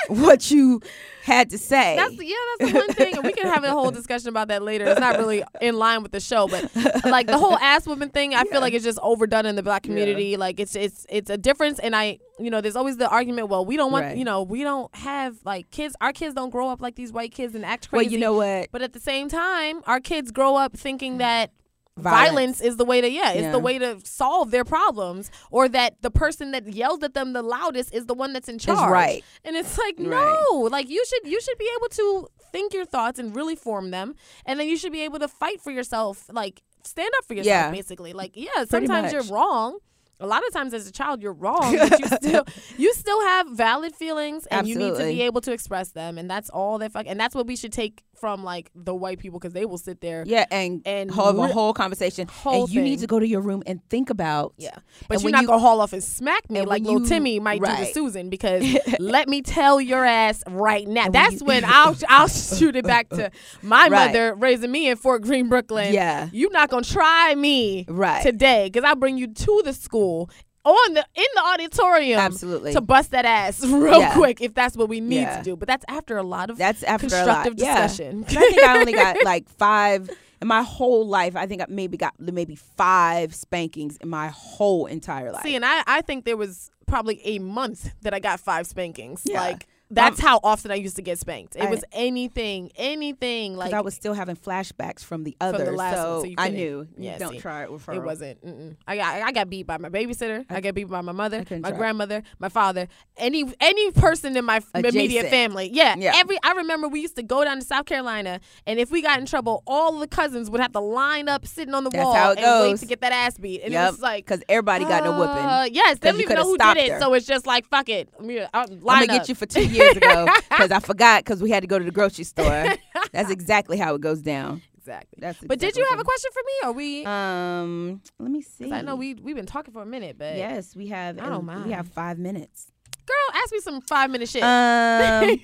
[0.09, 0.81] what you
[1.23, 1.97] had to say.
[1.97, 4.63] That's yeah, that's the one thing, and we can have a whole discussion about that
[4.63, 4.87] later.
[4.87, 6.71] It's not really in line with the show, but
[7.05, 9.85] like the whole ass woman thing, I feel like it's just overdone in the black
[9.85, 10.37] community.
[10.37, 13.49] Like it's it's it's a difference, and I you know there's always the argument.
[13.49, 14.17] Well, we don't want Right.
[14.17, 15.95] you know we don't have like kids.
[16.01, 18.07] Our kids don't grow up like these white kids and act crazy.
[18.07, 18.71] well, you know what?
[18.73, 21.19] But at the same time, our kids grow up thinking mm.
[21.19, 21.53] that
[22.03, 22.29] Violence.
[22.29, 23.53] violence, is the way to yeah, it's Yeah.
[23.53, 27.43] the way to solve their problems, or that the person that yelled at them the
[27.43, 28.91] loudest is the one that's in charge.
[28.91, 29.25] right.
[29.45, 30.09] And it's like Right.
[30.51, 33.91] no, like you should you should be able to think your thoughts and really form
[33.91, 34.15] them,
[34.47, 37.47] and then you should be able to fight for yourself, like stand up for yourself,
[37.67, 37.71] Yeah.
[37.71, 38.13] basically.
[38.13, 39.79] Like yeah, sometimes you're wrong.
[40.21, 42.45] A lot of times as a child you're wrong, but you still
[42.79, 46.31] you still have valid feelings and you need to be able to express them and
[46.31, 49.41] that's all that fuck and that's what we should take from like the white people
[49.41, 52.29] because they will sit there Yeah, and And have a whole conversation.
[52.29, 52.85] whole and you thing.
[52.91, 54.55] need to go to your room and think about.
[54.57, 54.71] Yeah,
[55.09, 56.93] but And you're when not you- gonna haul off and smack me and like when
[56.93, 57.87] little you- Timmy might do to.
[57.93, 58.63] Susan because
[59.01, 61.07] let me tell your ass right now.
[61.07, 64.07] And when That's you- when I'll I'll shoot it back to my Right.
[64.07, 65.93] mother raising me in Fort Greene, Brooklyn.
[65.93, 66.29] Yeah.
[66.33, 68.23] you're not gonna try me Right.
[68.23, 70.31] today because I'll bring you to the school
[70.65, 72.73] on the in the auditorium Absolutely.
[72.73, 74.15] to bust that ass real Yeah.
[74.15, 75.39] quick if that's what we need Yeah.
[75.39, 75.57] to do.
[75.57, 77.45] But that's after a lot of That's after a lot.
[77.45, 77.85] constructive Yeah.
[77.85, 80.09] I think I only got like five
[80.41, 81.37] in my whole life.
[81.37, 85.43] I think I maybe got maybe five spankings in my whole entire life.
[85.43, 89.23] See, and I, I think there was probably a month that I got five spankings.
[89.25, 89.41] Yeah.
[89.41, 91.57] Like that's how often I used to get spanked.
[91.57, 95.65] It I- was anything, anything like I was still having flashbacks from the from other,
[95.67, 96.29] the last so, one.
[96.29, 96.89] So I knew.
[96.97, 97.95] Yeah, don't see, try it with her.
[97.95, 98.45] It wasn't.
[98.45, 98.77] Mm-mm.
[98.87, 100.45] I got I got beat by my babysitter.
[100.49, 104.45] I, got beat by my mother, my try grandmother, my father, any any person in
[104.45, 105.71] my f- immediate family.
[105.73, 106.13] Yeah, Yeah.
[106.17, 106.39] every.
[106.43, 109.27] I remember we used to go down to South Carolina, and if we got in
[109.27, 112.39] trouble, all the cousins would have to line up, sitting on the That's wall, it
[112.39, 113.63] and wait to get that ass beat.
[113.63, 114.25] And it was like.
[114.25, 115.45] Because everybody got no whooping.
[115.45, 117.01] Uh, yes, they don't even know who did it, her.
[117.01, 118.09] so it's just like fuck it.
[118.21, 119.09] I I'll I'm gonna up.
[119.09, 121.85] get you for two years ago because I forgot because we had to go to
[121.85, 122.67] the grocery store.
[123.13, 124.63] That's exactly how it goes down.
[124.77, 125.19] exactly.
[125.21, 126.69] That's But did you have a question for me?
[126.69, 127.05] Or we?
[127.05, 128.73] Um, let me see.
[128.73, 131.19] I know we we've been talking for a minute, but Yes, we have.
[131.19, 131.67] I don't mind.
[131.67, 132.69] We have five minutes.
[133.07, 134.43] girl, ask me some five minute shit.
[134.43, 134.49] Um,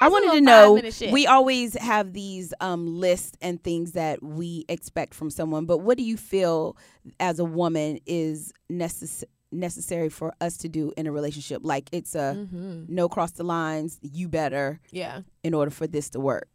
[0.00, 0.80] I wanted to know.
[1.12, 5.96] We always have these um, lists and things that we expect from someone, but what
[5.96, 6.76] do you feel
[7.20, 9.22] as a woman is necess-
[9.52, 11.60] necessary for us to do in a relationship?
[11.64, 12.88] Like it's a Mhm.
[12.88, 13.98] no cross the lines.
[14.02, 15.22] You better Yeah.
[15.42, 16.48] in order for this to work.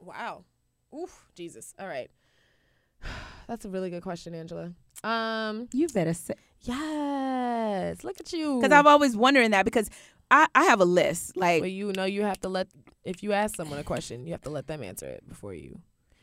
[0.00, 0.44] Wow.
[0.94, 1.28] Oof.
[1.34, 1.74] Jesus.
[1.78, 2.10] All right.
[3.48, 4.72] That's a really good question, Angela.
[5.04, 5.68] Um.
[5.72, 8.04] You better say Yes.
[8.04, 8.60] Look at you.
[8.60, 9.88] because I'm always wondering that because
[10.30, 12.68] I I have a list like Well, you know, you have to let
[13.04, 15.80] if you ask someone a question, you have to let them answer it before you.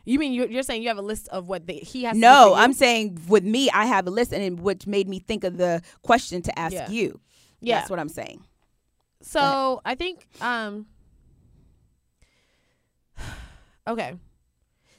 [0.10, 2.18] You mean you're, you're saying you have a list of what they, he has?
[2.18, 2.56] No?
[2.56, 5.58] I'm saying with me, I have a list, and it- which made me think of
[5.58, 6.90] the question to ask Yeah.
[6.90, 7.20] you.
[7.62, 7.78] Yeah.
[7.78, 8.44] That's what I'm saying.
[9.22, 10.88] So I think um
[13.88, 14.16] okay.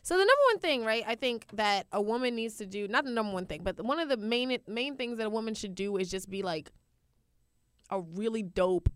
[0.03, 1.03] So the number one thing, right?
[1.07, 3.99] I think that a woman needs to do not the number one thing, but one
[3.99, 6.71] of the main main things that a woman should do is just be like
[7.91, 8.89] a really dope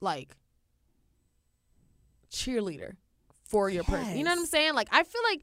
[0.00, 0.34] like
[2.32, 2.92] cheerleader
[3.50, 4.16] for your person.
[4.16, 4.74] You know what I'm saying?
[4.74, 5.42] Like I feel like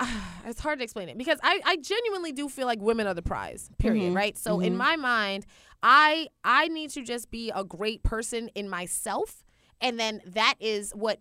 [0.46, 3.22] it's hard to explain it because I, I genuinely do feel like women are the
[3.22, 4.16] prize period Mhm.
[4.16, 4.76] right so in Mhm.
[4.78, 5.44] my mind
[5.82, 9.44] i i need to just be a great person in myself
[9.80, 11.20] and then that is what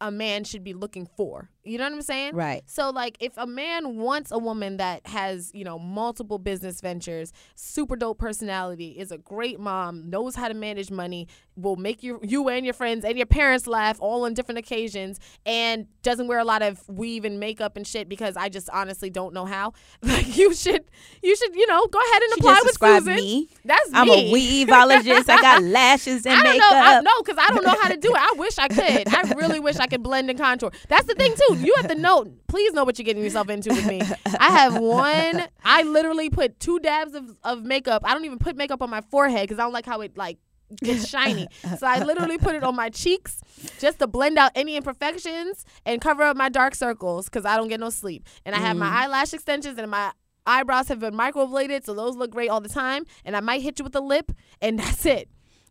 [0.00, 1.50] a man should be looking for.
[1.64, 2.34] You know what I'm saying?
[2.34, 2.62] Right.
[2.66, 7.32] So like if a man wants a woman that has, you know, multiple business ventures,
[7.56, 12.20] super dope personality, is a great mom, knows how to manage money, will make you
[12.22, 16.38] you and your friends and your parents laugh all on different occasions and doesn't wear
[16.38, 19.72] a lot of weave and makeup and shit because I just honestly don't know how.
[20.02, 20.84] Like you should
[21.22, 23.14] you should, you know, go ahead and She apply with Susan.
[23.16, 23.48] me.
[23.64, 24.30] That's I'm me.
[24.30, 25.28] a weaveologist.
[25.28, 26.70] I got lashes and I don't makeup.
[26.70, 26.78] know.
[26.78, 28.16] I, no, because I don't know how to do it.
[28.16, 29.08] I wish I could.
[29.14, 30.70] I really wish I could blend and contour.
[30.88, 31.47] That's the thing too.
[31.54, 32.26] You have to know.
[32.46, 34.00] Please know what you're getting yourself into with me.
[34.38, 35.44] I have one.
[35.64, 38.02] I literally put two dabs of, of makeup.
[38.04, 40.38] I don't even put makeup on my forehead because I don't like how it like
[40.82, 41.48] gets shiny.
[41.78, 43.40] So I literally put it on my cheeks
[43.78, 47.68] just to blend out any imperfections and cover up my dark circles because I don't
[47.68, 48.26] get no sleep.
[48.44, 48.92] And I have my mm.
[48.92, 50.12] eyelash extensions and my
[50.46, 53.04] eyebrows have been microbladed, so those look great all the time.
[53.24, 55.28] And I might hit you with a lip, and that's it.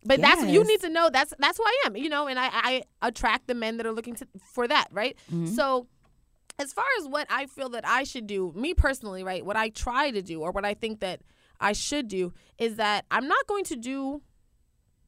[0.08, 2.48] But that's you need to know that's that's who I am, you know, and I,
[2.52, 5.16] I attract the men that are looking to, for that, right?
[5.54, 5.86] So
[6.58, 9.68] as far as what I feel that I should do, me personally, right, what I
[9.68, 11.20] try to do or what I think that
[11.60, 14.22] I should do is that I'm not going to do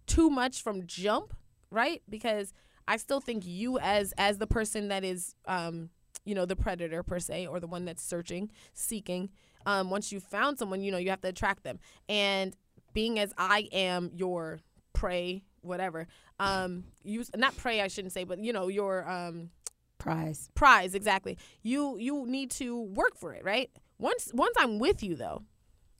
[0.07, 1.35] too much from jump,
[1.71, 2.03] right?
[2.09, 2.53] Because
[2.87, 5.91] I still think you as as the person that is um
[6.25, 9.31] you know the predator per se or the one that's searching, seeking,
[9.67, 11.79] um once you've found someone, you know, you have to attract them.
[12.09, 12.55] And
[12.93, 14.61] being as I am your
[15.01, 16.07] prey, whatever.
[16.39, 19.51] Um you not pray, I shouldn't say, but you know, your um
[19.99, 20.49] Prize.
[20.55, 22.69] prize exactly you you need to
[23.01, 23.69] work for it right
[23.99, 25.43] once once i'm with you though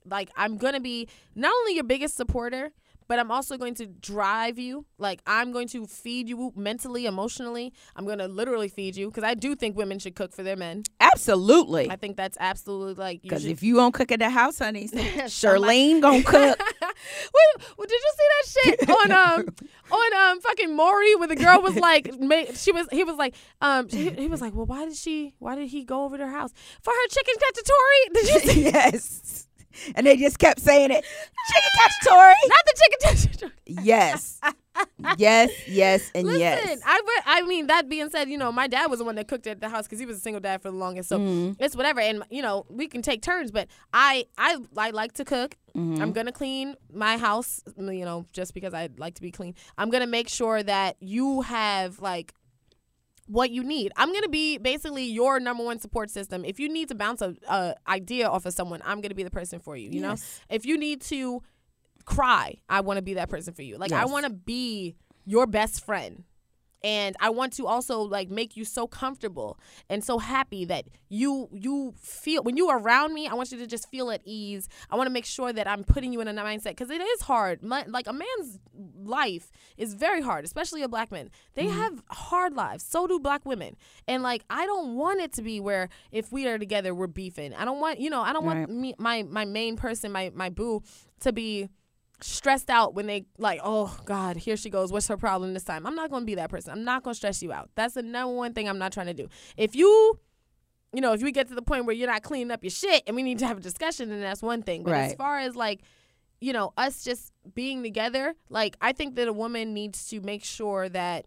[0.07, 2.73] like i'm gonna be not only your biggest supporter
[3.09, 7.75] but i'm also going to drive you like i'm going to feed you mentally emotionally
[7.95, 10.57] i'm going to literally feed you because i do think women should cook for their
[10.57, 11.91] men Absolutely.
[11.91, 14.89] i think that's absolutely like Because if you don't cook at the house, honey,
[15.39, 16.59] Charlene gonna cook.
[17.35, 18.47] Wait, well, did you see that
[18.79, 19.49] shit on um
[19.91, 22.13] on um fucking Maury where the girl was like
[22.55, 25.55] she was he was like um he, he was like well why did she why
[25.55, 26.53] did he go over to her house
[26.83, 29.47] for her chicken cacciatore did you see yes.
[29.95, 31.05] And they just kept saying it.
[31.05, 32.35] Chicken cacciatore.
[32.49, 32.99] not the chicken
[33.49, 33.53] cacciatore
[33.85, 34.41] Yes.
[35.19, 36.81] Yes, yes, and listen yes.
[36.87, 39.29] I re- I mean that being said you know my dad was the one that
[39.29, 41.63] cooked at the house because he was a single dad for the longest so Mm-hmm.
[41.63, 45.25] it's whatever and you know we can take turns but I I I like to
[45.25, 46.03] cook Mm-hmm.
[46.03, 49.55] I'm gonna clean my house, you know, just because I like to be clean.
[49.79, 52.35] I'm gonna make sure that you have like
[53.31, 53.93] what you need.
[53.97, 56.45] I'm gonna be basically your number one support system.
[56.45, 59.31] If you need to bounce a, a idea off of someone, I'm gonna be the
[59.31, 59.89] person for you.
[59.91, 60.17] You know,
[60.49, 61.41] if you need to
[62.05, 63.79] cry, I want to be that person for you.
[63.79, 64.97] Like I want to be
[65.27, 66.25] your best friend.
[66.83, 69.59] And I want to also like make you so comfortable
[69.89, 73.27] and so happy that you you feel when you are around me.
[73.27, 74.69] I want you to just feel at ease.
[74.91, 77.23] I want to make sure that I'm putting you in a mindset because it is
[77.23, 77.63] hard.
[77.63, 78.59] My, like a man's
[79.03, 81.31] life is very hard, especially a black man.
[81.55, 81.81] They mm-hmm.
[81.81, 82.85] have hard lives.
[82.85, 83.77] So do black women.
[84.09, 87.55] And like I don't want it to be where if we are together we're beefing.
[87.55, 88.61] I don't want you know I don't Right.
[88.69, 90.83] want me my my main person my my boo
[91.21, 91.69] to be
[92.23, 94.93] stressed out when they like, oh God, here she goes.
[94.93, 95.87] What's her problem this time?
[95.87, 96.73] I'm not gonna be that person.
[96.73, 97.71] I'm not gonna stress you out.
[97.75, 99.29] That's the number one thing I'm not trying to do.
[99.57, 100.19] If you
[100.93, 103.05] you know, if we get to the point where you're not cleaning up your shit
[103.07, 104.83] and we need to have a discussion, then that's one thing.
[104.83, 105.83] But as far as like,
[106.41, 110.45] you know, us just being together, like I think that a woman needs to make
[110.45, 111.27] sure that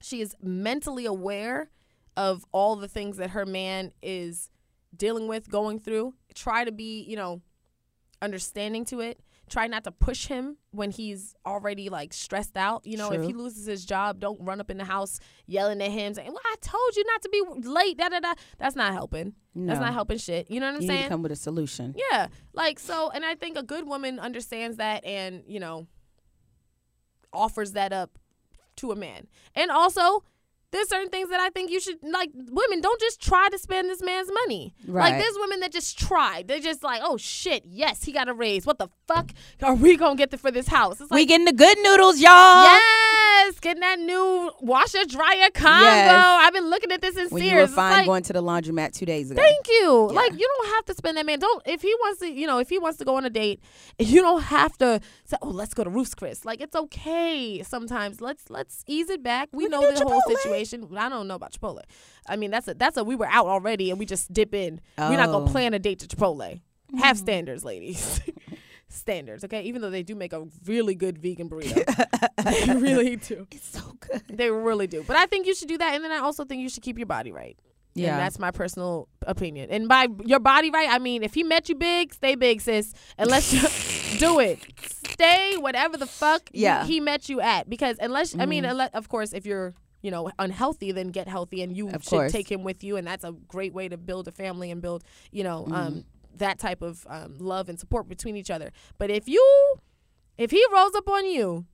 [0.00, 1.70] she is mentally aware
[2.16, 4.50] of all the things that her man is
[4.96, 6.14] dealing with, going through.
[6.34, 7.40] Try to be, you know,
[8.22, 9.18] understanding to it.
[9.48, 12.86] Try not to push him when he's already like stressed out.
[12.86, 15.90] You know, if he loses his job, don't run up in the house yelling at
[15.90, 18.34] him saying, "Well, I told you not to be late." Da da da.
[18.58, 19.34] That's not helping.
[19.54, 20.50] That's not helping shit.
[20.50, 21.02] You know what I'm You need saying?
[21.04, 21.94] to come with a solution.
[22.10, 22.28] Yeah.
[22.54, 25.86] Like so and I think a good woman understands that and, you know,
[27.32, 28.18] offers that up
[28.76, 29.26] to a man.
[29.54, 30.24] And also
[30.74, 33.88] there's certain things that I think you should like women don't just try to spend
[33.88, 34.74] this man's money.
[34.86, 35.18] Like Right.
[35.18, 36.42] there's women that just try.
[36.46, 38.66] They're just like, "Oh shit, yes, he got a raise.
[38.66, 39.30] What the fuck
[39.62, 42.18] are we going to get for this house?" It's like we getting the good noodles,
[42.20, 42.64] y'all.
[42.64, 42.82] Yes,
[43.60, 45.84] getting that new washer dryer combo.
[45.84, 46.24] Yes.
[46.42, 47.52] I've been looking at this in When Sears.
[47.52, 49.40] you were fine like, going to the laundromat two days ago.
[49.40, 50.08] Thank you.
[50.10, 50.16] Yeah.
[50.16, 51.38] Like you don't have to spend that man.
[51.38, 53.60] Don't if he wants to, you know, if he wants to go on a date,
[53.98, 58.20] you don't have to say, "Oh, let's go to Ruth's Chris." Like it's okay sometimes.
[58.20, 59.48] Let's let's ease it back.
[59.52, 60.36] We We know the whole Chipotle.
[60.42, 60.88] situation.
[60.96, 61.82] I don't know about Chipotle.
[62.28, 64.80] I mean, that's a that's a we were out already and we just dip in.
[64.98, 65.40] We're not Oh.
[65.40, 66.60] gonna plan a date to Chipotle.
[66.98, 67.20] Have mm.
[67.20, 68.20] standards, ladies.
[68.94, 69.62] standards, okay?
[69.62, 71.84] Even though they do make a really good vegan burrito,
[72.66, 73.46] they really do.
[73.50, 74.22] It's so good.
[74.28, 75.02] They really do.
[75.06, 76.98] But I think you should do that, and then I also think you should keep
[76.98, 77.58] your body right.
[77.96, 78.10] Yeah.
[78.14, 79.70] And that's my personal opinion.
[79.70, 82.92] And by your body right, I mean if he met you big, stay big, sis.
[83.16, 84.58] And let's just do it.
[85.12, 86.84] Stay whatever the fuck Yeah.
[86.86, 87.70] he, met you at.
[87.70, 88.70] Because unless I mean, Mhm.
[88.72, 92.10] unless, of course, if you're you know unhealthy, then get healthy, and you Of should
[92.10, 92.32] course.
[92.32, 95.04] take him with you, and that's a great way to build a family and build
[95.30, 96.04] you know um,
[96.38, 98.70] that type of um, love and support between each other.
[98.98, 99.74] But if you
[100.36, 101.66] if he rolls up on you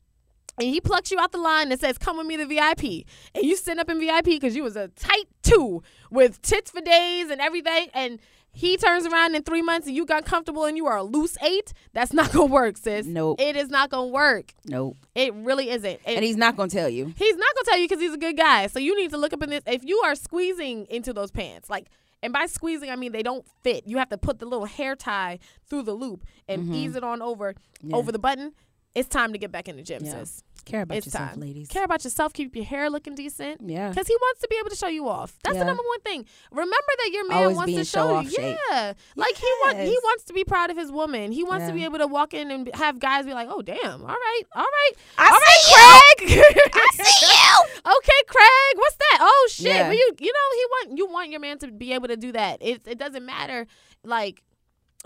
[0.59, 3.45] and he plucks you out the line and says, "Come with me to VIP," and
[3.45, 7.31] you stand up in VIP because you was a tight two with tits for days
[7.31, 8.21] and everything, and
[8.53, 11.37] he turns around in three months and you got comfortable and you are a loose
[11.43, 13.07] eight, that's not gonna work, sis.
[13.07, 13.41] Nope.
[13.41, 14.55] it is not gonna work.
[14.67, 14.97] Nope.
[15.15, 16.01] It really isn't.
[16.05, 17.15] And And he's not gonna tell you.
[17.17, 18.67] He's not gonna tell you because he's a good guy.
[18.67, 19.63] So you need to look up in this.
[19.67, 21.87] If you are squeezing into those pants, like,
[22.23, 23.87] and by squeezing I mean they don't fit.
[23.87, 25.39] You have to put the little hair tie
[25.69, 26.75] through the loop and mm-hmm.
[26.75, 27.97] ease it on over Yeah.
[27.97, 28.53] over the button.
[28.95, 30.21] It's time to get back in the gym, Yeah.
[30.21, 30.43] sis.
[30.67, 31.41] Care about It's yourself, time.
[31.41, 31.69] ladies.
[31.69, 32.33] Care about yourself.
[32.35, 33.63] Keep your hair looking decent.
[33.65, 33.89] Yeah.
[33.89, 35.39] Because he wants to be able to show you off.
[35.43, 35.61] That's Yeah.
[35.61, 36.27] the number one thing.
[36.51, 38.31] Remember that your man Always wants to show show-off you.
[38.31, 38.59] shape.
[38.71, 38.93] Yeah.
[39.17, 41.33] Like he want he wants to be proud of his woman.
[41.33, 44.03] He wants to be able to walk in and have guys be like, oh damn,
[44.03, 44.93] all right, all right.
[45.17, 46.71] I all see right, Craig.
[46.75, 47.27] I see
[47.87, 47.93] you.
[47.97, 49.19] okay, Craig, what's that?
[49.23, 49.67] Oh shit.
[49.67, 49.83] Yeah.
[49.89, 52.33] Well, you you know he want you want your man to be able to do
[52.33, 52.59] that.
[52.61, 53.67] It it doesn't matter
[54.05, 54.43] like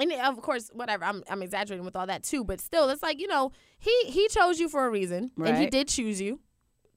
[0.01, 3.21] and of course whatever I'm I'm exaggerating with all that too, but still it's like,
[3.21, 3.53] you know,
[3.85, 6.41] he he chose you for a reason and he did choose you.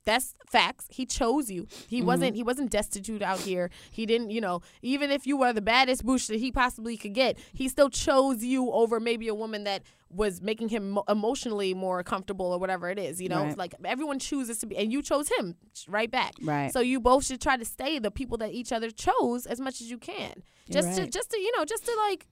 [0.06, 0.86] That's facts.
[0.90, 1.68] He chose you.
[1.90, 2.08] He mm-hmm.
[2.08, 3.70] wasn't he wasn't destitute out here.
[3.92, 7.14] He didn't, you know, even if you were the baddest boosh that he possibly could
[7.14, 11.74] get, he still chose you over maybe a woman that was making him mo- emotionally
[11.74, 13.44] more comfortable or whatever it is, you know?
[13.44, 13.58] Right.
[13.58, 15.56] Like everyone chooses to be and you chose him
[15.90, 16.36] right back.
[16.42, 16.72] Right.
[16.72, 19.82] So you both should try to stay the people that each other chose as much
[19.82, 20.42] as you can.
[20.70, 22.28] Just to just to, you know, just to like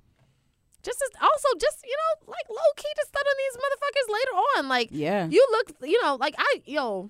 [0.85, 4.31] just to also just, you know, like low key to stun on these motherfuckers later
[4.57, 4.69] on.
[4.69, 5.27] Like Yeah.
[5.27, 7.09] you look, you know, like I, yo,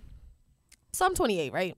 [0.94, 1.76] so I'm 28, right?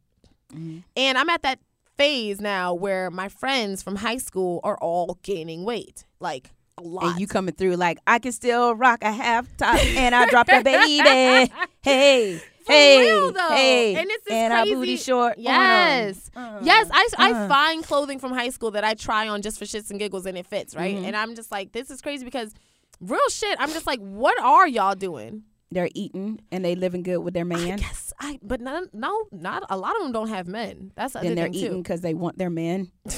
[0.53, 0.83] Mhm.
[0.95, 1.59] And I'm at that
[1.97, 7.05] phase now where my friends from high school are all gaining weight, like a lot.
[7.05, 10.51] And you coming through like I can still rock a half top and I dropped
[10.51, 11.51] a baby.
[11.81, 13.47] Hey, For hey, real, though.
[13.49, 15.37] hey, And it's this and crazy- booty short.
[15.39, 16.29] Yes.
[16.35, 17.47] Uh, Yes, I, I uh.
[17.47, 20.37] find clothing from high school that I try on just for shits and giggles and
[20.37, 20.95] it fits, right?
[20.95, 21.05] Mhm.
[21.05, 22.53] And I'm just like, this is crazy because
[22.99, 25.43] real shit, I'm just like, what are y'all doing?
[25.71, 27.79] They're eating and they living good with their man.
[27.79, 30.91] Yes, I, but none, no, not a lot of them don't have men.
[30.95, 32.91] That's the other And they're eating because they want their man.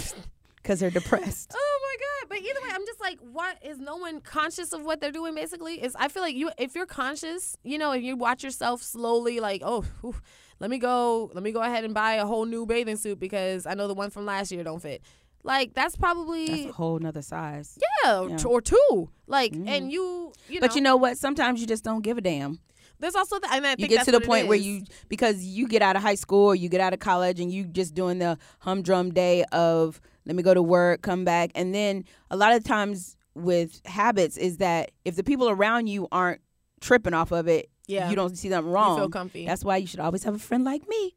[0.62, 1.56] Because they're depressed.
[1.62, 2.30] Oh my god!
[2.30, 5.34] But either way, I'm just like, what is no one conscious of what they're doing?
[5.34, 8.84] Basically, is I feel like you, if you're conscious, you know, if you watch yourself
[8.84, 10.16] slowly, like, oh, whew,
[10.60, 13.66] let me go, let me go ahead and buy a whole new bathing suit because
[13.66, 15.02] I know the one from last year don't fit.
[15.44, 17.78] Like that's probably That's a whole nother size.
[18.04, 18.38] yeah, Yeah.
[18.46, 19.10] or two.
[19.26, 19.68] Like, Mhm.
[19.68, 21.18] and you, you know, But you know what?
[21.18, 22.60] Sometimes you just don't give a damn.
[23.00, 25.82] there's also that, and I You get to the point where you because you get
[25.82, 28.38] out of high school or you get out of college and you just doing the
[28.60, 32.64] humdrum day of let me go to work, come back, and then a lot of
[32.64, 36.40] times with habits is that if the people around you aren't
[36.82, 38.92] tripping off of it, yeah, you don't see them wrong.
[38.92, 39.46] you feel comfy.
[39.48, 41.16] That's why you should always have a friend like me.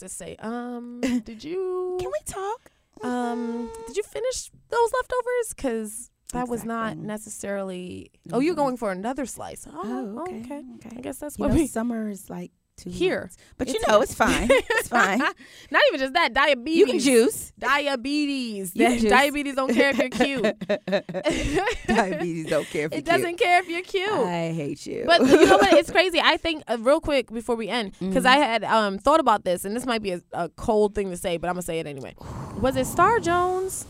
[0.00, 1.98] Just say, um, did you?
[2.00, 2.70] Can we talk?
[3.02, 5.48] Um, did you finish those leftovers?
[5.54, 7.06] Because that was not Exactly.
[7.06, 8.10] necessarily.
[8.32, 8.56] Oh, you're Mhm.
[8.56, 9.66] going for another slice.
[9.70, 9.80] Oh,
[10.16, 10.64] Oh, okay.
[10.76, 10.96] okay.
[10.96, 13.20] I guess that's You what know, we summer is like two Here.
[13.20, 13.36] months.
[13.58, 14.02] but you know here.
[14.04, 14.48] it's fine.
[14.50, 15.18] It's fine.
[15.70, 16.32] not even just that.
[16.32, 16.78] Diabetes.
[16.78, 17.52] you can juice.
[17.58, 18.72] Diabetes.
[18.72, 19.04] Juice.
[19.04, 20.56] Diabetes don't care if you're cute.
[21.86, 24.04] Diabetes don't care if it you're doesn't care if you're cute.
[24.08, 24.18] cute.
[24.26, 25.04] I hate you.
[25.06, 25.72] But you know what?
[25.74, 26.20] It's crazy.
[26.22, 28.28] I think uh, real quick before we end, because Mhm.
[28.28, 31.16] I had um, thought about this, and this might be a, a cold thing to
[31.16, 32.14] say, but I'm gonna say it anyway.
[32.60, 33.86] Was it Star Jones?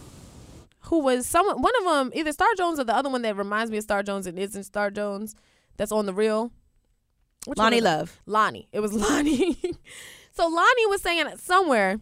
[0.82, 1.60] Who was someone?
[1.60, 4.02] One of them, either Star Jones or the other one that reminds me of Star
[4.02, 5.34] Jones and isn't Star Jones.
[5.76, 6.50] That's on the real.
[7.48, 7.80] Which Loni?
[7.82, 8.20] Love.
[8.26, 8.66] Loni.
[8.72, 9.56] It was Loni.
[10.32, 11.98] so Loni was saying it somewhere.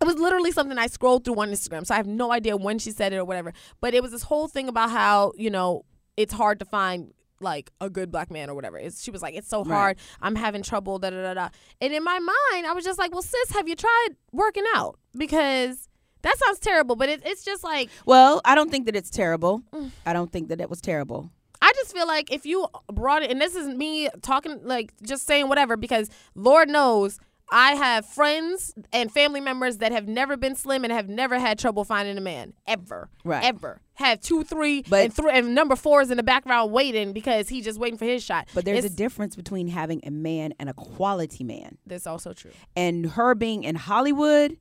[0.00, 1.86] It was literally something I scrolled through on Instagram.
[1.86, 3.52] So I have no idea when she said it or whatever.
[3.80, 5.84] But it was this whole thing about how, you know,
[6.16, 8.76] it's hard to find like a good black man or whatever.
[8.78, 9.74] It's, she was like, it's so Right.
[9.76, 9.96] hard.
[10.20, 11.48] I'm having trouble, da da da da.
[11.80, 14.98] And in my mind, I was just like, well, sis, have you tried working out?
[15.16, 15.88] Because
[16.22, 19.62] that sounds terrible, but it, it's just like, Well, I don't think that it's terrible.
[19.72, 19.90] Mm.
[20.06, 21.30] I don't think that it was terrible.
[21.64, 25.26] I just feel like if you brought it, and this is me talking, like just
[25.26, 27.18] saying whatever, because Lord knows
[27.50, 31.58] I have friends and family members that have never been slim and have never had
[31.58, 33.44] trouble finding a man ever, Right.
[33.44, 33.80] ever.
[33.94, 37.48] Have two, three, But- and three, and number four is in the background waiting because
[37.48, 38.48] he's just waiting for his shot.
[38.54, 41.78] But there's It's- a difference between having a man and a quality man.
[41.86, 42.50] That's also true.
[42.76, 44.56] And her being in Hollywood,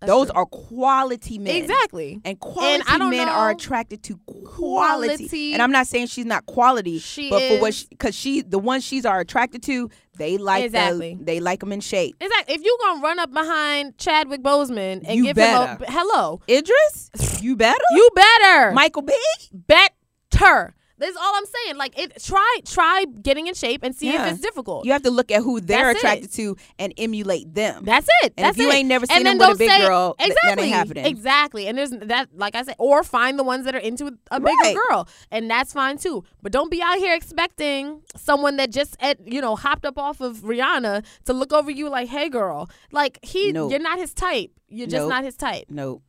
[0.00, 0.36] That's those true.
[0.36, 1.56] are quality men.
[1.56, 2.20] exactly.
[2.24, 5.16] And quality don't men know- are attracted to quality.
[5.16, 5.52] Quality.
[5.52, 7.84] And I'm not saying she's not quality, She but for what is.
[7.84, 11.14] because she, the ones she's are attracted to, they like Exactly.
[11.14, 12.16] the, they like them in shape.
[12.20, 12.54] Exactly.
[12.54, 17.10] If you gonna run up behind Chadwick Boseman and You give him a hello, Idris,
[17.40, 17.78] you better.
[17.90, 18.72] you better.
[18.72, 19.14] Michael B.
[19.52, 20.74] better.
[20.98, 21.76] That's all I'm saying.
[21.76, 24.26] Like it try try getting in shape and see Yeah.
[24.26, 24.84] if it's difficult.
[24.84, 25.98] You have to look at who they're That's it.
[25.98, 27.84] attracted to and emulate them.
[27.84, 28.34] That's it.
[28.36, 28.74] And if you it.
[28.74, 31.06] ain't never seen them with a big say, girl, th- that ain't exactly, happening.
[31.06, 31.66] Exactly.
[31.68, 34.52] And there's that, like I said, or find the ones that are into a bigger
[34.62, 34.76] Right.
[34.88, 36.24] girl, and that's fine too.
[36.42, 40.20] But don't be out here expecting someone that just, at, you know, hopped up off
[40.20, 43.70] of Rihanna to look over you like, "Hey, girl," like he, Nope.
[43.70, 44.50] you're not his type.
[44.70, 45.08] You're just Nope.
[45.10, 46.02] not his type, no,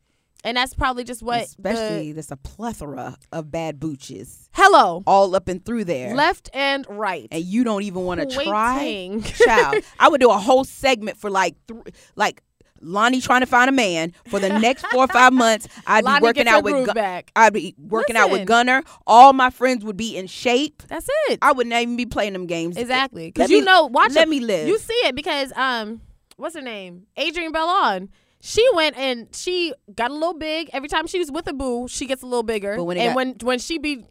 [0.44, 1.40] and that's probably just what.
[1.40, 6.50] the- especially there's a plethora of bad booches hello, all up and through there, left
[6.54, 7.28] and right.
[7.32, 9.20] and you don't even want to try.
[9.24, 11.82] Child, I would do a whole segment for like, th-
[12.16, 12.42] like.
[12.82, 15.68] Loni trying to find a man for the next four or five months.
[15.86, 17.30] I'd Lonnie be working out with groove Gun- back.
[17.36, 18.84] I'd be working out with Gunner.
[19.06, 20.82] All my friends would be in shape.
[20.88, 21.40] That's it.
[21.42, 22.78] I wouldn't even be playing them games.
[22.78, 23.32] Exactly.
[23.32, 24.30] Because me- you know, watch let it.
[24.30, 24.70] me live.
[24.70, 26.00] You see it because um,
[26.38, 27.06] what's her name?
[27.18, 28.08] Adrienne Bailon.
[28.42, 30.70] She went and she got a little big.
[30.72, 32.76] Every time she was with a boo, she gets a little bigger.
[32.78, 34.06] But when it and got- when when she be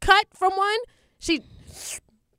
[0.00, 0.78] cut from one,
[1.18, 1.40] she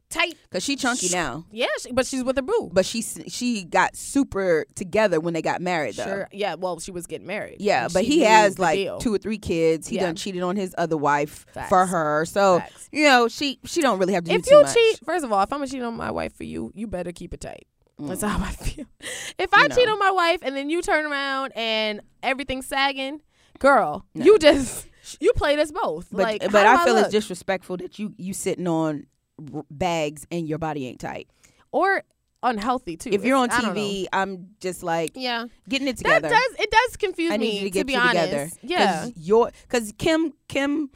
[0.09, 0.35] tight.
[0.51, 2.69] Cause she chunky now, Yeah, she, but she's with a boo.
[2.71, 6.03] but she she got super together when they got married though.
[6.05, 6.27] Sure.
[6.31, 6.53] Yeah.
[6.53, 7.57] Well, she was getting married.
[7.59, 8.99] Yeah, but he has like deal.
[8.99, 9.87] two or three kids.
[9.87, 10.03] He Yeah.
[10.03, 11.69] done cheated on his other wife Facts.
[11.69, 12.25] for her.
[12.25, 12.89] So Facts.
[12.91, 14.73] you know she she don't really have to do If you much.
[14.75, 17.11] cheat, first of all, if I'm gonna cheat on my wife for you, you better
[17.11, 17.65] keep it tight.
[17.99, 18.27] That's mm.
[18.27, 18.85] how I feel.
[19.39, 19.75] If I No.
[19.75, 23.21] cheat on my wife and then you turn around and everything's sagging,
[23.59, 24.25] girl, No.
[24.25, 24.87] you just
[25.19, 26.07] you played us both.
[26.11, 29.05] but like, but I feel it's disrespectful that you you sitting on
[29.53, 31.27] r- bags and your body ain't tight.
[31.71, 32.03] or
[32.43, 33.09] unhealthy too.
[33.11, 33.81] If you're on It's- I don't know.
[33.81, 36.27] TV, I'm just like yeah, getting it together.
[36.27, 38.29] that does it does confuse me to get be honest.
[38.31, 38.49] together.
[38.61, 40.89] Yeah, your because Kim Kim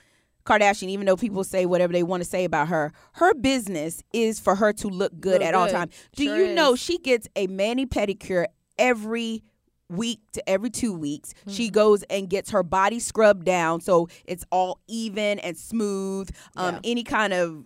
[0.47, 4.39] Kardashian, even though people say whatever they want to say about her, her business is
[4.39, 5.93] for her to look good Look at all times.
[6.15, 8.45] Do Sure you know she gets a mani pedicure
[8.79, 9.43] every
[9.89, 11.51] week to every two weeks Hmm.
[11.51, 16.75] she goes and gets her body scrubbed down so it's all even and smooth um
[16.75, 16.79] Yeah.
[16.91, 17.63] any kind of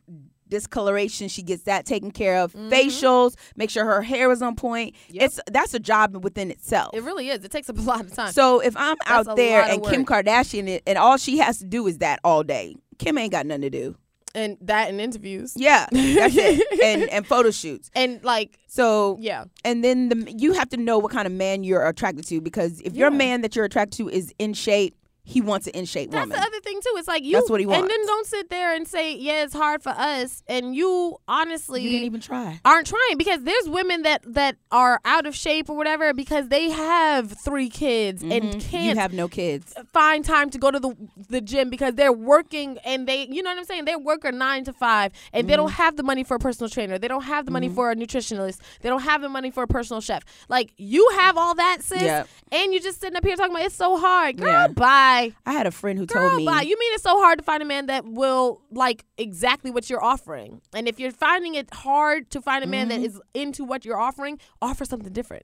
[0.51, 2.69] discoloration she gets that taken care of Mhm.
[2.69, 5.23] facials make sure her hair is on point Yep.
[5.25, 7.43] it's that's a job within itself it really is.
[7.43, 8.31] It takes up a lot of time.
[8.33, 10.05] so if I'm That's out there and Kim.
[10.05, 13.61] Kardashian and all she has to do is that all day, Kim ain't got nothing
[13.63, 13.95] to do.
[14.33, 15.53] and that in interviews.
[15.57, 16.81] Yeah, that's it.
[16.81, 17.89] And and photo shoots.
[17.95, 21.63] And like, So yeah, and then the you have to know what kind of man
[21.65, 25.39] you're attracted to because if your man that you're attracted to is in shape, he
[25.39, 26.29] wants an in shape woman.
[26.29, 26.93] That's the other thing too.
[26.95, 27.81] It's like you That's what he wants.
[27.81, 31.81] And then don't sit there and say, "Yeah, it's hard for us," and you honestly
[31.83, 32.59] you didn't even try.
[32.65, 36.71] aren't trying because there's women that that are out of shape or whatever because they
[36.71, 38.61] have three kids and Mhm.
[38.69, 39.73] can't you have no kids.
[39.93, 40.95] find time to go to the
[41.29, 44.31] the gym because they're working and they you know what I'm saying they work a
[44.31, 45.61] nine to five and they Mm-hmm.
[45.63, 47.95] don't have the money for a personal trainer they don't have the money for a
[47.95, 51.83] nutritionalist they don't have the money for a personal chef like you have all that
[51.83, 52.23] sis Yeah.
[52.51, 54.67] and you just sitting up here talking about it's so hard girl Yeah.
[54.67, 55.10] bye
[55.45, 56.61] I had a friend who Girl, told me bye.
[56.61, 60.03] You mean it's so hard to find a man that will like exactly what you're
[60.03, 60.61] offering?
[60.73, 63.01] And if you're finding it hard to find a man Mm-hmm.
[63.01, 65.43] that is into what you're offering, offer something different.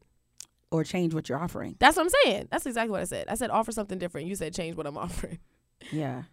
[0.71, 1.75] or change what you're offering.
[1.79, 2.47] That's what I'm saying.
[2.51, 3.25] That's exactly what I said.
[3.29, 4.27] I said offer something different.
[4.27, 5.39] You said change what I'm offering.
[5.91, 6.23] Yeah.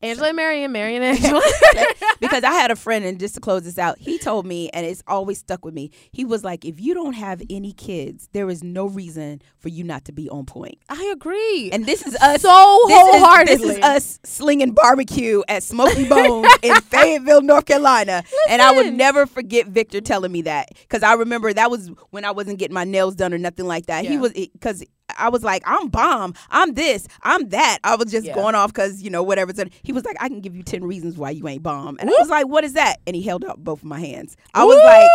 [0.00, 1.42] Angela and Marion, Marion and Angela.
[2.20, 4.86] because I had a friend, and just to close this out, he told me, and
[4.86, 5.90] it's always stuck with me.
[6.12, 9.84] He was like, "If you don't have any kids, there is no reason for you
[9.84, 11.70] not to be on point." I agree.
[11.72, 13.66] And this is us so this is- wholeheartedly.
[13.68, 18.22] This is us slinging barbecue at Smokey Bones in Fayetteville, North Carolina.
[18.48, 22.24] And I would never forget Victor telling me that because I remember that was when
[22.24, 24.04] I wasn't getting my nails done or nothing like that.
[24.04, 24.84] He was because.
[25.16, 26.34] I was like, I'm bomb.
[26.50, 27.06] I'm this.
[27.22, 27.78] I'm that.
[27.84, 28.34] I was just Yeah.
[28.34, 29.52] going off because you know whatever.
[29.82, 32.12] He was like, I can give you ten reasons why you ain't bomb, and I
[32.18, 32.96] was like, What is that?
[33.06, 34.36] And he held up both of my hands.
[34.54, 35.08] I was like,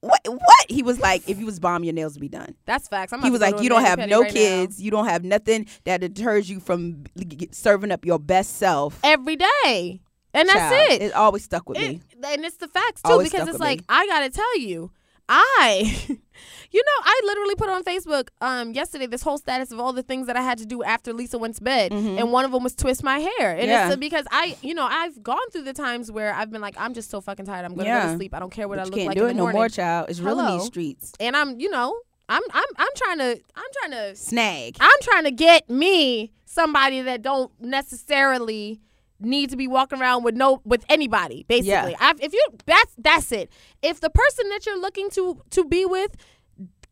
[0.00, 0.20] What?
[0.26, 0.66] What?
[0.68, 3.12] He was like, If you was bomb, your nails would be done That's facts.
[3.12, 4.32] I'm he was like, you don't have no right now.
[4.32, 4.80] kids.
[4.80, 7.04] You don't have nothing that deters you from
[7.50, 8.98] serving up your best self.
[9.04, 10.00] every day,
[10.34, 11.02] and that's Child, it.
[11.02, 12.00] It always stuck with It- me.
[12.24, 13.86] and it's the facts too Always because it's like me.
[13.88, 14.90] I gotta tell you,
[15.34, 15.96] I,
[16.70, 20.02] you know, I literally put on Facebook um yesterday this whole status of all the
[20.02, 22.62] things that I had to do after Lisa went to bed, and one of them
[22.62, 23.68] was twist my hair, and Mm-hmm.
[23.70, 23.88] Yeah.
[23.88, 26.92] it's because I, you know, I've gone through the times where I've been like, I'm
[26.94, 28.84] just so fucking tired, I'm gonna go to sleep, I don't care what But I
[28.84, 30.10] you look can't like do in it no morning, more, child.
[30.10, 31.12] It's real in these streets.
[31.18, 31.96] and I'm, you know,
[32.28, 34.76] I'm, I'm, I'm trying to, I'm trying to Snag.
[34.80, 38.80] I'm trying to get me somebody that don't necessarily
[39.24, 41.70] need to be walking around with no with anybody basically.
[41.92, 41.96] Yeah.
[42.00, 43.50] I've, if you that's that's it.
[43.82, 46.16] If the person that you're looking to to be with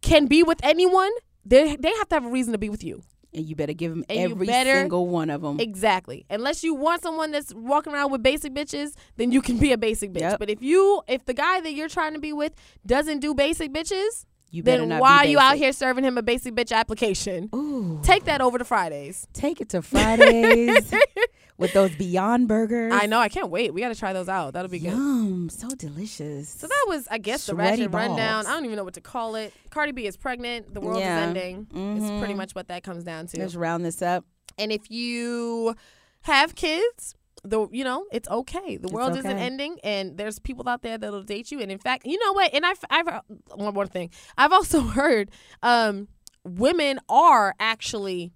[0.02, 1.10] can be with anyone
[1.44, 3.02] they they have to have a reason to be with you.
[3.32, 5.60] And you better give them And every better- single one of them.
[5.60, 6.26] exactly.
[6.28, 9.78] Unless you want someone that's walking around with basic bitches then you can be a
[9.78, 10.20] basic bitch.
[10.22, 10.38] Yep.
[10.40, 12.52] but if you if the guy that you're trying to be with
[12.84, 16.22] doesn't do basic bitches You then not why are you out here serving him a
[16.22, 17.48] basic bitch application?
[17.54, 19.28] Ooh, take that over to fridays.
[19.32, 20.92] Take it to Fridays.
[21.60, 22.92] with those Beyond Burgers.
[22.92, 23.20] I know.
[23.20, 23.72] I can't wait.
[23.72, 24.54] We got to try those out.
[24.54, 24.92] That'll be good.
[24.92, 26.48] Yum, so delicious.
[26.48, 28.46] So that was, I guess, the Sweaty ratchet rundown.
[28.46, 29.52] I don't even know what to call it.
[29.70, 30.74] Cardi B is pregnant.
[30.74, 31.20] The world Yeah.
[31.20, 31.66] is ending.
[31.70, 32.38] It's pretty Mhm.
[32.38, 33.38] much what that comes down to.
[33.38, 34.24] Let's round this up.
[34.58, 35.74] And if you
[36.22, 38.76] have kids, the you know it's okay.
[38.76, 39.40] The world isn't okay.
[39.40, 41.60] ending, and there's people out there that'll date you.
[41.60, 42.52] And in fact, you know what?
[42.52, 43.20] And I've I've uh,
[43.54, 44.10] one more thing.
[44.36, 45.30] I've also heard
[45.62, 46.08] um,
[46.44, 48.32] women are actually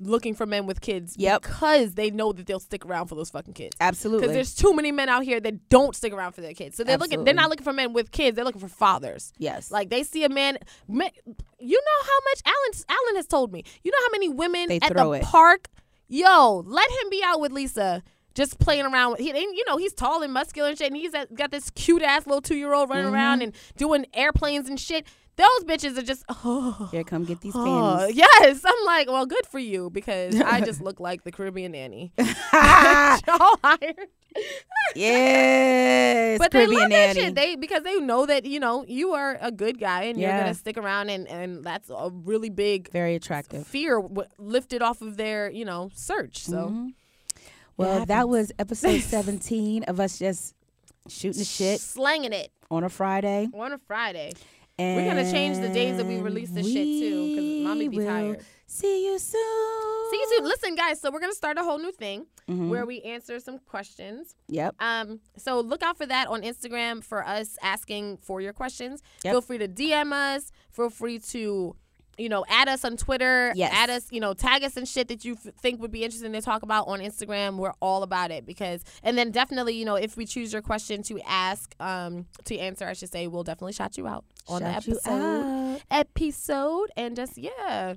[0.00, 1.42] looking for men with kids Yep.
[1.42, 3.76] because they know that they'll stick around for those fucking kids.
[3.80, 4.20] Absolutely.
[4.22, 6.76] Because there's too many men out here that don't stick around for their kids.
[6.76, 7.24] So they're looking.
[7.24, 8.36] They're not looking for men with kids.
[8.36, 9.32] They're looking for fathers.
[9.38, 9.70] yes.
[9.70, 11.08] Like they see a man, ma-
[11.58, 13.64] you know how much Alan Alan has told me.
[13.82, 15.22] You know how many women They at throw the it.
[15.24, 15.68] park.
[16.08, 18.02] Yo, let him be out with Lisa,
[18.34, 19.10] just playing around.
[19.12, 21.70] With, he, and, you know, he's tall and muscular and shit, and he's got this
[21.70, 23.14] cute ass little two year old running Mm-hmm.
[23.14, 25.06] around and doing airplanes and shit.
[25.38, 26.88] Those bitches are just oh.
[26.92, 28.16] Here, come get these oh, panties.
[28.16, 32.12] yes, I'm like, well, good for you because I just look like the Caribbean nanny.
[32.18, 34.08] Y'all hired.
[34.94, 36.38] yes.
[36.38, 37.14] but Caribbean they love nanny.
[37.14, 37.34] that shit.
[37.34, 40.54] They because they know that you know you are a good guy and you're gonna
[40.54, 43.66] stick around and and that's a really big Very attractive.
[43.66, 46.44] fear w- lifted off of their you know search.
[46.44, 46.88] So Mhm.
[47.76, 50.56] Well, that was episode 17 of us just
[51.08, 53.48] shooting the shit slanging it on a Friday.
[53.54, 54.32] on a Friday.
[54.78, 57.98] And We're gonna change the days that we release this shit too because mommy be
[57.98, 58.44] tired.
[58.66, 60.10] See you soon.
[60.10, 60.44] See you soon.
[60.44, 61.00] Listen, guys.
[61.00, 62.68] So we're gonna start a whole new thing Mhm.
[62.68, 64.34] where we answer some questions.
[64.48, 64.76] Yep.
[64.78, 69.02] Um, so look out for that on Instagram for us asking for your questions.
[69.24, 69.32] Yep.
[69.32, 70.52] Feel free to DM us.
[70.70, 71.74] Feel free to,
[72.18, 73.52] you know, add us on Twitter.
[73.54, 73.72] Yes.
[73.74, 76.32] Add us, you know, tag us and shit that you f- think would be interesting
[76.32, 77.56] to talk about on Instagram.
[77.56, 81.02] We're all about it because, and then definitely, you know, if we choose your question
[81.04, 84.82] to ask, um, to answer, I should say, we'll definitely shout you out on Shout
[84.84, 85.10] the you episode.
[85.74, 85.80] out.
[85.90, 87.94] Episode and just yeah.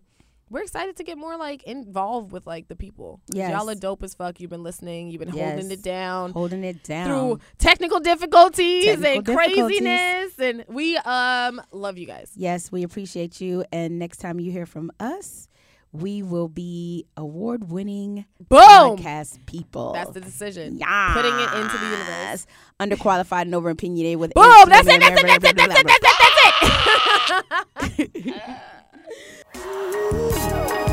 [0.51, 3.21] We're excited to get more like involved with like the people.
[3.33, 3.51] Yes.
[3.51, 4.41] Y'all are dope as fuck.
[4.41, 5.07] You've been listening.
[5.09, 7.07] You've been holding it down Holding it down.
[7.07, 9.79] through technical difficulties Technical and difficulties.
[9.79, 13.63] craziness and we um love you guys Yes, we appreciate you.
[13.71, 15.47] And next time you hear from us,
[15.93, 19.93] we will be award winning podcast people.
[19.93, 21.13] that's the decision yeah.
[21.13, 22.45] putting it into the universe
[22.79, 25.99] Underqualified and over opinionated with boom that's it that's it that's it that's it that's
[25.99, 28.55] it that's it
[29.57, 30.90] Ooh.